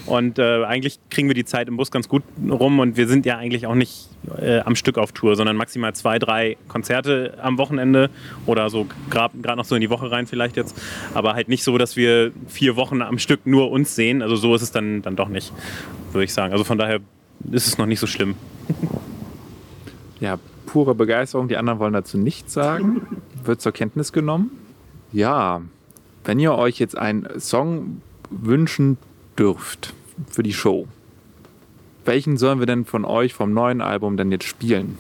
Und 0.06 0.38
äh, 0.38 0.66
eigentlich 0.66 1.00
kriegen 1.10 1.30
wir 1.30 1.34
die 1.34 1.46
Zeit 1.46 1.70
im 1.70 1.78
Bus 1.78 1.90
ganz 1.90 2.10
gut 2.10 2.24
rum 2.50 2.80
und 2.80 2.98
wir 2.98 3.08
sind 3.08 3.26
ja 3.26 3.38
eigentlich 3.38 3.68
auch 3.68 3.76
nicht 3.76 4.10
äh, 4.38 4.60
am 4.60 4.76
Stück 4.76 4.98
auf 4.98 5.14
Tour, 5.14 5.38
sondern 5.38 5.56
maximal 5.56 5.94
zwei, 5.94 6.20
drei 6.20 6.58
Konzerte 6.68 7.38
am 7.42 7.58
Wochenende 7.58 8.10
oder 8.46 8.70
so 8.70 8.86
gerade 9.10 9.56
noch 9.56 9.64
so 9.64 9.76
in 9.76 9.82
die 9.82 9.90
Woche 9.90 10.12
rein 10.12 10.28
vielleicht 10.28 10.58
jetzt. 10.58 10.80
Aber 11.14 11.36
halt 11.36 11.48
nicht 11.48 11.64
so, 11.64 11.78
dass 11.78 11.96
wir 11.96 12.32
vier 12.48 12.76
Wochen 12.76 13.02
am 13.02 13.18
Stück 13.18 13.46
nur 13.46 13.72
uns 13.72 13.96
sehen. 13.96 14.22
Also 14.22 14.36
so 14.36 14.54
ist 14.54 14.62
es 14.62 14.72
dann, 14.72 15.02
dann 15.02 15.16
doch 15.16 15.30
nicht, 15.30 15.54
würde 16.12 16.26
ich 16.26 16.34
sagen. 16.34 16.52
Also 16.52 16.66
von 16.66 16.78
daher 16.78 17.00
ist 17.52 17.68
es 17.68 17.78
noch 17.78 17.86
nicht 17.86 18.00
so 18.00 18.08
schlimm. 18.08 18.36
Ja, 20.20 20.40
pure 20.66 20.96
Begeisterung. 20.96 21.48
Die 21.48 21.58
anderen 21.58 21.80
wollen 21.80 21.94
dazu 21.94 22.18
nichts 22.18 22.54
sagen. 22.54 23.06
Wird 23.44 23.62
zur 23.62 23.72
Kenntnis 23.72 24.14
genommen. 24.14 24.52
Ja, 25.12 25.62
wenn 26.24 26.40
ihr 26.40 26.54
euch 26.54 26.80
jetzt 26.80 26.98
einen 26.98 27.28
Song 27.40 28.02
wünschen 28.30 28.98
dürft 29.38 29.94
für 30.30 30.44
die 30.44 30.54
Show, 30.54 30.88
welchen 32.06 32.38
sollen 32.38 32.60
wir 32.60 32.66
denn 32.66 32.86
von 32.86 33.06
euch 33.06 33.34
vom 33.34 33.54
neuen 33.54 33.82
Album 33.82 34.18
denn 34.18 34.32
jetzt 34.32 34.46
spielen? 34.46 34.98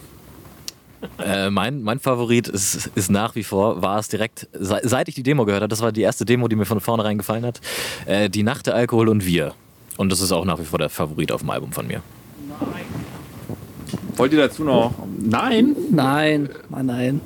Äh, 1.19 1.49
mein, 1.49 1.83
mein 1.83 1.99
Favorit 1.99 2.47
ist, 2.47 2.89
ist 2.95 3.11
nach 3.11 3.35
wie 3.35 3.43
vor, 3.43 3.81
war 3.81 3.99
es 3.99 4.07
direkt, 4.07 4.47
se- 4.53 4.79
seit 4.83 5.09
ich 5.09 5.15
die 5.15 5.23
Demo 5.23 5.43
gehört 5.45 5.61
habe, 5.61 5.67
das 5.69 5.81
war 5.81 5.91
die 5.91 6.01
erste 6.01 6.23
Demo, 6.23 6.47
die 6.47 6.55
mir 6.55 6.65
von 6.65 6.79
vornherein 6.79 7.17
gefallen 7.17 7.45
hat, 7.45 7.59
äh, 8.05 8.29
Die 8.29 8.43
Nacht 8.43 8.67
der 8.67 8.75
Alkohol 8.75 9.09
und 9.09 9.25
wir. 9.25 9.53
Und 9.97 10.11
das 10.11 10.21
ist 10.21 10.31
auch 10.31 10.45
nach 10.45 10.59
wie 10.59 10.63
vor 10.65 10.79
der 10.79 10.89
Favorit 10.89 11.31
auf 11.33 11.41
dem 11.41 11.49
Album 11.49 11.73
von 11.73 11.87
mir. 11.87 12.01
Wollt 14.15 14.31
ihr 14.31 14.39
dazu 14.39 14.63
noch? 14.63 14.93
Nein? 15.19 15.75
Nein, 15.89 16.49
nein, 16.69 16.85
nein. 16.85 17.21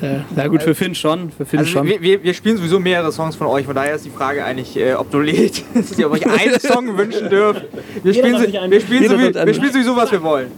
Äh, 0.00 0.20
na 0.34 0.46
gut, 0.46 0.62
für 0.62 0.74
Finn 0.74 0.94
schon. 0.94 1.30
Für 1.30 1.44
Finn 1.44 1.58
Also 1.60 1.70
schon. 1.72 1.86
wir, 1.86 2.00
wir, 2.00 2.22
wir 2.22 2.32
spielen 2.32 2.56
sowieso 2.56 2.80
mehrere 2.80 3.12
Songs 3.12 3.36
von 3.36 3.46
euch, 3.48 3.66
von 3.66 3.74
daher 3.74 3.94
ist 3.96 4.06
die 4.06 4.10
Frage 4.10 4.42
eigentlich 4.44 4.74
äh, 4.78 4.94
obsolet, 4.94 5.62
dass 5.74 5.98
ihr 5.98 6.10
euch 6.10 6.26
einen 6.26 6.58
Song 6.60 6.96
wünschen 6.96 7.28
dürft. 7.28 7.66
Wir 8.02 8.14
spielen, 8.14 8.38
so, 8.38 8.42
wir, 8.70 8.80
spielen 8.80 9.08
so, 9.08 9.18
wir 9.18 9.54
spielen 9.54 9.72
sowieso, 9.72 9.96
was 9.96 10.10
wir 10.12 10.22
wollen. 10.22 10.48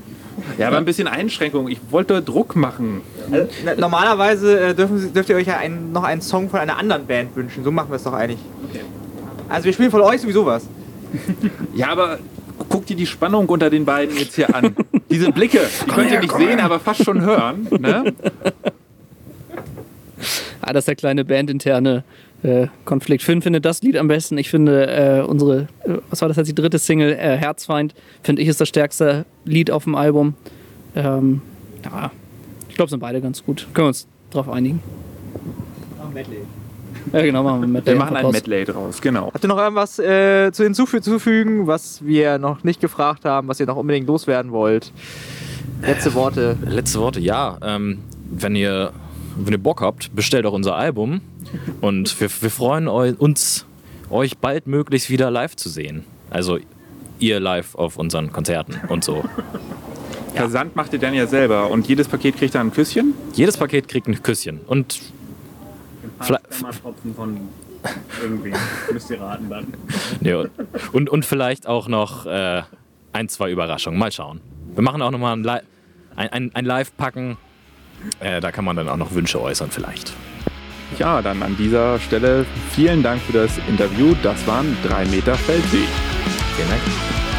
Ja, 0.59 0.69
aber 0.69 0.77
ein 0.79 0.85
bisschen 0.85 1.09
Einschränkung. 1.09 1.69
Ich 1.69 1.81
wollte 1.91 2.23
Druck 2.23 2.55
machen. 2.57 3.01
Also, 3.31 3.49
na, 3.65 3.75
normalerweise 3.75 4.61
äh, 4.61 4.75
dürfen, 4.75 4.99
Sie- 4.99 5.11
dürft 5.13 5.29
ihr 5.31 5.37
euch 5.37 5.47
ja 5.47 5.59
einen, 5.59 5.93
noch 5.93 6.05
einen 6.05 6.21
Song 6.23 6.49
von 6.49 6.61
einer 6.61 6.79
anderen 6.79 7.07
Band 7.07 7.35
wünschen. 7.35 7.65
So 7.65 7.71
machen 7.73 7.91
wir 7.91 7.97
es 7.97 8.05
doch 8.05 8.13
eigentlich. 8.13 8.41
Also 9.49 9.65
wir 9.65 9.73
spielen 9.73 9.91
von 9.91 10.01
euch 10.01 10.21
sowieso 10.21 10.47
was. 10.47 10.65
Ja, 11.75 11.89
aber 11.89 12.19
guck 12.69 12.87
dir 12.87 12.97
die 12.97 13.07
Spannung 13.07 13.49
unter 13.49 13.71
den 13.71 13.85
beiden 13.85 14.17
jetzt 14.17 14.37
hier 14.37 14.55
an. 14.55 14.75
Diese 15.11 15.31
Blicke, 15.33 15.61
die 15.87 15.91
könnt 15.91 16.11
ihr 16.11 16.21
nicht 16.21 16.37
sehen, 16.37 16.61
aber 16.61 16.81
fast 16.81 17.05
schon 17.05 17.21
hören. 17.21 17.67
Ne? 17.79 18.15
Ah, 20.61 20.73
das 20.73 20.83
ist 20.83 20.89
der 20.89 20.97
kleine 20.97 21.25
bandinterne 21.25 22.05
äh, 22.43 22.69
Konflikt. 22.85 23.23
Finn 23.23 23.43
findet 23.43 23.65
das 23.65 23.83
Lied 23.83 23.97
am 23.97 24.09
besten. 24.09 24.39
Ich 24.39 24.51
finde 24.51 24.87
äh, 24.87 25.21
unsere, 25.23 25.69
äh, 25.85 25.99
was 26.11 26.21
war 26.21 26.29
das 26.29 26.37
jetzt, 26.37 26.49
die 26.49 26.55
dritte 26.55 26.79
Single, 26.79 27.13
äh, 27.13 27.37
Herzfeind, 27.37 27.95
finde 28.23 28.43
ich 28.43 28.49
ist 28.49 28.61
das 28.61 28.69
stärkste 28.69 29.25
Lied 29.45 29.71
auf 29.71 29.85
dem 29.85 29.95
Album. 29.95 30.35
Ähm, 30.95 31.43
ja, 31.85 32.11
ich 32.69 32.77
glaube, 32.77 32.91
sind 32.91 33.01
beide 33.01 33.21
ganz 33.21 33.45
gut. 33.45 33.67
Können 33.75 33.87
wir 33.87 33.89
uns 33.89 34.07
drauf 34.31 34.49
einigen. 34.49 34.81
Ja, 37.13 37.23
genau, 37.23 37.43
machen 37.43 37.63
wir 37.63 37.69
mit 37.69 37.87
Wir 37.87 37.97
machen 37.97 38.17
ein 38.17 38.31
Medley 38.31 38.65
draus, 38.65 39.01
genau. 39.01 39.31
Habt 39.33 39.45
ihr 39.45 39.49
noch 39.49 39.59
irgendwas 39.59 39.99
äh, 39.99 40.51
zu 40.53 40.65
hinzufü- 40.65 40.93
hinzufügen, 40.93 41.67
was 41.67 42.05
wir 42.05 42.39
noch 42.39 42.65
nicht 42.65 42.81
gefragt 42.81 43.25
haben, 43.25 43.49
was 43.49 43.59
ihr 43.61 43.67
noch 43.67 43.77
unbedingt 43.77 44.07
loswerden 44.07 44.53
wollt? 44.53 44.93
Letzte 45.83 46.15
Worte. 46.15 46.57
Letzte 46.65 47.01
Worte, 47.01 47.21
ja. 47.21 47.59
Ähm, 47.63 47.99
wenn, 48.31 48.55
ihr, 48.55 48.93
wenn 49.37 49.53
ihr 49.53 49.63
Bock 49.63 49.81
habt, 49.81 50.15
bestellt 50.15 50.47
auch 50.47 50.53
unser 50.53 50.77
Album. 50.77 51.21
Und 51.81 52.21
wir, 52.21 52.29
wir 52.41 52.51
freuen 52.51 52.87
eu, 52.89 53.13
uns, 53.19 53.67
euch 54.11 54.39
baldmöglichst 54.39 55.11
wieder 55.11 55.31
live 55.31 55.57
zu 55.57 55.69
sehen. 55.69 56.05
Also 56.31 56.59
ihr 57.19 57.41
live 57.41 57.75
auf 57.75 57.97
unseren 57.97 58.33
Konzerten 58.33 58.81
und 58.89 59.05
so. 59.05 59.25
Versand 60.35 60.77
macht 60.77 60.93
ihr 60.95 60.99
dann 60.99 61.15
ja 61.15 61.27
selber 61.27 61.71
und 61.71 61.87
jedes 61.89 62.09
Paket 62.09 62.37
kriegt 62.37 62.55
dann 62.55 62.69
ein 62.69 62.73
Küsschen. 62.73 63.15
Jedes 63.35 63.57
Paket 63.57 63.87
kriegt 63.89 64.09
ein 64.09 64.23
Küsschen. 64.23 64.61
Und 64.67 65.01
Tropfen 66.23 67.15
von 67.15 67.49
irgendwie. 68.23 68.53
Müsst 68.93 69.11
ihr 69.11 69.21
raten 69.21 69.51
dann. 69.51 69.67
Ja, 70.21 70.45
und, 70.93 71.11
und 71.11 71.27
vielleicht 71.27 71.67
auch 71.67 71.89
noch 71.89 72.27
äh, 72.27 72.63
ein, 73.13 73.29
zwei 73.29 73.51
Überraschungen. 73.51 73.99
Mal 73.99 74.13
schauen. 74.13 74.41
Wir 74.75 74.83
machen 74.83 75.03
auch 75.03 75.11
nochmal 75.11 75.37
ein, 75.37 75.43
Li 75.43 75.59
ein, 76.17 76.29
ein, 76.29 76.51
ein 76.55 76.65
Live-Packen. 76.65 77.37
Äh, 78.21 78.41
da 78.41 78.53
kann 78.53 78.65
man 78.65 78.77
dann 78.77 78.89
auch 78.89 78.97
noch 78.97 79.13
Wünsche 79.15 79.41
äußern 79.41 79.71
vielleicht. 79.71 80.13
Ja, 80.99 81.23
dann 81.23 81.43
an 81.43 81.57
dieser 81.57 81.99
Stelle 81.99 82.45
vielen 82.71 83.03
Dank 83.03 83.21
für 83.23 83.33
das 83.33 83.59
Interview. 83.69 84.15
Das 84.23 84.47
waren 84.47 84.77
drei 84.85 85.05
Meter 85.07 85.35
Feldweg. 85.35 85.89
Vielen 86.57 86.69
Dank. 86.69 87.32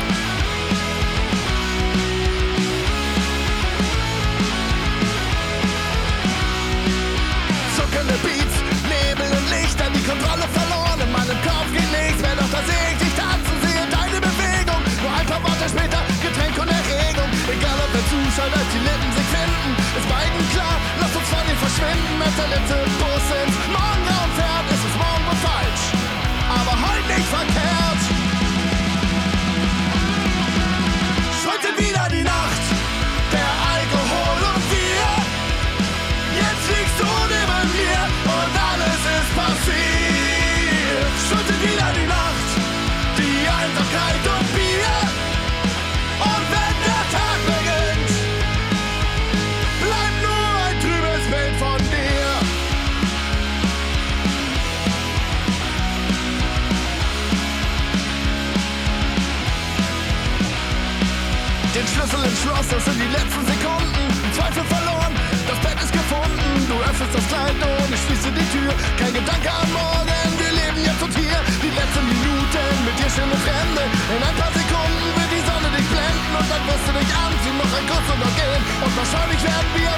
Schloss, 62.63 62.69
das 62.69 62.85
sind 62.85 62.99
die 62.99 63.11
letzten 63.11 63.43
Sekunden. 63.45 64.03
Zweifel 64.33 64.63
verloren, 64.63 65.13
das 65.47 65.59
Bett 65.59 65.77
ist 65.83 65.93
gefunden. 65.93 66.67
Du 66.67 66.75
öffnest 66.79 67.13
das 67.13 67.25
Kleid 67.27 67.55
und 67.55 67.89
ich 67.93 68.01
schließe 68.07 68.31
die 68.31 68.47
Tür. 68.55 68.71
Kein 68.99 69.13
Gedanke 69.13 69.49
an 69.51 69.69
morgen, 69.71 70.29
wir 70.39 70.51
leben 70.51 70.79
jetzt 70.83 71.03
und 71.03 71.13
hier. 71.15 71.39
Die 71.63 71.73
letzten 71.73 72.05
Minuten 72.07 72.73
mit 72.85 72.95
dir 72.99 73.09
schöne 73.11 73.37
Fremde. 73.45 73.83
In 74.15 74.21
ein 74.23 74.35
paar 74.39 74.53
Sekunden 74.53 75.07
wird 75.17 75.31
die 75.31 75.43
Sonne 75.43 75.69
dich 75.75 75.87
blenden 75.91 76.33
und 76.39 76.47
dann 76.47 76.63
wirst 76.67 76.85
du 76.87 76.91
dich 76.99 77.11
anziehen, 77.11 77.57
noch 77.59 77.73
ein 77.73 77.85
Kuss 77.87 78.07
und 78.13 78.35
gehen. 78.37 78.63
Und 78.83 78.93
wahrscheinlich 78.97 79.41
werden 79.43 79.71
wir 79.75 79.93